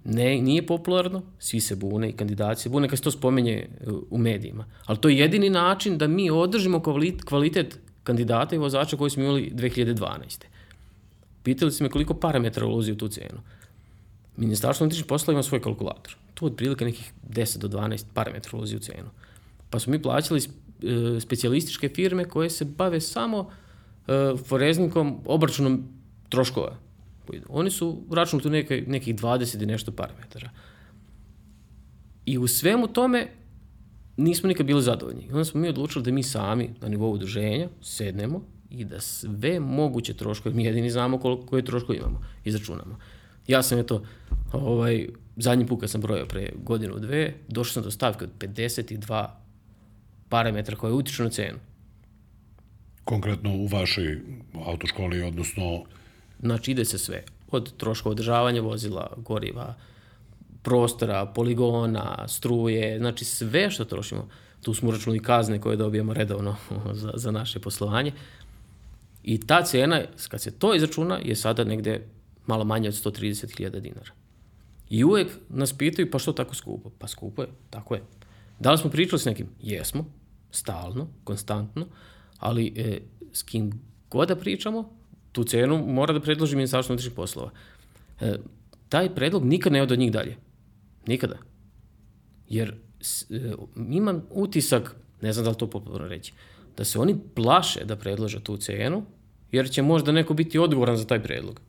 Ne, 0.06 0.42
nije 0.42 0.66
popularno, 0.68 1.22
svi 1.40 1.60
se 1.60 1.76
bune 1.76 2.10
i 2.10 2.14
kandidati 2.14 2.62
se 2.62 2.70
bune 2.70 2.88
kad 2.90 3.00
se 3.00 3.04
to 3.04 3.12
spomenje 3.12 3.68
u 4.10 4.18
medijima. 4.18 4.66
Ali 4.86 4.98
to 4.98 5.10
je 5.10 5.18
jedini 5.18 5.50
način 5.50 5.98
da 5.98 6.08
mi 6.08 6.30
održimo 6.30 6.82
kvalitet 7.26 7.80
kandidata 8.04 8.56
i 8.56 8.60
vozača 8.60 8.98
koji 8.98 9.10
smo 9.10 9.24
imali 9.24 9.52
2012. 9.56 10.44
Pitali 11.44 11.72
su 11.72 11.84
me 11.84 11.90
koliko 11.90 12.14
parametara 12.14 12.66
ulazi 12.66 12.92
u 12.92 12.98
tu 12.98 13.08
cenu. 13.08 13.42
Ministarstvo 14.38 14.84
unutrašnjih 14.84 15.06
poslova 15.06 15.36
ima 15.36 15.44
svoj 15.44 15.62
kalkulator. 15.62 16.16
Tu 16.34 16.46
otprilike 16.46 16.86
nekih 16.86 17.14
10 17.30 17.58
do 17.58 17.68
12 17.68 18.06
parametara 18.14 18.58
ulazi 18.58 18.76
u 18.76 18.80
cenu. 18.80 19.10
Pa 19.70 19.80
smo 19.80 19.92
mi 19.92 20.02
plaćali 20.02 20.40
e, 20.40 21.20
specijalističke 21.20 21.90
firme 21.90 22.26
koje 22.26 22.50
se 22.50 22.66
bave 22.66 23.02
samo 23.02 23.50
e, 24.08 24.12
foreznikom, 24.46 25.20
obračunom 25.26 25.84
troškova. 26.30 26.78
Oni 27.50 27.72
su 27.72 28.04
računali 28.12 28.44
tu 28.44 28.50
neke, 28.50 28.84
nekih 28.88 29.16
20 29.16 29.64
i 29.64 29.66
nešto 29.66 29.92
parametara. 29.92 30.50
I 32.26 32.38
u 32.38 32.48
svemu 32.48 32.88
tome 32.88 33.28
nismo 34.18 34.48
nikad 34.48 34.66
bili 34.66 34.82
zadovoljni. 34.82 35.28
Onda 35.32 35.46
smo 35.46 35.62
mi 35.62 35.70
odlučili 35.70 36.04
da 36.04 36.12
mi 36.12 36.24
sami 36.24 36.70
na 36.82 36.88
nivou 36.88 37.14
udruženja 37.14 37.68
sednemo 37.82 38.42
i 38.70 38.86
da 38.86 39.00
sve 39.00 39.60
moguće 39.60 40.14
troškove, 40.14 40.56
mi 40.56 40.64
jedini 40.64 40.90
znamo 40.90 41.20
koliko 41.20 41.46
koje 41.46 41.66
troškove 41.66 41.98
imamo, 41.98 42.22
izračunamo. 42.44 43.00
Ja 43.48 43.64
sam 43.64 43.80
eto, 43.80 44.04
ovaj, 44.54 45.08
zadnji 45.36 45.68
put 45.68 45.80
kad 45.80 45.90
sam 45.90 46.02
brojao 46.02 46.26
pre 46.26 46.50
godinu, 46.64 47.00
dve, 47.00 47.34
došao 47.48 47.74
sam 47.74 47.84
do 47.84 47.92
stavke 47.92 48.26
od 48.26 48.32
52 48.40 49.28
parametra 50.30 50.76
koje 50.76 50.94
utiču 50.94 51.24
na 51.24 51.30
cenu. 51.30 51.58
Konkretno 53.04 53.56
u 53.56 53.68
vašoj 53.68 54.22
autoškoli, 54.66 55.22
odnosno... 55.22 55.84
Znači 56.40 56.72
ide 56.72 56.86
se 56.86 56.98
sve, 56.98 57.24
od 57.52 57.78
troškova 57.78 58.12
održavanja 58.12 58.62
vozila, 58.62 59.14
goriva, 59.18 59.76
prostora, 60.64 61.26
poligona, 61.26 62.28
struje, 62.28 62.98
znači 62.98 63.26
sve 63.26 63.72
što 63.72 63.86
trošimo. 63.86 64.28
Tu 64.62 64.74
smo 64.74 64.90
uračunali 64.90 65.20
kazne 65.20 65.62
koje 65.62 65.78
dobijamo 65.78 66.14
redovno 66.14 66.56
za, 67.02 67.12
za 67.16 67.32
naše 67.32 67.60
poslovanje. 67.60 68.12
I 69.24 69.40
ta 69.40 69.64
cena, 69.64 70.02
kad 70.30 70.42
se 70.42 70.52
to 70.52 70.76
izračuna, 70.76 71.20
je 71.24 71.36
sada 71.36 71.64
negde 71.64 72.08
malo 72.46 72.64
manje 72.64 72.88
od 72.88 72.94
130.000 72.94 73.80
dinara. 73.80 74.12
I 74.90 75.04
uvek 75.04 75.28
nas 75.50 75.74
pitaju, 75.74 76.12
pa 76.12 76.20
što 76.20 76.34
tako 76.34 76.56
skupo? 76.56 76.90
Pa 77.00 77.08
skupo 77.08 77.42
je, 77.42 77.48
tako 77.70 77.96
je. 77.96 78.02
Da 78.60 78.72
li 78.72 78.78
smo 78.78 78.90
pričali 78.90 79.20
s 79.20 79.26
nekim? 79.26 79.48
Jesmo, 79.62 80.06
stalno, 80.52 81.08
konstantno, 81.24 81.86
ali 82.40 82.74
e, 82.76 83.00
s 83.32 83.44
kim 83.44 83.72
god 84.10 84.28
da 84.28 84.36
pričamo, 84.36 84.90
tu 85.32 85.44
cenu 85.44 85.78
mora 85.88 86.14
da 86.14 86.20
predloži 86.20 86.56
Ministarstvo 86.56 86.94
unutrašnjih 86.94 87.16
poslova. 87.16 87.52
E, 88.22 88.36
taj 88.90 89.16
predlog 89.16 89.46
nikad 89.46 89.74
ne 89.74 89.82
od 89.82 90.00
njih 90.00 90.12
dalje. 90.12 90.38
Nikada. 91.08 91.38
Jer 92.50 92.76
e, 93.30 93.54
imam 93.90 94.24
utisak, 94.30 94.96
ne 95.22 95.34
znam 95.34 95.44
da 95.44 95.50
li 95.50 95.58
to 95.58 95.70
popularno 95.70 96.08
reći, 96.08 96.34
da 96.78 96.84
se 96.84 97.00
oni 97.00 97.16
plaše 97.36 97.86
da 97.86 97.96
predlože 97.96 98.40
tu 98.44 98.58
cenu, 98.58 99.04
jer 99.52 99.70
će 99.70 99.82
možda 99.82 100.12
neko 100.12 100.34
biti 100.34 100.60
odgovoran 100.60 100.98
za 100.98 101.06
taj 101.06 101.24
predlog. 101.24 101.62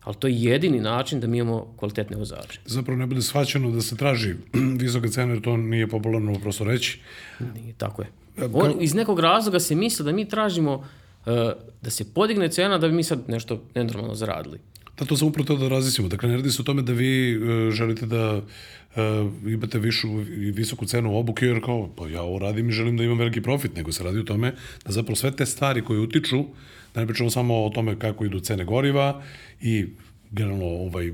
Ali 0.00 0.16
to 0.16 0.26
je 0.26 0.42
jedini 0.42 0.80
način 0.80 1.20
da 1.20 1.26
mi 1.26 1.38
imamo 1.38 1.74
kvalitetne 1.76 2.16
vozače. 2.16 2.60
Zapravo 2.66 2.98
ne 2.98 3.06
bude 3.06 3.22
shvaćeno 3.22 3.70
da 3.70 3.80
se 3.80 3.96
traži 3.96 4.34
visoka 4.80 5.08
cena, 5.08 5.32
jer 5.32 5.42
to 5.42 5.56
nije 5.56 5.86
popularno 5.86 6.38
prosto 6.40 6.64
reći. 6.64 7.00
Nije, 7.54 7.74
tako 7.78 8.02
je. 8.02 8.08
On, 8.52 8.82
iz 8.82 8.94
nekog 8.94 9.20
razloga 9.20 9.60
se 9.60 9.74
misle 9.74 10.04
da 10.04 10.12
mi 10.12 10.28
tražimo 10.28 10.74
uh, 10.74 10.86
da 11.82 11.90
se 11.90 12.14
podigne 12.14 12.48
cena 12.48 12.78
da 12.78 12.88
bi 12.88 12.94
mi 12.94 13.02
sad 13.02 13.28
nešto 13.28 13.62
nenormalno 13.74 14.14
zaradili. 14.14 14.58
Da, 14.98 15.04
to 15.04 15.16
sam 15.16 15.28
upravo 15.28 15.58
da 15.58 15.68
različimo. 15.68 16.08
Dakle, 16.08 16.28
ne 16.28 16.36
radi 16.36 16.50
se 16.50 16.62
o 16.62 16.64
tome 16.64 16.82
da 16.82 16.92
vi 16.92 17.36
uh, 17.36 17.72
želite 17.72 18.06
da 18.06 18.36
uh, 18.36 18.42
imate 19.46 19.78
višu 19.78 20.08
i 20.20 20.50
visoku 20.50 20.86
cenu 20.86 21.18
obuke, 21.18 21.46
jer 21.46 21.64
kao, 21.64 21.90
pa 21.96 22.08
ja 22.08 22.22
ovo 22.22 22.38
radim 22.38 22.68
i 22.68 22.72
želim 22.72 22.96
da 22.96 23.04
imam 23.04 23.18
veliki 23.18 23.42
profit, 23.42 23.76
nego 23.76 23.92
se 23.92 24.04
radi 24.04 24.18
o 24.18 24.22
tome 24.22 24.54
da 24.84 24.92
zapravo 24.92 25.16
sve 25.16 25.30
te 25.30 25.46
stvari 25.46 25.84
koje 25.84 26.00
utiču, 26.00 26.44
da 26.94 27.00
ne 27.00 27.06
pričamo 27.06 27.30
samo 27.30 27.64
o 27.64 27.70
tome 27.70 27.98
kako 27.98 28.24
idu 28.24 28.40
cene 28.40 28.64
goriva 28.64 29.22
i 29.60 29.86
generalno 30.30 30.66
ovaj, 30.66 31.12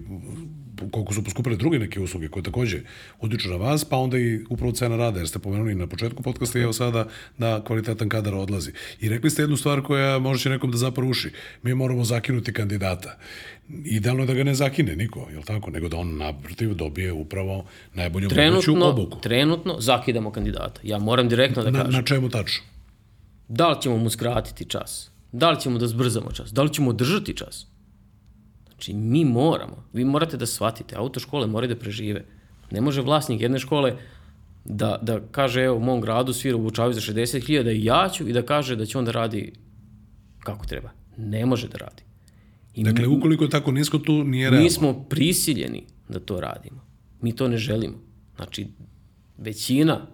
koliko 0.91 1.15
su 1.15 1.25
poskupile 1.25 1.57
druge 1.57 1.79
neke 1.79 2.01
usluge 2.01 2.29
koje 2.29 2.43
takođe 2.43 2.81
utiču 3.21 3.49
na 3.49 3.57
vas, 3.57 3.85
pa 3.85 3.97
onda 3.97 4.19
i 4.19 4.41
upravo 4.51 4.73
cena 4.73 4.97
rada, 4.97 5.19
jer 5.19 5.29
ste 5.29 5.39
pomenuli 5.39 5.75
na 5.75 5.87
početku 5.87 6.23
podcasta 6.23 6.59
i 6.59 6.63
evo 6.63 6.73
sada 6.73 7.07
da 7.39 7.65
kvalitetan 7.65 8.09
kadar 8.09 8.35
odlazi. 8.35 8.73
I 9.01 9.09
rekli 9.09 9.31
ste 9.31 9.43
jednu 9.43 9.57
stvar 9.57 9.83
koja 9.83 10.19
može 10.19 10.43
će 10.43 10.51
nekom 10.51 10.71
da 10.71 10.77
zaparuši. 10.77 11.31
Mi 11.63 11.75
moramo 11.75 12.05
zakinuti 12.05 12.53
kandidata. 12.53 13.19
Idealno 13.85 14.23
je 14.23 14.27
da 14.27 14.35
ga 14.35 14.45
ne 14.45 14.55
zakine 14.55 14.97
niko, 14.97 15.29
je 15.31 15.37
li 15.39 15.45
tako? 15.45 15.71
Nego 15.71 15.89
da 15.89 15.97
on 15.97 16.17
naprotiv 16.17 16.75
dobije 16.75 17.13
upravo 17.13 17.65
najbolju 17.95 18.29
moguću 18.51 18.75
obuku. 18.83 19.21
Trenutno 19.21 19.77
zakidamo 19.81 20.31
kandidata. 20.31 20.81
Ja 20.83 20.99
moram 20.99 21.29
direktno 21.29 21.63
da 21.63 21.71
Na, 21.71 21.79
kažem. 21.79 21.93
na 21.95 22.03
čemu 22.03 22.29
tačno? 22.29 22.65
Da 23.49 23.69
li 23.69 23.83
ćemo 23.83 23.97
mu 23.97 24.11
skratiti 24.11 24.65
čas? 24.65 25.11
Da 25.33 25.51
li 25.51 25.61
ćemo 25.61 25.79
da 25.79 25.87
zbrzamo 25.87 26.33
čas? 26.33 26.53
Da 26.53 26.63
li 26.63 26.73
ćemo 26.73 26.91
održati 26.91 27.37
čas? 27.37 27.67
Znači, 28.75 28.95
mi 28.95 29.25
moramo. 29.25 29.85
Vi 29.93 30.05
morate 30.05 30.37
da 30.37 30.47
shvatite. 30.47 30.97
Autoškole 30.97 31.47
moraju 31.47 31.75
da 31.75 31.81
prežive. 31.81 32.25
Ne 32.71 32.81
može 32.81 33.03
vlasnik 33.03 33.41
jedne 33.41 33.59
škole 33.59 33.97
da, 34.65 34.99
da 35.03 35.21
kaže, 35.31 35.63
evo, 35.63 35.77
u 35.77 35.81
mom 35.81 36.01
gradu 36.01 36.33
svi 36.33 36.53
obučavaju 36.53 36.95
za 36.95 37.01
60.000 37.01 37.73
i 37.73 37.85
ja 37.85 38.09
ću 38.13 38.29
i 38.29 38.33
da 38.33 38.43
kaže 38.43 38.77
da 38.77 38.87
će 38.87 38.99
on 38.99 39.05
da 39.05 39.11
radi 39.11 39.53
kako 40.39 40.67
treba. 40.67 40.91
Ne 41.17 41.47
može 41.47 41.69
da 41.69 41.79
radi. 41.79 42.03
I 42.75 42.85
Dakle, 42.85 43.07
ukoliko 43.07 43.45
je 43.45 43.51
tako 43.51 43.73
nisko, 43.73 43.99
tu 43.99 44.25
nije 44.25 44.51
realno. 44.51 44.65
mi 44.65 44.71
smo 44.71 45.05
prisiljeni 45.09 45.87
da 46.09 46.21
to 46.21 46.41
radimo. 46.41 46.81
Mi 47.21 47.37
to 47.37 47.49
ne 47.49 47.57
želimo. 47.57 47.95
Znači, 48.37 48.67
većina 49.39 50.07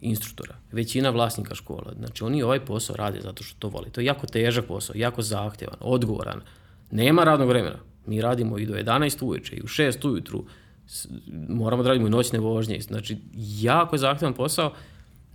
instruktora, 0.00 0.54
većina 0.72 1.10
vlasnika 1.10 1.54
škola, 1.54 1.92
znači 1.98 2.24
oni 2.24 2.42
ovaj 2.42 2.64
posao 2.64 2.96
rade 2.96 3.20
zato 3.20 3.42
što 3.42 3.58
to 3.58 3.68
vole. 3.68 3.90
To 3.90 4.00
je 4.00 4.04
jako 4.04 4.26
težak 4.26 4.64
posao, 4.64 4.96
jako 4.96 5.22
zahtevan, 5.22 5.76
odgovoran. 5.80 6.40
Nema 6.90 7.24
radnog 7.24 7.48
vremena. 7.48 7.78
Mi 8.06 8.20
radimo 8.20 8.58
i 8.58 8.66
do 8.66 8.74
11 8.74 9.24
uveče 9.24 9.56
i 9.56 9.60
u 9.60 9.66
6 9.66 10.08
ujutru. 10.08 10.44
Moramo 11.48 11.82
da 11.82 11.88
radimo 11.88 12.06
i 12.06 12.10
noćne 12.10 12.38
vožnje. 12.38 12.80
Znači, 12.80 13.16
jako 13.60 13.94
je 13.96 14.00
zahtevan 14.00 14.34
posao. 14.34 14.72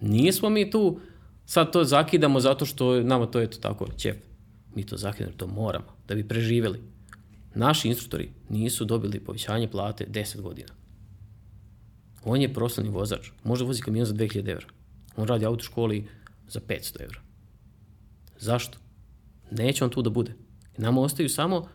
Nismo 0.02 0.50
mi 0.50 0.72
tu, 0.72 1.00
sad 1.46 1.72
to 1.72 1.84
zakidamo 1.84 2.40
zato 2.40 2.66
što 2.66 3.04
nama 3.04 3.26
to 3.26 3.40
je 3.40 3.50
to 3.50 3.58
tako, 3.58 3.88
ćep. 3.98 4.18
Mi 4.76 4.84
to 4.84 4.98
zakidamo, 4.98 5.36
to 5.38 5.48
moramo, 5.48 5.86
da 6.08 6.16
bi 6.16 6.28
preživeli. 6.28 6.80
Naši 7.56 7.88
instruktori 7.88 8.30
nisu 8.50 8.86
dobili 8.86 9.20
povećanje 9.20 9.68
plate 9.68 10.06
10 10.10 10.42
godina. 10.42 10.70
On 12.24 12.42
je 12.42 12.54
prostorni 12.54 12.90
vozač. 12.90 13.32
Može 13.44 13.66
vozi 13.66 13.82
kamion 13.82 14.06
za 14.06 14.14
2000 14.14 14.50
evra. 14.50 14.66
On 15.18 15.28
radi 15.28 15.46
u 15.46 15.48
autoškoli 15.48 16.08
za 16.48 16.60
500 16.60 17.04
evra. 17.04 17.20
Zašto? 18.40 18.78
Neće 19.52 19.84
on 19.84 19.90
tu 19.90 20.02
da 20.02 20.10
bude. 20.10 20.34
Nama 20.78 21.02
ostaju 21.02 21.30
samo 21.30 21.68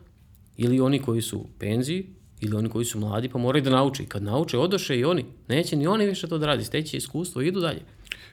ili 0.57 0.79
oni 0.79 0.99
koji 0.99 1.21
su 1.21 1.37
u 1.37 1.47
penziji, 1.59 2.05
ili 2.41 2.55
oni 2.55 2.69
koji 2.69 2.85
su 2.85 2.99
mladi, 2.99 3.29
pa 3.29 3.37
moraju 3.39 3.63
da 3.63 3.69
nauče. 3.69 4.03
I 4.03 4.05
kad 4.05 4.23
nauče, 4.23 4.57
odoše 4.57 4.99
i 4.99 5.05
oni. 5.05 5.25
Neće 5.47 5.75
ni 5.75 5.87
oni 5.87 6.05
više 6.05 6.27
to 6.27 6.37
da 6.37 6.45
radi. 6.45 6.63
Steće 6.63 6.97
iskustvo 6.97 7.41
i 7.41 7.47
idu 7.47 7.59
dalje. 7.59 7.81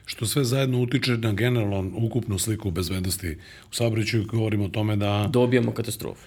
Što 0.05 0.25
sve 0.25 0.43
zajedno 0.43 0.81
utiče 0.81 1.17
na 1.17 1.33
generalno 1.33 1.91
ukupnu 1.97 2.39
sliku 2.39 2.71
bezbednosti 2.71 3.37
u 3.71 3.73
saobraćaju. 3.73 4.25
Govorimo 4.25 4.65
o 4.65 4.69
tome 4.69 4.95
da 4.95 5.29
Dobijamo 5.33 5.71
katastrofu. 5.71 6.25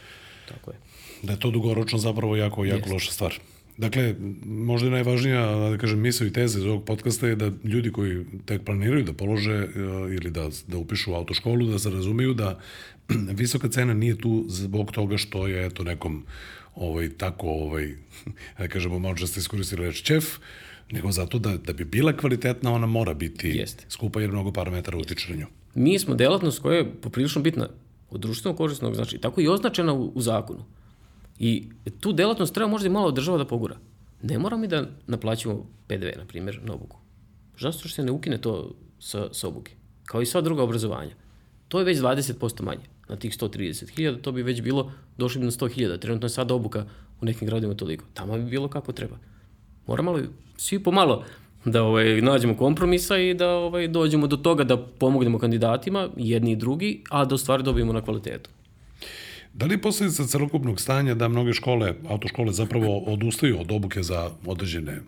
Tako 0.48 0.70
je. 0.70 0.76
da 1.22 1.32
je 1.32 1.40
to 1.40 1.50
dugoročno 1.50 1.98
zapravo 1.98 2.36
jako, 2.36 2.64
jako 2.64 2.92
loša 2.92 3.12
stvar. 3.12 3.34
Dakle, 3.78 4.14
možda 4.44 4.88
i 4.88 4.90
najvažnija, 4.90 5.70
da 5.70 5.78
kažem, 5.78 6.00
misao 6.00 6.26
i 6.26 6.32
teza 6.32 6.58
iz 6.58 6.64
ovog 6.64 6.84
podcasta 6.84 7.28
je 7.28 7.36
da 7.36 7.50
ljudi 7.64 7.92
koji 7.92 8.24
tek 8.44 8.64
planiraju 8.64 9.04
da 9.04 9.12
polože 9.12 9.54
e, 9.54 9.66
ili 10.14 10.30
da, 10.30 10.48
da 10.66 10.78
upišu 10.78 11.14
autoškolu, 11.14 11.66
da 11.66 11.78
se 11.78 11.90
razumeju 11.90 12.34
da 12.34 12.58
visoka 13.42 13.68
cena 13.68 13.94
nije 13.94 14.18
tu 14.18 14.44
zbog 14.48 14.92
toga 14.92 15.16
što 15.16 15.46
je 15.46 15.66
eto 15.66 15.84
nekom 15.84 16.24
ovaj, 16.74 17.08
tako, 17.08 17.46
ovaj, 17.48 17.94
da 18.58 18.68
kažemo, 18.68 18.98
malo 18.98 19.14
često 19.14 19.40
iskoristili 19.40 19.86
reč 19.86 20.02
čef, 20.02 20.24
nego 20.90 21.12
zato 21.12 21.38
da, 21.38 21.56
da 21.56 21.72
bi 21.72 21.84
bila 21.84 22.12
kvalitetna, 22.12 22.72
ona 22.72 22.86
mora 22.86 23.14
biti 23.14 23.48
Jeste. 23.48 23.84
skupa 23.88 24.20
jer 24.20 24.30
mnogo 24.30 24.52
parametara 24.52 24.98
utiče 24.98 25.32
na 25.32 25.38
nju. 25.38 25.46
Mi 25.74 25.98
smo 25.98 26.14
delatnost 26.14 26.62
koja 26.62 26.76
je 26.76 26.92
poprilično 27.00 27.42
bitna 27.42 27.68
od 28.10 28.20
društvenog 28.20 28.56
korisnog, 28.56 28.94
znači 28.94 29.18
tako 29.18 29.40
i 29.40 29.48
označena 29.48 29.92
u, 29.92 30.12
u 30.14 30.20
zakonu. 30.20 30.64
I 31.38 31.68
tu 32.00 32.12
delatnost 32.12 32.54
treba 32.54 32.70
možda 32.70 32.86
i 32.86 32.90
malo 32.92 33.10
država 33.10 33.38
da 33.38 33.44
pogura. 33.44 33.76
Ne 34.22 34.38
moramo 34.38 34.60
mi 34.60 34.68
da 34.68 34.86
naplaćamo 35.06 35.66
PDV, 35.86 36.18
na 36.18 36.24
primjer, 36.24 36.60
na 36.64 36.74
obuku. 36.74 36.96
Zašto 37.60 37.88
što 37.88 37.88
se 37.88 38.04
ne 38.04 38.12
ukine 38.12 38.40
to 38.40 38.74
sa, 38.98 39.28
sa 39.32 39.48
obuke? 39.48 39.72
Kao 40.04 40.22
i 40.22 40.26
sva 40.26 40.40
druga 40.40 40.62
obrazovanja. 40.62 41.14
To 41.68 41.78
je 41.78 41.84
već 41.84 41.98
20% 41.98 42.62
manje. 42.62 42.84
Na 43.08 43.16
tih 43.16 43.32
130.000 43.32 44.20
to 44.20 44.32
bi 44.32 44.42
već 44.42 44.62
bilo, 44.62 44.92
došli 45.18 45.38
bi 45.38 45.44
na 45.44 45.50
100.000. 45.50 45.98
Trenutno 45.98 46.26
je 46.26 46.30
sada 46.30 46.54
obuka 46.54 46.86
u 47.20 47.24
nekim 47.24 47.48
gradima 47.48 47.74
toliko. 47.74 48.04
Tamo 48.14 48.38
bi 48.38 48.44
bilo 48.44 48.68
kako 48.68 48.92
treba. 48.92 49.16
Moramo 49.86 50.12
li 50.12 50.28
svi 50.56 50.82
pomalo 50.82 51.24
da 51.64 51.82
ovaj, 51.82 52.20
nađemo 52.20 52.56
kompromisa 52.56 53.18
i 53.18 53.34
da 53.34 53.50
ovaj, 53.50 53.88
dođemo 53.88 54.26
do 54.26 54.36
toga 54.36 54.64
da 54.64 54.76
pomognemo 54.76 55.38
kandidatima, 55.38 56.08
jedni 56.16 56.52
i 56.52 56.56
drugi, 56.56 57.02
a 57.10 57.24
da 57.24 57.34
u 57.34 57.38
stvari 57.38 57.62
dobijemo 57.62 57.92
na 57.92 58.02
kvalitetu. 58.02 58.50
Da 59.54 59.66
li 59.66 59.74
je 59.74 59.82
posljedica 59.82 60.26
celokupnog 60.26 60.80
stanja 60.80 61.14
da 61.14 61.28
mnoge 61.28 61.52
škole, 61.52 61.94
autoškole 62.08 62.52
zapravo 62.52 62.98
odustaju 62.98 63.60
od 63.60 63.72
obuke 63.72 64.02
za 64.02 64.30
određene 64.46 65.00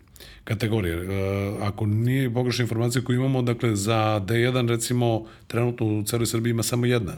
kategorije? 0.43 0.95
E, 0.95 1.57
ako 1.61 1.85
nije 1.85 2.33
pogrešna 2.33 2.63
informacija 2.63 3.03
koju 3.03 3.15
imamo, 3.15 3.41
dakle 3.41 3.75
za 3.75 4.21
D1 4.27 4.67
recimo 4.69 5.25
trenutno 5.47 5.99
u 5.99 6.03
celoj 6.03 6.25
Srbiji 6.25 6.51
ima 6.51 6.63
samo 6.63 6.85
jedna 6.85 7.13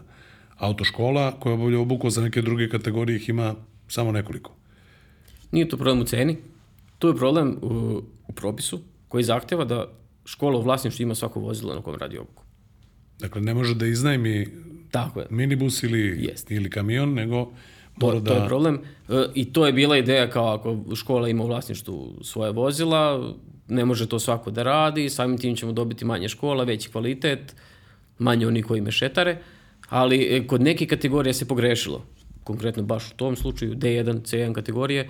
autoškola 0.58 1.40
koja 1.40 1.54
obavlja 1.54 1.80
obuku, 1.80 2.10
za 2.10 2.22
neke 2.22 2.42
druge 2.42 2.70
kategorije 2.70 3.16
ih 3.16 3.30
ima 3.30 3.56
samo 3.88 4.12
nekoliko. 4.12 4.52
Nije 5.52 5.70
to 5.70 5.78
problem 5.78 6.02
u 6.02 6.06
ceni, 6.06 6.38
to 7.00 7.08
je 7.08 7.16
problem 7.16 7.58
u, 7.62 8.02
u 8.28 8.34
propisu 8.34 8.80
koji 9.08 9.24
zahteva 9.24 9.66
da 9.66 9.88
škola 10.26 10.60
u 10.60 10.62
vlasništvu 10.62 11.04
ima 11.04 11.16
svako 11.16 11.40
vozilo 11.40 11.76
na 11.76 11.82
kojem 11.82 12.00
radi 12.00 12.18
obuku. 12.18 12.44
Dakle, 13.20 13.42
ne 13.42 13.54
može 13.54 13.76
da 13.76 13.86
iznajmi 13.86 14.48
Tako 14.94 15.20
je. 15.20 15.26
minibus 15.30 15.84
ili, 15.84 16.26
Jeste. 16.26 16.56
ili 16.56 16.70
kamion, 16.70 17.14
nego 17.14 17.46
To, 18.00 18.06
mora 18.06 18.20
to 18.20 18.34
je 18.34 18.40
da... 18.40 18.46
problem. 18.46 18.80
E, 19.10 19.26
I 19.34 19.46
to 19.54 19.66
je 19.66 19.74
bila 19.74 19.98
ideja 19.98 20.30
kao 20.30 20.54
ako 20.54 20.96
škola 20.96 21.30
ima 21.30 21.44
u 21.44 21.48
vlasništvu 21.48 22.14
svoje 22.22 22.52
vozila, 22.52 23.34
ne 23.68 23.86
može 23.86 24.10
to 24.10 24.20
svako 24.20 24.52
da 24.52 24.64
radi, 24.64 25.10
samim 25.10 25.38
tim 25.38 25.56
ćemo 25.56 25.72
dobiti 25.72 26.06
manje 26.06 26.30
škola, 26.30 26.64
veći 26.64 26.90
kvalitet, 26.90 27.56
manje 28.20 28.48
oni 28.48 28.64
koji 28.64 28.82
mešetare, 28.82 29.38
Ali 29.90 30.18
e, 30.32 30.48
kod 30.48 30.62
nekih 30.62 30.90
kategorija 30.90 31.34
se 31.34 31.48
pogrešilo. 31.48 32.06
Konkretno 32.44 32.84
baš 32.84 33.12
u 33.12 33.16
tom 33.16 33.36
slučaju 33.36 33.76
D1, 33.76 34.22
C1 34.22 34.54
kategorije. 34.54 35.10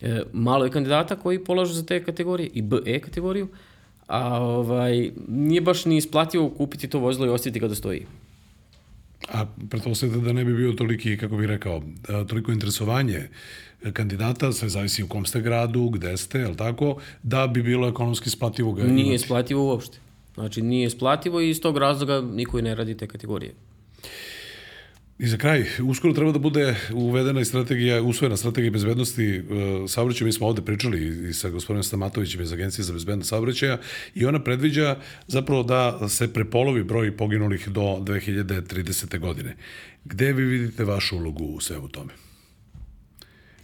E, 0.00 0.22
malo 0.32 0.64
je 0.64 0.70
kandidata 0.70 1.16
koji 1.16 1.44
polažu 1.44 1.74
za 1.74 1.86
te 1.86 2.04
kategorije 2.04 2.50
i 2.54 2.62
BE 2.62 3.00
kategoriju, 3.00 3.48
a 4.06 4.42
ovaj, 4.42 5.10
nije 5.28 5.60
baš 5.60 5.84
ni 5.84 5.96
isplativo 5.96 6.50
kupiti 6.50 6.88
to 6.88 6.98
vozilo 6.98 7.26
i 7.26 7.30
ostaviti 7.30 7.60
kada 7.60 7.74
stoji. 7.74 8.06
A 9.32 9.46
pretpostavljate 9.70 10.20
da 10.20 10.32
ne 10.32 10.44
bi 10.44 10.54
bio 10.54 10.72
toliki, 10.72 11.16
kako 11.16 11.36
bih 11.36 11.46
rekao, 11.48 11.82
e, 12.08 12.26
toliko 12.26 12.52
interesovanje 12.52 13.28
kandidata, 13.92 14.52
sve 14.52 14.68
zavisi 14.68 15.02
u 15.02 15.08
kom 15.08 15.26
ste 15.26 15.40
gradu, 15.40 15.88
gde 15.88 16.16
ste, 16.16 16.38
je 16.38 16.56
tako, 16.56 16.96
da 17.22 17.46
bi 17.46 17.62
bilo 17.62 17.88
ekonomski 17.88 18.28
isplativo 18.28 18.72
ga 18.72 18.82
Nije 18.82 19.02
imati. 19.06 19.14
isplativo 19.14 19.66
uopšte. 19.66 19.98
Znači, 20.34 20.62
nije 20.62 20.86
isplativo 20.86 21.40
i 21.40 21.50
iz 21.50 21.60
tog 21.60 21.78
razloga 21.78 22.20
niko 22.20 22.58
i 22.58 22.62
ne 22.62 22.74
radi 22.74 22.96
te 22.96 23.06
kategorije. 23.06 23.54
I 25.18 25.26
za 25.26 25.36
kraj, 25.36 25.64
uskoro 25.82 26.14
treba 26.14 26.32
da 26.32 26.38
bude 26.38 26.76
uvedena 26.92 27.40
i 27.40 27.44
strategija, 27.44 28.02
usvojena 28.02 28.36
strategija 28.36 28.70
bezbednosti 28.70 29.38
uh, 29.38 29.90
saobraćaja. 29.90 30.26
Mi 30.26 30.32
smo 30.32 30.46
ovde 30.46 30.62
pričali 30.62 31.28
i 31.28 31.32
sa 31.32 31.50
gospodinom 31.50 31.82
Stamatovićem 31.82 32.40
iz 32.42 32.52
Agencije 32.52 32.84
za 32.84 32.92
bezbednost 32.92 33.30
saobraćaja 33.30 33.78
i 34.14 34.26
ona 34.26 34.42
predviđa 34.42 34.96
zapravo 35.26 35.62
da 35.62 36.08
se 36.08 36.32
prepolovi 36.32 36.84
broj 36.84 37.16
poginulih 37.16 37.68
do 37.68 37.80
2030. 37.80 39.18
godine. 39.18 39.56
Gde 40.04 40.32
vi 40.32 40.44
vidite 40.44 40.84
vašu 40.84 41.16
ulogu 41.16 41.44
u 41.44 41.60
svemu 41.60 41.88
tome? 41.88 42.12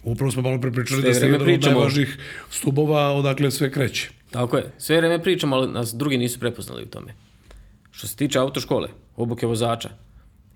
Upravo 0.03 0.31
smo 0.31 0.41
malo 0.41 0.61
pre 0.61 0.71
pričali 0.71 1.01
Sve 1.01 1.09
da 1.09 1.15
ste 1.15 1.25
jedan 1.25 1.53
od 1.53 1.61
najvažnijih 1.61 2.17
stubova 2.49 3.11
odakle 3.11 3.51
sve 3.51 3.71
kreće. 3.71 4.09
Tako 4.29 4.57
je. 4.57 4.71
Sve 4.77 4.97
vreme 4.97 5.23
pričamo, 5.23 5.55
ali 5.55 5.71
nas 5.71 5.93
drugi 5.93 6.17
nisu 6.17 6.39
prepoznali 6.39 6.83
u 6.83 6.87
tome. 6.87 7.13
Što 7.91 8.07
se 8.07 8.15
tiče 8.15 8.39
autoškole, 8.39 8.89
obuke 9.15 9.45
vozača, 9.45 9.89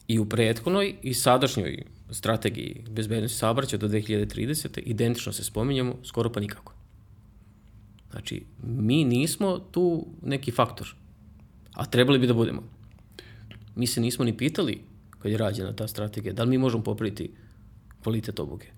i 0.07 0.19
u 0.19 0.25
prethodnoj 0.25 0.95
i 1.01 1.13
sadašnjoj 1.13 1.83
strategiji 2.11 2.83
bezbednosti 2.89 3.37
saobraćaja 3.37 3.79
do 3.79 3.87
2030. 3.87 4.79
identično 4.85 5.33
se 5.33 5.43
spominjemo, 5.43 5.95
skoro 6.03 6.31
pa 6.31 6.39
nikako. 6.39 6.73
Znači, 8.11 8.43
mi 8.63 9.03
nismo 9.03 9.59
tu 9.59 10.07
neki 10.21 10.51
faktor, 10.51 10.95
a 11.73 11.85
trebali 11.85 12.19
bi 12.19 12.27
da 12.27 12.33
budemo. 12.33 12.63
Mi 13.75 13.87
se 13.87 14.01
nismo 14.01 14.25
ni 14.25 14.37
pitali, 14.37 14.81
kad 15.19 15.31
je 15.31 15.37
rađena 15.37 15.73
ta 15.73 15.87
strategija, 15.87 16.33
da 16.33 16.43
li 16.43 16.49
mi 16.49 16.57
možemo 16.57 16.83
popraviti 16.83 17.31
kvalitet 18.03 18.39
obuke. 18.39 18.71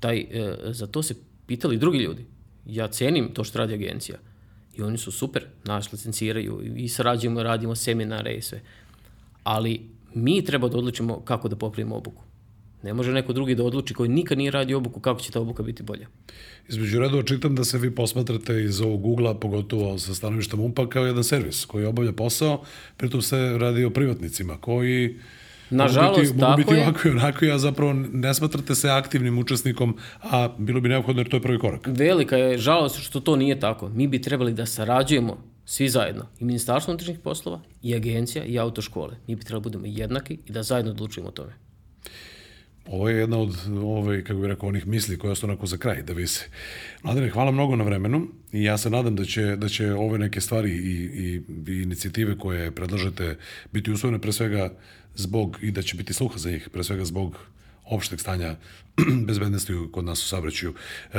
Taj, 0.00 0.18
e, 0.18 0.56
za 0.64 0.86
to 0.86 1.02
se 1.02 1.14
pitali 1.46 1.78
drugi 1.78 1.98
ljudi. 1.98 2.26
Ja 2.66 2.88
cenim 2.88 3.34
to 3.34 3.44
što 3.44 3.58
radi 3.58 3.74
agencija. 3.74 4.18
I 4.76 4.82
oni 4.82 4.98
su 4.98 5.12
super, 5.12 5.46
nas 5.64 5.92
licenciraju 5.92 6.62
i 6.76 6.88
sarađujemo, 6.88 7.42
radimo 7.42 7.74
seminare 7.74 8.34
i 8.34 8.42
sve. 8.42 8.60
Ali 9.42 9.80
mi 10.16 10.44
treba 10.44 10.68
da 10.68 10.78
odlučimo 10.78 11.20
kako 11.20 11.48
da 11.48 11.56
popravimo 11.56 11.96
obuku. 11.96 12.22
Ne 12.82 12.94
može 12.94 13.12
neko 13.12 13.32
drugi 13.32 13.54
da 13.54 13.64
odluči 13.64 13.94
koji 13.94 14.08
nikad 14.08 14.38
nije 14.38 14.50
radio 14.50 14.78
obuku 14.78 15.00
kako 15.00 15.20
će 15.20 15.32
ta 15.32 15.40
obuka 15.40 15.62
biti 15.62 15.82
bolja. 15.82 16.06
Između 16.68 17.00
redova 17.00 17.22
čitam 17.22 17.54
da 17.54 17.64
se 17.64 17.78
vi 17.78 17.94
posmatrate 17.94 18.62
iz 18.62 18.80
ovog 18.80 19.06
ugla, 19.06 19.34
pogotovo 19.34 19.98
sa 19.98 20.14
stanovišta 20.14 20.56
MUMPA, 20.56 20.88
kao 20.88 21.06
jedan 21.06 21.24
servis 21.24 21.64
koji 21.64 21.84
obavlja 21.84 22.12
posao, 22.12 22.62
pritom 22.96 23.22
se 23.22 23.58
radi 23.58 23.84
o 23.84 23.90
privatnicima 23.90 24.56
koji 24.60 25.16
Nažalost, 25.70 26.16
mogu 26.16 26.20
biti, 26.20 26.44
mogu 26.44 26.56
biti 26.56 26.74
je. 26.74 26.82
ovako 26.82 27.08
i 27.08 27.10
onako, 27.10 27.44
a 27.46 27.58
zapravo 27.58 27.92
ne 28.12 28.34
smatrate 28.34 28.74
se 28.74 28.90
aktivnim 28.90 29.38
učesnikom, 29.38 29.96
a 30.22 30.48
bilo 30.58 30.80
bi 30.80 30.88
neophodno 30.88 31.20
jer 31.20 31.28
to 31.28 31.36
je 31.36 31.42
prvi 31.42 31.58
korak. 31.58 31.86
Velika 31.86 32.36
je 32.36 32.58
žalost 32.58 33.00
što 33.00 33.20
to 33.20 33.36
nije 33.36 33.60
tako. 33.60 33.88
Mi 33.88 34.06
bi 34.06 34.22
trebali 34.22 34.52
da 34.52 34.66
sarađujemo 34.66 35.55
svi 35.66 35.88
zajedno. 35.88 36.26
I 36.38 36.44
Ministarstvo 36.44 36.90
unutrašnjih 36.90 37.18
poslova, 37.18 37.60
i 37.82 37.94
agencija, 37.94 38.44
i 38.44 38.58
autoškole. 38.58 39.16
Mi 39.26 39.36
bi 39.36 39.44
trebali 39.44 39.62
da 39.62 39.68
budemo 39.68 39.86
jednaki 39.86 40.38
i 40.46 40.52
da 40.52 40.62
zajedno 40.62 40.90
odlučujemo 40.90 41.28
o 41.28 41.32
tome. 41.32 41.52
Ovo 42.86 43.08
je 43.08 43.16
jedna 43.16 43.38
od, 43.38 43.56
ove, 43.82 44.24
kako 44.24 44.40
bih 44.40 44.48
rekao, 44.48 44.68
onih 44.68 44.86
misli 44.86 45.18
koje 45.18 45.36
su 45.36 45.46
onako 45.46 45.66
za 45.66 45.76
kraj 45.76 46.02
da 46.02 46.12
vise. 46.12 46.46
Mladene, 47.02 47.30
hvala 47.30 47.50
mnogo 47.50 47.76
na 47.76 47.84
vremenu 47.84 48.28
i 48.52 48.64
ja 48.64 48.78
se 48.78 48.90
nadam 48.90 49.16
da 49.16 49.24
će, 49.24 49.56
da 49.56 49.68
će 49.68 49.92
ove 49.92 50.18
neke 50.18 50.40
stvari 50.40 50.70
i, 50.70 50.94
i, 51.04 51.42
i 51.72 51.82
inicijative 51.82 52.38
koje 52.38 52.70
predlažete 52.70 53.36
biti 53.72 53.92
usvojene 53.92 54.18
pre 54.18 54.32
svega 54.32 54.70
zbog, 55.14 55.58
i 55.62 55.70
da 55.70 55.82
će 55.82 55.96
biti 55.96 56.12
sluha 56.12 56.38
za 56.38 56.50
njih, 56.50 56.68
pre 56.72 56.84
svega 56.84 57.04
zbog 57.04 57.36
opšteg 57.84 58.20
stanja 58.20 58.56
bezbednosti 59.26 59.72
kod 59.92 60.04
nas 60.04 60.24
u 60.24 60.28
saobraćaju. 60.28 60.74
E, 61.12 61.18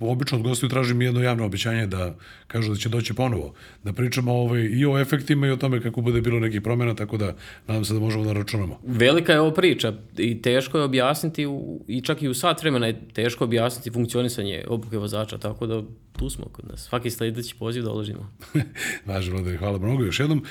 obično 0.00 0.38
od 0.38 0.44
gostiju 0.44 0.68
tražim 0.68 1.02
jedno 1.02 1.22
javno 1.22 1.44
obećanje 1.44 1.86
da 1.86 2.14
kažu 2.46 2.72
da 2.72 2.78
će 2.78 2.88
doći 2.88 3.14
ponovo, 3.14 3.54
da 3.84 3.92
pričamo 3.92 4.32
ovaj, 4.32 4.60
i 4.60 4.86
o 4.86 4.98
efektima 4.98 5.46
i 5.46 5.50
o 5.50 5.56
tome 5.56 5.82
kako 5.82 6.00
bude 6.00 6.20
bilo 6.20 6.40
nekih 6.40 6.62
promjena, 6.62 6.94
tako 6.94 7.16
da 7.16 7.34
nadam 7.66 7.84
se 7.84 7.94
da 7.94 8.00
možemo 8.00 8.24
da 8.24 8.32
računamo. 8.32 8.80
Velika 8.86 9.32
je 9.32 9.40
ovo 9.40 9.50
priča 9.50 9.92
i 10.16 10.42
teško 10.42 10.78
je 10.78 10.84
objasniti, 10.84 11.46
u, 11.46 11.84
i 11.88 12.00
čak 12.00 12.22
i 12.22 12.28
u 12.28 12.34
sat 12.34 12.62
vremena 12.62 12.86
je 12.86 13.00
teško 13.12 13.44
objasniti 13.44 13.90
funkcionisanje 13.90 14.64
obuke 14.68 14.98
vozača, 14.98 15.38
tako 15.38 15.66
da 15.66 15.82
tu 16.18 16.30
smo 16.30 16.44
kod 16.44 16.64
nas. 16.70 16.80
Svaki 16.88 17.10
sledeći 17.10 17.54
poziv 17.58 17.82
dolažimo. 17.82 18.30
Važno, 19.06 19.32
Vladimir, 19.32 19.58
hvala 19.58 19.78
mnogo 19.78 20.04
još 20.04 20.20
jednom. 20.20 20.44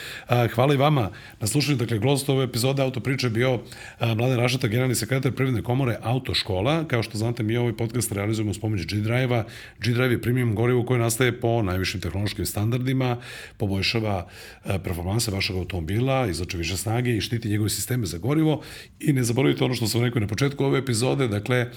Hvala 0.53 0.73
i 0.73 0.77
vama 0.77 1.09
na 1.39 1.47
slušanju. 1.47 1.77
Dakle, 1.77 1.97
gost 1.97 2.29
ove 2.29 2.43
epizode 2.43 2.81
Auto 2.81 2.99
priče 2.99 3.27
je 3.27 3.31
bio 3.31 3.59
a, 3.99 4.13
Mladen 4.13 4.37
Rašata, 4.37 4.67
generalni 4.67 4.95
sekretar 4.95 5.31
Privredne 5.31 5.63
komore 5.63 5.97
Autoškola. 6.01 6.87
Kao 6.87 7.03
što 7.03 7.17
znate, 7.17 7.43
mi 7.43 7.57
ovaj 7.57 7.73
podcast 7.77 8.11
realizujemo 8.11 8.53
s 8.53 8.59
pomoć 8.59 8.85
G-Drive-a. 8.85 9.43
G-Drive 9.79 10.11
je 10.11 10.21
premium 10.21 10.55
gorivo 10.55 10.85
koje 10.85 10.99
nastaje 10.99 11.39
po 11.39 11.61
najvišim 11.61 12.01
tehnološkim 12.01 12.45
standardima, 12.45 13.17
poboljšava 13.57 14.27
performanse 14.83 15.31
vašeg 15.31 15.55
automobila, 15.55 16.27
izlače 16.27 16.57
više 16.57 16.77
snage 16.77 17.17
i 17.17 17.21
štiti 17.21 17.49
njegove 17.49 17.69
sisteme 17.69 18.05
za 18.05 18.17
gorivo. 18.17 18.61
I 18.99 19.13
ne 19.13 19.23
zaboravite 19.23 19.63
ono 19.63 19.73
što 19.73 19.87
sam 19.87 20.03
rekao 20.03 20.19
na 20.19 20.27
početku 20.27 20.65
ove 20.65 20.79
epizode, 20.79 21.27
dakle, 21.27 21.67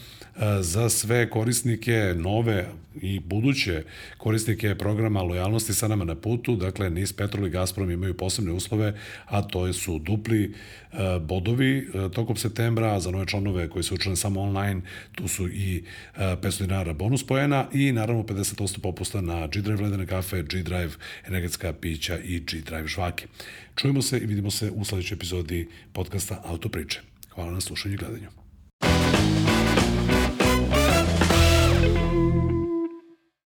za 0.60 0.88
sve 0.88 1.30
korisnike 1.30 2.14
nove 2.16 2.68
i 2.94 3.20
buduće 3.20 3.84
korisnike 4.18 4.74
programa 4.74 5.22
lojalnosti 5.22 5.74
sa 5.74 5.88
nama 5.88 6.04
na 6.04 6.14
putu, 6.14 6.56
dakle 6.56 6.90
NIS, 6.90 7.12
Petrol 7.12 7.46
i 7.46 7.50
Gazprom 7.50 7.90
imaju 7.90 8.16
posebne 8.16 8.52
uslove, 8.52 8.98
a 9.26 9.42
to 9.42 9.72
su 9.72 9.98
dupli 9.98 10.44
e, 10.44 10.96
bodovi 11.20 11.78
e, 11.78 12.08
tokom 12.14 12.36
septembra, 12.36 12.94
a 12.94 13.00
za 13.00 13.10
nove 13.10 13.26
članove 13.26 13.68
koji 13.68 13.82
se 13.82 13.94
učine 13.94 14.16
samo 14.16 14.40
online, 14.40 14.80
tu 15.12 15.28
su 15.28 15.48
i 15.48 15.84
e, 16.16 16.20
500 16.20 16.60
dinara 16.60 16.92
bonus 16.92 17.26
poena 17.26 17.66
i 17.72 17.92
naravno 17.92 18.22
50% 18.22 18.80
popusta 18.80 19.20
na 19.20 19.46
G-Drive 19.46 19.82
ledene 19.82 20.06
kafe, 20.06 20.42
G-Drive 20.42 20.92
energetska 21.26 21.72
pića 21.72 22.18
i 22.18 22.40
G-Drive 22.40 22.86
žvake. 22.86 23.26
Čujemo 23.76 24.02
se 24.02 24.18
i 24.18 24.26
vidimo 24.26 24.50
se 24.50 24.70
u 24.70 24.84
sledećoj 24.84 25.14
epizodi 25.14 25.68
podcasta 25.92 26.42
Autopriče. 26.44 27.00
Hvala 27.30 27.50
na 27.50 27.60
slušanju 27.60 27.94
i 27.94 27.98
gledanju. 27.98 28.39